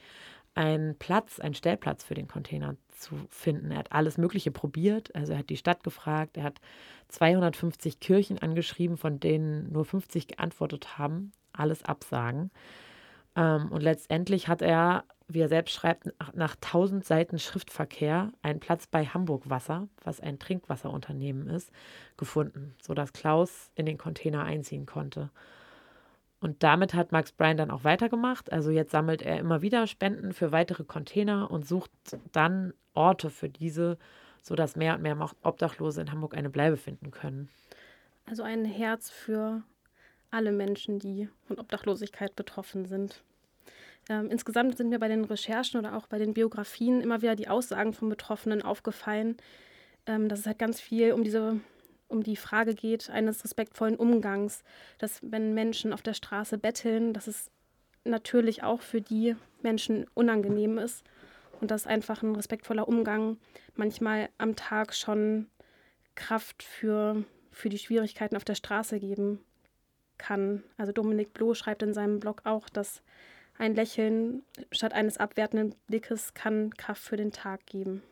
einen 0.55 0.97
Platz, 0.97 1.41
einen 1.41 1.55
Stellplatz 1.55 2.05
für 2.05 2.15
den 2.15 2.29
Container 2.29 2.77
zu 2.91 3.17
finden. 3.29 3.71
Er 3.71 3.79
hat 3.79 3.93
alles 3.93 4.19
Mögliche 4.19 4.51
probiert. 4.51 5.15
Also 5.15 5.33
er 5.33 5.41
hat 5.41 5.51
die 5.51 5.57
Stadt 5.57 5.83
gefragt, 5.83 6.37
er 6.37 6.45
hat 6.45 6.61
250 7.09 8.01
Kirchen 8.01 8.39
angeschrieben, 8.39 8.97
von 8.97 9.21
denen 9.21 9.71
nur 9.73 9.85
50 9.85 10.29
geantwortet 10.29 10.97
haben. 10.99 11.33
Alles 11.53 11.85
Absagen. 11.85 12.51
Ähm, 13.37 13.71
und 13.71 13.83
letztendlich 13.83 14.49
hat 14.49 14.63
er, 14.63 15.05
wie 15.29 15.41
er 15.41 15.49
selbst 15.49 15.75
schreibt, 15.75 16.07
nach, 16.19 16.35
nach 16.35 16.55
1000 16.55 17.05
Seiten 17.05 17.39
Schriftverkehr 17.39 18.33
einen 18.43 18.61
Platz 18.61 18.87
bei 18.87 19.07
Hamburg 19.07 19.51
Wasser, 19.51 19.89
was 20.03 20.21
ein 20.21 20.39
Trinkwasserunternehmen 20.39 21.49
ist, 21.49 21.71
gefunden, 22.17 22.75
sodass 22.81 23.13
Klaus 23.13 23.71
in 23.75 23.87
den 23.87 23.99
Container 23.99 24.45
einziehen 24.45 24.87
konnte. 24.87 25.31
Und 26.41 26.63
damit 26.63 26.95
hat 26.95 27.13
Max 27.13 27.33
Bryan 27.33 27.57
dann 27.57 27.71
auch 27.71 27.85
weitergemacht. 27.85 28.53
Also 28.53 28.71
jetzt 28.71 28.91
sammelt 28.91 29.23
er 29.23 29.39
immer 29.39 29.63
wieder 29.63 29.87
Spenden 29.87 30.33
für 30.33 30.53
weitere 30.53 30.85
Container 30.85 31.51
und 31.51 31.67
sucht 31.67 31.91
dann 32.33 32.75
Orte 32.93 33.31
für 33.31 33.49
diese, 33.49 33.99
sodass 34.43 34.77
mehr 34.77 34.95
und 34.95 35.03
mehr 35.03 35.31
Obdachlose 35.43 36.01
in 36.01 36.13
Hamburg 36.13 36.37
eine 36.37 36.51
Bleibe 36.51 36.77
finden 36.77 37.11
können. 37.11 37.49
Also 38.27 38.43
ein 38.43 38.65
Herz 38.65 39.11
für 39.11 39.63
alle 40.31 40.53
Menschen, 40.53 40.99
die 40.99 41.29
von 41.47 41.59
Obdachlosigkeit 41.59 42.35
betroffen 42.37 42.87
sind. 42.87 43.23
Ähm, 44.09 44.29
insgesamt 44.31 44.77
sind 44.77 44.91
mir 44.91 44.99
bei 44.99 45.09
den 45.09 45.25
Recherchen 45.25 45.79
oder 45.79 45.97
auch 45.97 46.07
bei 46.07 46.19
den 46.19 46.35
Biografien 46.35 47.01
immer 47.01 47.23
wieder 47.23 47.37
die 47.37 47.49
Aussagen 47.49 47.95
von 47.95 48.09
Betroffenen 48.09 48.63
aufgefallen, 48.63 49.37
ähm, 50.07 50.29
dass 50.29 50.41
es 50.41 50.47
halt 50.47 50.59
ganz 50.59 50.81
viel 50.81 51.13
um 51.13 51.25
diese 51.25 51.61
um 52.09 52.23
die 52.23 52.37
Frage 52.37 52.75
geht 52.75 53.11
eines 53.11 53.45
respektvollen 53.45 53.97
Umgangs, 53.97 54.63
dass 54.99 55.21
wenn 55.23 55.55
Menschen 55.55 55.93
auf 55.93 56.03
der 56.03 56.15
Straße 56.15 56.59
betteln, 56.59 57.13
dass 57.13 57.27
es 57.27 57.51
natürlich 58.05 58.63
auch 58.63 58.83
für 58.83 59.01
die 59.01 59.37
Menschen 59.63 60.07
unangenehm 60.15 60.79
ist 60.79 61.05
und 61.61 61.71
dass 61.71 61.87
einfach 61.87 62.23
ein 62.23 62.37
respektvoller 62.37 62.87
Umgang 62.87 63.39
manchmal 63.75 64.29
am 64.39 64.57
Tag 64.57 64.95
schon 64.95 65.49
Kraft 66.15 66.63
für, 66.63 67.25
für 67.51 67.69
die 67.69 67.79
Schwierigkeiten 67.79 68.37
auf 68.37 68.45
der 68.45 68.55
Straße 68.55 69.01
geben 69.01 69.41
kann. 70.19 70.63
Also 70.77 70.93
Dominik 70.93 71.33
Bloh 71.33 71.55
schreibt 71.55 71.83
in 71.83 71.95
seinem 71.95 72.21
Blog 72.21 72.43
auch, 72.45 72.69
dass 72.69 73.03
ein 73.59 73.75
Lächeln 73.75 74.43
statt 74.73 74.93
eines 74.93 75.17
abwertenden 75.17 75.75
Blickes 75.87 76.35
kann 76.35 76.75
Kraft 76.75 77.03
für 77.03 77.17
den 77.17 77.33
Tag 77.33 77.67
geben. 77.67 78.03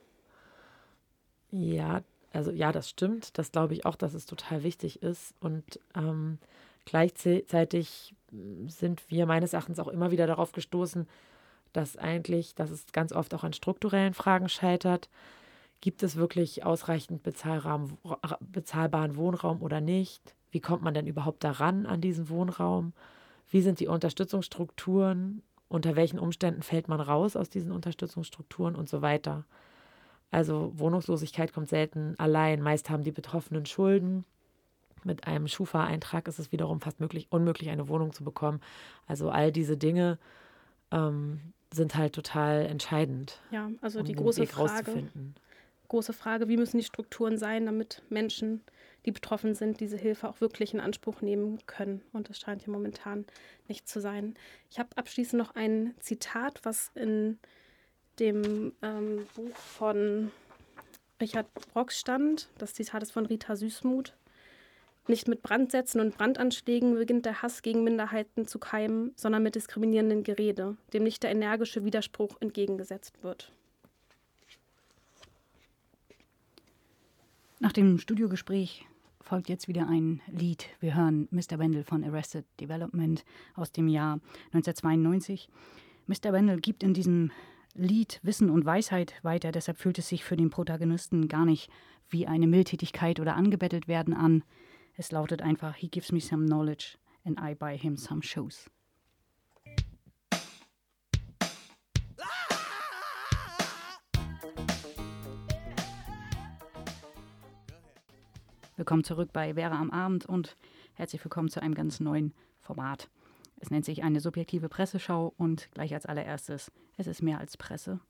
Ja, 1.50 2.02
also 2.33 2.51
ja, 2.51 2.73
das 2.73 2.88
stimmt. 2.88 3.38
Das 3.38 3.53
glaube 3.53 3.75
ich 3.75 3.87
auch, 3.87 3.97
dass 3.97 4.14
es 4.14 4.27
total 4.27 4.62
wichtig 4.62 5.03
ist. 5.03 5.35
Und 5.40 5.79
ähm, 5.95 6.38
gleichzeitig 6.85 8.14
sind 8.66 9.11
wir 9.11 9.27
meines 9.27 9.53
Erachtens 9.53 9.79
auch 9.79 9.88
immer 9.88 10.11
wieder 10.11 10.27
darauf 10.27 10.53
gestoßen, 10.53 11.07
dass 11.73 11.97
eigentlich, 11.97 12.55
dass 12.55 12.71
es 12.71 12.87
ganz 12.92 13.12
oft 13.12 13.35
auch 13.35 13.45
an 13.45 13.53
strukturellen 13.53 14.14
Fragen 14.14 14.49
scheitert. 14.49 15.09
Gibt 15.81 16.03
es 16.03 16.16
wirklich 16.16 16.64
ausreichend 16.64 17.23
bezahlbaren 17.23 17.97
Wohnraum 19.16 19.62
oder 19.62 19.81
nicht? 19.81 20.35
Wie 20.51 20.61
kommt 20.61 20.83
man 20.83 20.95
denn 20.95 21.07
überhaupt 21.07 21.42
daran 21.45 21.87
an 21.87 22.01
diesen 22.01 22.29
Wohnraum? 22.29 22.92
Wie 23.51 23.62
sind 23.62 23.81
die 23.81 23.88
Unterstützungsstrukturen? 23.88 25.42
Unter 25.68 25.97
welchen 25.97 26.18
Umständen 26.18 26.62
fällt 26.62 26.88
man 26.88 27.01
raus 27.01 27.37
aus 27.37 27.49
diesen 27.49 27.73
Unterstützungsstrukturen 27.73 28.77
und 28.77 28.88
so 28.88 29.03
weiter? 29.03 29.45
Also 30.33 30.72
Wohnungslosigkeit 30.76 31.53
kommt 31.53 31.68
selten 31.68 32.14
allein. 32.18 32.62
Meist 32.62 32.91
haben 32.91 33.05
die 33.05 33.12
Betroffenen 33.12 33.66
Schulden. 33.66 34.24
Mit 35.05 35.26
einem 35.26 35.47
Schufa-Eintrag 35.47 36.26
ist 36.26 36.39
es 36.39 36.53
wiederum 36.53 36.80
fast 36.80 37.01
möglich, 37.01 37.26
unmöglich, 37.30 37.68
eine 37.68 37.89
Wohnung 37.89 38.12
zu 38.12 38.24
bekommen. 38.24 38.61
Also 39.07 39.30
all 39.30 39.53
diese 39.53 39.76
Dinge 39.76 40.18
ähm, 40.91 41.41
sind 41.72 41.97
halt 41.97 42.14
total 42.14 42.66
entscheidend. 42.66 43.41
Ja, 43.51 43.70
also 43.83 44.01
um 44.01 44.07
die 44.07 44.14
große 44.14 44.47
Frage, 44.47 45.05
große 45.89 46.14
Frage, 46.14 46.49
wie 46.49 46.57
müssen 46.57 46.78
die 46.78 46.85
Strukturen 46.85 47.37
sein, 47.37 47.66
damit 47.66 48.03
Menschen, 48.09 48.62
die 49.05 49.12
betroffen 49.12 49.55
sind, 49.55 49.80
diese 49.80 49.99
Hilfe 49.99 50.28
auch 50.28 50.41
wirklich 50.41 50.72
in 50.72 50.80
Anspruch 50.80 51.20
nehmen 51.20 51.59
können. 51.66 52.01
Und 52.14 52.30
das 52.30 52.39
scheint 52.39 52.62
hier 52.62 52.72
momentan 52.72 53.26
nicht 53.68 53.87
zu 53.87 54.01
sein. 54.01 54.35
Ich 54.70 54.78
habe 54.78 54.97
abschließend 54.97 55.43
noch 55.43 55.55
ein 55.55 55.95
Zitat, 56.01 56.61
was 56.62 56.91
in 56.95 57.39
dem 58.18 58.72
ähm, 58.82 59.26
Buch 59.34 59.56
von 59.56 60.30
Richard 61.20 61.46
Brock 61.72 61.92
stand. 61.92 62.48
Das 62.58 62.74
Zitat 62.74 63.02
ist 63.02 63.12
von 63.12 63.26
Rita 63.26 63.56
Süßmuth. 63.56 64.14
Nicht 65.08 65.26
mit 65.26 65.42
Brandsätzen 65.42 66.00
und 66.00 66.16
Brandanschlägen 66.16 66.94
beginnt 66.94 67.26
der 67.26 67.42
Hass 67.42 67.62
gegen 67.62 67.82
Minderheiten 67.82 68.46
zu 68.46 68.58
keimen, 68.58 69.12
sondern 69.16 69.42
mit 69.42 69.56
diskriminierenden 69.56 70.22
Gerede, 70.22 70.76
dem 70.92 71.02
nicht 71.02 71.24
der 71.24 71.32
energische 71.32 71.84
Widerspruch 71.84 72.36
entgegengesetzt 72.40 73.22
wird. 73.22 73.50
Nach 77.58 77.72
dem 77.72 77.98
Studiogespräch 77.98 78.86
folgt 79.20 79.48
jetzt 79.48 79.66
wieder 79.66 79.88
ein 79.88 80.20
Lied. 80.26 80.66
Wir 80.80 80.94
hören 80.94 81.28
Mr. 81.30 81.58
Wendell 81.58 81.84
von 81.84 82.04
Arrested 82.04 82.44
Development 82.60 83.24
aus 83.54 83.72
dem 83.72 83.88
Jahr 83.88 84.20
1992. 84.52 85.48
Mr. 86.06 86.32
Wendell 86.32 86.60
gibt 86.60 86.82
in 86.82 86.94
diesem 86.94 87.30
Lied 87.75 88.20
Wissen 88.23 88.51
und 88.51 88.66
Weisheit 88.66 89.14
weiter, 89.23 89.51
deshalb 89.51 89.79
fühlt 89.79 89.99
es 89.99 90.07
sich 90.07 90.25
für 90.25 90.37
den 90.37 90.51
Protagonisten 90.51 91.27
gar 91.27 91.47
nicht 91.47 91.70
wie 92.11 92.27
eine 92.27 92.47
Mildtätigkeit 92.47 93.18
oder 93.18 93.35
angebettelt 93.35 93.89
werden 93.89 94.12
an. 94.12 94.45
Es 94.95 95.11
lautet 95.11 95.41
einfach, 95.41 95.75
he 95.75 95.89
gives 95.89 96.12
me 96.12 96.20
some 96.20 96.45
knowledge 96.45 96.99
and 97.25 97.41
I 97.41 97.55
buy 97.55 97.79
him 97.79 97.97
some 97.97 98.23
shoes. 98.23 98.70
Willkommen 108.77 109.05
zurück 109.05 109.31
bei 109.33 109.55
Vera 109.55 109.81
am 109.81 109.91
Abend 109.91 110.27
und 110.27 110.59
herzlich 110.93 111.25
willkommen 111.25 111.49
zu 111.49 111.62
einem 111.62 111.75
ganz 111.75 112.01
neuen 112.01 112.35
Format. 112.59 113.09
Es 113.62 113.70
nennt 113.70 113.84
sich 113.84 114.02
eine 114.02 114.20
subjektive 114.20 114.68
Presseschau 114.68 115.32
und 115.38 115.70
gleich 115.72 115.94
als 115.94 116.04
allererstes, 116.04 116.72
es 116.96 117.06
ist 117.06 117.22
mehr 117.22 117.38
als 117.38 117.56
Presse. 117.56 118.00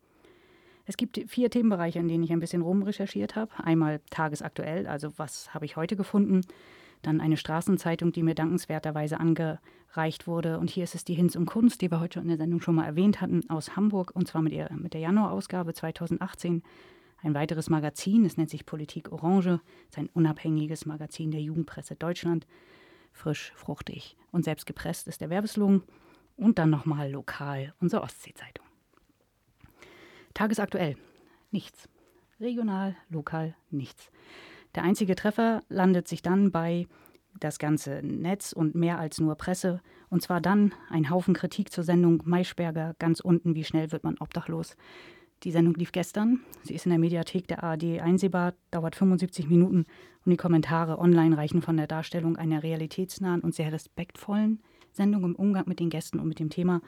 Es 0.86 0.96
gibt 0.96 1.20
vier 1.28 1.50
Themenbereiche, 1.50 1.98
in 1.98 2.08
denen 2.08 2.24
ich 2.24 2.32
ein 2.32 2.40
bisschen 2.40 2.62
rumrecherchiert 2.62 3.36
habe. 3.36 3.52
Einmal 3.58 4.00
tagesaktuell, 4.08 4.86
also 4.86 5.12
was 5.18 5.52
habe 5.52 5.66
ich 5.66 5.76
heute 5.76 5.94
gefunden. 5.94 6.40
Dann 7.02 7.20
eine 7.20 7.36
Straßenzeitung, 7.36 8.12
die 8.12 8.22
mir 8.22 8.34
dankenswerterweise 8.34 9.20
angereicht 9.20 10.26
wurde. 10.26 10.58
Und 10.58 10.70
hier 10.70 10.84
ist 10.84 10.94
es 10.94 11.04
die 11.04 11.14
Hinz 11.14 11.36
und 11.36 11.46
Kunst, 11.46 11.82
die 11.82 11.90
wir 11.90 12.00
heute 12.00 12.20
in 12.20 12.28
der 12.28 12.38
Sendung 12.38 12.62
schon 12.62 12.74
mal 12.74 12.86
erwähnt 12.86 13.20
hatten, 13.20 13.48
aus 13.50 13.76
Hamburg. 13.76 14.12
Und 14.14 14.28
zwar 14.28 14.40
mit, 14.40 14.54
ihr, 14.54 14.70
mit 14.72 14.94
der 14.94 15.02
Januarausgabe 15.02 15.74
2018. 15.74 16.62
Ein 17.22 17.34
weiteres 17.34 17.68
Magazin, 17.68 18.24
es 18.24 18.36
nennt 18.36 18.50
sich 18.50 18.64
Politik 18.64 19.12
Orange, 19.12 19.60
ist 19.88 19.98
ein 19.98 20.08
unabhängiges 20.14 20.86
Magazin 20.86 21.30
der 21.30 21.42
Jugendpresse 21.42 21.94
Deutschland. 21.94 22.46
Frisch, 23.12 23.52
fruchtig 23.54 24.16
und 24.30 24.44
selbst 24.44 24.66
gepresst 24.66 25.06
ist 25.08 25.20
der 25.20 25.30
Werbeslogan. 25.30 25.82
Und 26.36 26.58
dann 26.58 26.70
nochmal 26.70 27.10
lokal 27.10 27.74
unsere 27.78 28.02
Ostsee-Zeitung. 28.02 28.66
Tagesaktuell, 30.34 30.96
nichts. 31.50 31.88
Regional, 32.40 32.96
lokal, 33.10 33.54
nichts. 33.70 34.10
Der 34.74 34.82
einzige 34.82 35.14
Treffer 35.14 35.62
landet 35.68 36.08
sich 36.08 36.22
dann 36.22 36.50
bei 36.50 36.86
das 37.38 37.58
ganze 37.58 38.00
Netz 38.02 38.52
und 38.52 38.74
mehr 38.74 38.98
als 38.98 39.20
nur 39.20 39.34
Presse. 39.36 39.80
Und 40.08 40.22
zwar 40.22 40.40
dann 40.40 40.74
ein 40.90 41.10
Haufen 41.10 41.34
Kritik 41.34 41.70
zur 41.70 41.84
Sendung 41.84 42.22
Maischberger 42.24 42.94
ganz 42.98 43.20
unten, 43.20 43.54
wie 43.54 43.64
schnell 43.64 43.92
wird 43.92 44.04
man 44.04 44.18
obdachlos. 44.18 44.76
Die 45.44 45.50
Sendung 45.50 45.74
lief 45.74 45.90
gestern. 45.90 46.40
Sie 46.62 46.74
ist 46.74 46.86
in 46.86 46.90
der 46.90 47.00
Mediathek 47.00 47.48
der 47.48 47.64
ARD 47.64 48.00
einsehbar, 48.00 48.54
dauert 48.70 48.94
75 48.94 49.48
Minuten 49.48 49.86
und 50.24 50.30
die 50.30 50.36
Kommentare 50.36 50.98
online 50.98 51.36
reichen 51.36 51.62
von 51.62 51.76
der 51.76 51.88
Darstellung 51.88 52.36
einer 52.36 52.62
realitätsnahen 52.62 53.40
und 53.40 53.54
sehr 53.54 53.72
respektvollen 53.72 54.60
Sendung 54.92 55.24
im 55.24 55.34
Umgang 55.34 55.64
mit 55.66 55.80
den 55.80 55.90
Gästen 55.90 56.20
und 56.20 56.28
mit 56.28 56.38
dem 56.38 56.50
Thema, 56.50 56.80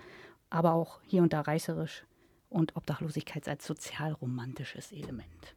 aber 0.50 0.74
auch 0.74 1.00
hier 1.06 1.22
und 1.22 1.32
da 1.32 1.40
reißerisch 1.40 2.04
und 2.48 2.76
Obdachlosigkeit 2.76 3.48
als 3.48 3.66
sozialromantisches 3.66 4.92
Element. 4.92 5.56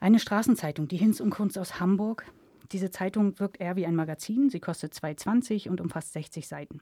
Eine 0.00 0.18
Straßenzeitung, 0.18 0.88
die 0.88 0.96
Hinz 0.96 1.20
und 1.20 1.30
Kunst 1.30 1.58
aus 1.58 1.78
Hamburg. 1.78 2.24
Diese 2.72 2.90
Zeitung 2.90 3.38
wirkt 3.38 3.60
eher 3.60 3.76
wie 3.76 3.84
ein 3.84 3.94
Magazin. 3.94 4.48
Sie 4.48 4.60
kostet 4.60 4.94
2,20 4.94 5.68
und 5.68 5.80
umfasst 5.80 6.14
60 6.14 6.48
Seiten. 6.48 6.80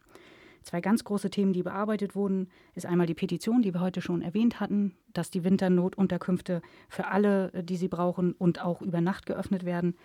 Zwei 0.63 0.81
ganz 0.81 1.05
große 1.05 1.31
Themen, 1.31 1.53
die 1.53 1.63
bearbeitet 1.63 2.15
wurden, 2.15 2.49
ist 2.75 2.87
einmal 2.87 3.07
die 3.07 3.15
Petition, 3.15 3.63
die 3.63 3.73
wir 3.73 3.81
heute 3.81 4.01
schon 4.01 4.23
erwähnt 4.23 4.61
hatten, 4.61 4.95
dass 5.13 5.31
die 5.31 5.45
Winternotunterkünfte 5.45 6.63
für 6.89 7.07
alle, 7.07 7.53
äh, 7.53 7.65
die 7.65 7.77
sie 7.77 7.89
brauchen 7.89 8.33
und 8.33 8.63
auch 8.63 8.83
über 8.83 9.01
Nacht 9.01 9.27
geöffnet 9.27 9.65
werden. 9.65 9.97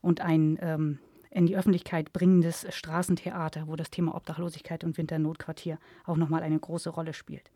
Und 0.00 0.20
ein 0.20 0.58
ähm, 0.62 0.98
in 1.30 1.46
die 1.46 1.56
Öffentlichkeit 1.56 2.12
bringendes 2.12 2.66
Straßentheater, 2.70 3.68
wo 3.68 3.76
das 3.76 3.90
Thema 3.90 4.14
Obdachlosigkeit 4.14 4.82
und 4.82 4.98
Winternotquartier 4.98 5.78
auch 6.04 6.16
nochmal 6.16 6.42
eine 6.42 6.58
große 6.58 6.90
Rolle 6.90 7.12
spielt. 7.12 7.50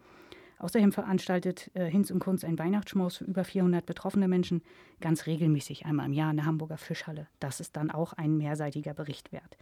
Außerdem 0.59 0.93
veranstaltet 0.93 1.71
äh, 1.75 1.87
Hinz 1.87 2.11
und 2.11 2.21
Kunz 2.21 2.45
ein 2.45 2.59
Weihnachtsschmaus 2.59 3.17
für 3.17 3.25
über 3.25 3.45
400 3.45 3.85
betroffene 3.85 4.29
Menschen 4.29 4.63
ganz 5.01 5.27
regelmäßig 5.27 5.85
einmal 5.85 6.07
im 6.07 6.13
Jahr 6.13 6.31
in 6.31 6.37
der 6.37 6.47
Hamburger 6.47 6.79
Fischhalle. 6.79 7.27
Das 7.41 7.61
ist 7.61 7.77
dann 7.77 7.91
auch 7.91 8.13
ein 8.13 8.37
mehrseitiger 8.37 8.95
Bericht 8.95 9.33
wert. 9.33 9.57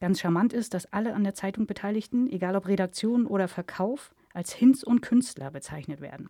Ganz 0.00 0.20
charmant 0.20 0.52
ist, 0.52 0.74
dass 0.74 0.92
alle 0.92 1.14
an 1.14 1.24
der 1.24 1.34
Zeitung 1.34 1.66
Beteiligten, 1.66 2.28
egal 2.30 2.56
ob 2.56 2.66
Redaktion 2.66 3.26
oder 3.26 3.48
Verkauf, 3.48 4.14
als 4.32 4.52
Hinz 4.52 4.82
und 4.82 5.00
Künstler 5.00 5.50
bezeichnet 5.50 6.00
werden. 6.00 6.28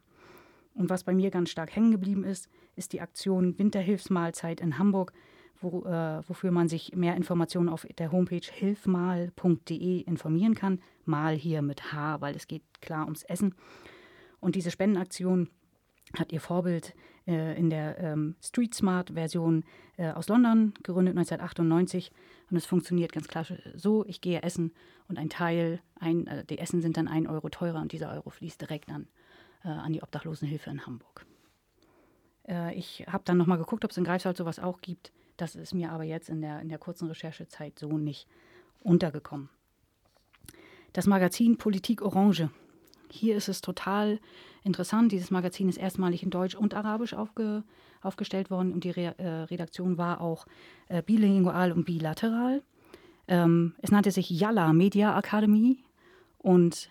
Und 0.74 0.90
was 0.90 1.04
bei 1.04 1.14
mir 1.14 1.30
ganz 1.30 1.50
stark 1.50 1.74
hängen 1.74 1.92
geblieben 1.92 2.24
ist, 2.24 2.48
ist 2.76 2.92
die 2.92 3.00
Aktion 3.00 3.58
Winterhilfsmahlzeit 3.58 4.60
in 4.60 4.78
Hamburg, 4.78 5.12
wo, 5.60 5.84
äh, 5.84 6.28
wofür 6.28 6.50
man 6.50 6.68
sich 6.68 6.94
mehr 6.94 7.16
Informationen 7.16 7.68
auf 7.68 7.86
der 7.98 8.12
Homepage 8.12 8.46
hilfmal.de 8.50 10.00
informieren 10.00 10.54
kann. 10.54 10.80
Mal 11.04 11.34
hier 11.34 11.62
mit 11.62 11.92
H, 11.92 12.20
weil 12.20 12.34
es 12.34 12.48
geht 12.48 12.62
klar 12.80 13.04
ums 13.04 13.22
Essen. 13.22 13.54
Und 14.40 14.56
diese 14.56 14.70
Spendenaktion 14.70 15.48
hat 16.18 16.32
ihr 16.32 16.40
Vorbild 16.40 16.94
äh, 17.26 17.58
in 17.58 17.70
der 17.70 17.98
ähm, 17.98 18.36
Street 18.42 18.74
Smart-Version 18.74 19.64
äh, 19.96 20.10
aus 20.10 20.28
London, 20.28 20.74
gegründet 20.82 21.16
1998. 21.16 22.10
Und 22.50 22.56
es 22.56 22.66
funktioniert 22.66 23.12
ganz 23.12 23.28
klar 23.28 23.46
so: 23.74 24.04
Ich 24.06 24.20
gehe 24.20 24.42
essen 24.42 24.72
und 25.08 25.18
ein 25.18 25.30
Teil, 25.30 25.80
ein, 25.98 26.26
äh, 26.26 26.44
die 26.44 26.58
Essen 26.58 26.82
sind 26.82 26.96
dann 26.96 27.08
ein 27.08 27.26
Euro 27.26 27.48
teurer 27.48 27.80
und 27.80 27.92
dieser 27.92 28.12
Euro 28.12 28.30
fließt 28.30 28.60
direkt 28.60 28.90
an, 28.90 29.08
äh, 29.64 29.68
an 29.68 29.92
die 29.92 30.02
Obdachlosenhilfe 30.02 30.70
in 30.70 30.86
Hamburg. 30.86 31.26
Äh, 32.48 32.74
ich 32.74 33.04
habe 33.08 33.24
dann 33.24 33.36
nochmal 33.36 33.58
geguckt, 33.58 33.84
ob 33.84 33.90
es 33.90 33.96
in 33.96 34.04
Greifswald 34.04 34.36
sowas 34.36 34.58
auch 34.58 34.80
gibt. 34.80 35.12
Das 35.36 35.56
ist 35.56 35.74
mir 35.74 35.90
aber 35.90 36.04
jetzt 36.04 36.28
in 36.28 36.40
der, 36.40 36.60
in 36.60 36.68
der 36.68 36.78
kurzen 36.78 37.08
Recherchezeit 37.08 37.78
so 37.78 37.98
nicht 37.98 38.28
untergekommen. 38.80 39.48
Das 40.92 41.06
Magazin 41.06 41.58
Politik 41.58 42.02
Orange 42.02 42.50
hier 43.10 43.36
ist 43.36 43.48
es 43.48 43.60
total 43.60 44.20
interessant. 44.64 45.12
Dieses 45.12 45.30
Magazin 45.30 45.68
ist 45.68 45.78
erstmalig 45.78 46.22
in 46.22 46.30
Deutsch 46.30 46.54
und 46.54 46.74
Arabisch 46.74 47.14
aufge, 47.14 47.62
aufgestellt 48.02 48.50
worden 48.50 48.72
und 48.72 48.84
die 48.84 48.90
Re 48.90 49.14
äh, 49.18 49.28
Redaktion 49.44 49.98
war 49.98 50.20
auch 50.20 50.46
äh, 50.88 51.02
bilingual 51.02 51.70
und 51.72 51.84
bilateral. 51.84 52.62
Ähm, 53.28 53.74
es 53.80 53.90
nannte 53.90 54.10
sich 54.10 54.28
Yalla 54.28 54.72
Media 54.72 55.16
Academy 55.18 55.78
und 56.38 56.90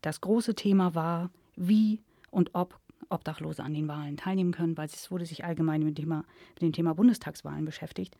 das 0.00 0.20
große 0.20 0.54
Thema 0.54 0.94
war, 0.94 1.30
wie 1.56 2.00
und 2.30 2.50
ob 2.54 2.80
Obdachlose 3.08 3.62
an 3.62 3.74
den 3.74 3.88
Wahlen 3.88 4.16
teilnehmen 4.16 4.52
können, 4.52 4.76
weil 4.76 4.86
es 4.86 5.10
wurde 5.10 5.26
sich 5.26 5.44
allgemein 5.44 5.82
mit 5.82 5.98
dem 5.98 6.02
Thema, 6.02 6.24
mit 6.54 6.62
dem 6.62 6.72
Thema 6.72 6.94
Bundestagswahlen 6.94 7.64
beschäftigt. 7.64 8.16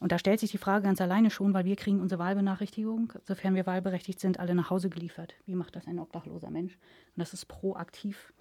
Und 0.00 0.12
da 0.12 0.18
stellt 0.18 0.40
sich 0.40 0.50
die 0.50 0.58
Frage 0.58 0.84
ganz 0.84 1.00
alleine 1.00 1.30
schon, 1.30 1.54
weil 1.54 1.64
wir 1.64 1.76
kriegen 1.76 2.00
unsere 2.00 2.18
Wahlbenachrichtigung, 2.18 3.14
sofern 3.24 3.54
wir 3.54 3.66
wahlberechtigt 3.66 4.20
sind, 4.20 4.38
alle 4.38 4.54
nach 4.54 4.68
Hause 4.68 4.90
geliefert. 4.90 5.34
Wie 5.46 5.54
macht 5.54 5.74
das 5.74 5.86
ein 5.86 5.98
obdachloser 5.98 6.50
Mensch? 6.50 6.74
Und 6.74 7.20
das 7.20 7.32
ist 7.32 7.46
proaktiv. 7.46 8.32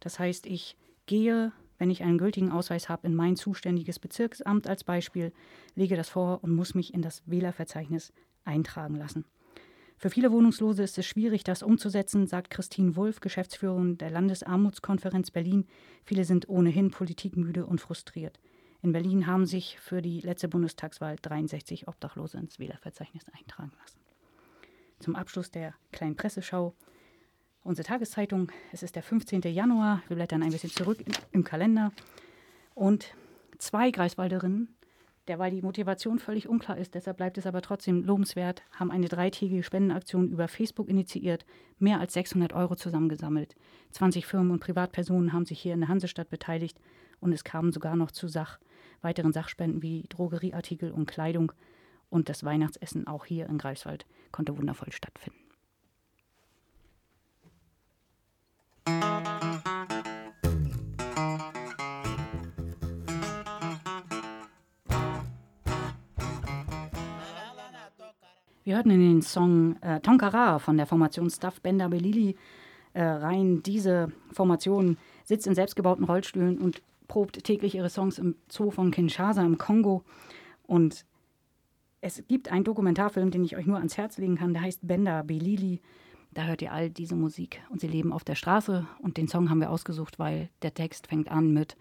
Das 0.00 0.18
heißt, 0.18 0.46
ich 0.46 0.76
gehe, 1.06 1.52
wenn 1.78 1.90
ich 1.90 2.02
einen 2.02 2.18
gültigen 2.18 2.50
Ausweis 2.50 2.88
habe, 2.88 3.06
in 3.06 3.14
mein 3.14 3.36
zuständiges 3.36 4.00
Bezirksamt 4.00 4.66
als 4.66 4.82
Beispiel, 4.82 5.32
lege 5.76 5.96
das 5.96 6.08
vor 6.08 6.42
und 6.42 6.52
muss 6.52 6.74
mich 6.74 6.92
in 6.92 7.02
das 7.02 7.22
Wählerverzeichnis 7.26 8.12
eintragen 8.44 8.96
lassen. 8.96 9.24
Für 9.98 10.10
viele 10.10 10.30
Wohnungslose 10.30 10.82
ist 10.82 10.98
es 10.98 11.06
schwierig, 11.06 11.42
das 11.42 11.62
umzusetzen, 11.62 12.26
sagt 12.26 12.50
Christine 12.50 12.96
Wulff, 12.96 13.20
Geschäftsführerin 13.20 13.96
der 13.96 14.10
Landesarmutskonferenz 14.10 15.30
Berlin. 15.30 15.66
Viele 16.04 16.24
sind 16.24 16.48
ohnehin 16.48 16.90
politikmüde 16.90 17.64
und 17.64 17.80
frustriert. 17.80 18.38
In 18.86 18.92
Berlin 18.92 19.26
haben 19.26 19.46
sich 19.46 19.80
für 19.80 20.00
die 20.00 20.20
letzte 20.20 20.46
Bundestagswahl 20.46 21.16
63 21.20 21.88
Obdachlose 21.88 22.38
ins 22.38 22.60
Wählerverzeichnis 22.60 23.24
eintragen 23.36 23.72
lassen. 23.80 23.98
Zum 25.00 25.16
Abschluss 25.16 25.50
der 25.50 25.74
kleinen 25.90 26.14
Presseschau 26.14 26.72
unsere 27.64 27.84
Tageszeitung. 27.84 28.52
Es 28.70 28.84
ist 28.84 28.94
der 28.94 29.02
15. 29.02 29.40
Januar. 29.42 30.04
Wir 30.06 30.14
blättern 30.14 30.44
ein 30.44 30.52
bisschen 30.52 30.70
zurück 30.70 30.98
im 31.32 31.42
Kalender. 31.42 31.90
Und 32.76 33.12
zwei 33.58 33.90
Greifswalderinnen, 33.90 34.76
derweil 35.26 35.50
die 35.50 35.62
Motivation 35.62 36.20
völlig 36.20 36.48
unklar 36.48 36.78
ist, 36.78 36.94
deshalb 36.94 37.16
bleibt 37.16 37.38
es 37.38 37.46
aber 37.46 37.62
trotzdem 37.62 38.04
lobenswert, 38.04 38.62
haben 38.70 38.92
eine 38.92 39.08
dreitägige 39.08 39.64
Spendenaktion 39.64 40.28
über 40.28 40.46
Facebook 40.46 40.88
initiiert, 40.88 41.44
mehr 41.80 41.98
als 41.98 42.12
600 42.12 42.52
Euro 42.52 42.76
zusammengesammelt. 42.76 43.56
20 43.90 44.26
Firmen 44.26 44.52
und 44.52 44.60
Privatpersonen 44.60 45.32
haben 45.32 45.44
sich 45.44 45.58
hier 45.58 45.74
in 45.74 45.80
der 45.80 45.88
Hansestadt 45.88 46.30
beteiligt 46.30 46.78
und 47.18 47.32
es 47.32 47.42
kam 47.42 47.72
sogar 47.72 47.96
noch 47.96 48.12
zu 48.12 48.28
Sach 48.28 48.60
weiteren 49.02 49.32
Sachspenden 49.32 49.82
wie 49.82 50.04
Drogerieartikel 50.08 50.90
und 50.90 51.06
Kleidung. 51.06 51.52
Und 52.08 52.28
das 52.28 52.44
Weihnachtsessen 52.44 53.06
auch 53.06 53.24
hier 53.24 53.46
in 53.46 53.58
Greifswald 53.58 54.06
konnte 54.32 54.56
wundervoll 54.56 54.92
stattfinden. 54.92 55.46
Wir 68.66 68.74
hörten 68.74 68.90
in 68.90 68.98
den 68.98 69.22
Song 69.22 69.80
äh, 69.80 70.00
Tonkara 70.00 70.58
von 70.58 70.76
der 70.76 70.86
Formation 70.86 71.30
Stuff 71.30 71.60
Bender 71.60 71.88
Belili 71.88 72.34
äh, 72.94 73.02
rein. 73.04 73.62
Diese 73.62 74.10
Formation 74.32 74.98
sitzt 75.24 75.46
in 75.46 75.54
selbstgebauten 75.54 76.04
Rollstühlen 76.04 76.58
und 76.58 76.82
probt 77.08 77.44
täglich 77.44 77.74
ihre 77.74 77.90
Songs 77.90 78.18
im 78.18 78.36
Zoo 78.48 78.70
von 78.70 78.90
Kinshasa 78.90 79.44
im 79.44 79.58
Kongo. 79.58 80.04
Und 80.62 81.04
es 82.00 82.22
gibt 82.28 82.50
einen 82.50 82.64
Dokumentarfilm, 82.64 83.30
den 83.30 83.44
ich 83.44 83.56
euch 83.56 83.66
nur 83.66 83.78
ans 83.78 83.96
Herz 83.96 84.18
legen 84.18 84.36
kann, 84.36 84.52
der 84.52 84.62
heißt 84.62 84.86
Benda 84.86 85.22
Belili. 85.22 85.80
Da 86.32 86.44
hört 86.44 86.62
ihr 86.62 86.72
all 86.72 86.90
diese 86.90 87.16
Musik 87.16 87.62
und 87.70 87.80
sie 87.80 87.88
leben 87.88 88.12
auf 88.12 88.24
der 88.24 88.34
Straße. 88.34 88.86
Und 89.00 89.16
den 89.16 89.28
Song 89.28 89.48
haben 89.48 89.60
wir 89.60 89.70
ausgesucht, 89.70 90.18
weil 90.18 90.50
der 90.62 90.74
Text 90.74 91.06
fängt 91.06 91.30
an 91.30 91.52
mit 91.52 91.76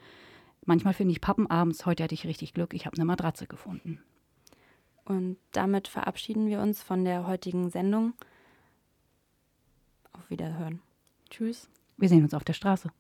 Manchmal 0.66 0.96
finde 0.96 1.12
ich 1.12 1.22
Pappen 1.22 1.50
abends, 1.50 1.86
heute 1.86 2.04
hatte 2.04 2.16
ich 2.16 2.26
richtig 2.26 2.54
Glück, 2.54 2.74
ich 2.74 2.88
habe 2.88 2.98
eine 2.98 3.06
Matratze 3.06 3.46
gefunden. 3.46 4.02
Und 5.06 5.38
damit 5.52 5.88
verabschieden 5.88 6.48
wir 6.48 6.60
uns 6.60 6.82
von 6.82 7.06
der 7.06 7.28
heutigen 7.28 7.70
Sendung. 7.70 8.14
Auf 10.12 10.28
Wiederhören. 10.32 10.82
Tschüss. 11.30 11.70
Wir 11.98 12.10
sehen 12.10 12.24
uns 12.24 12.34
auf 12.34 12.44
der 12.44 12.54
Straße. 12.54 12.92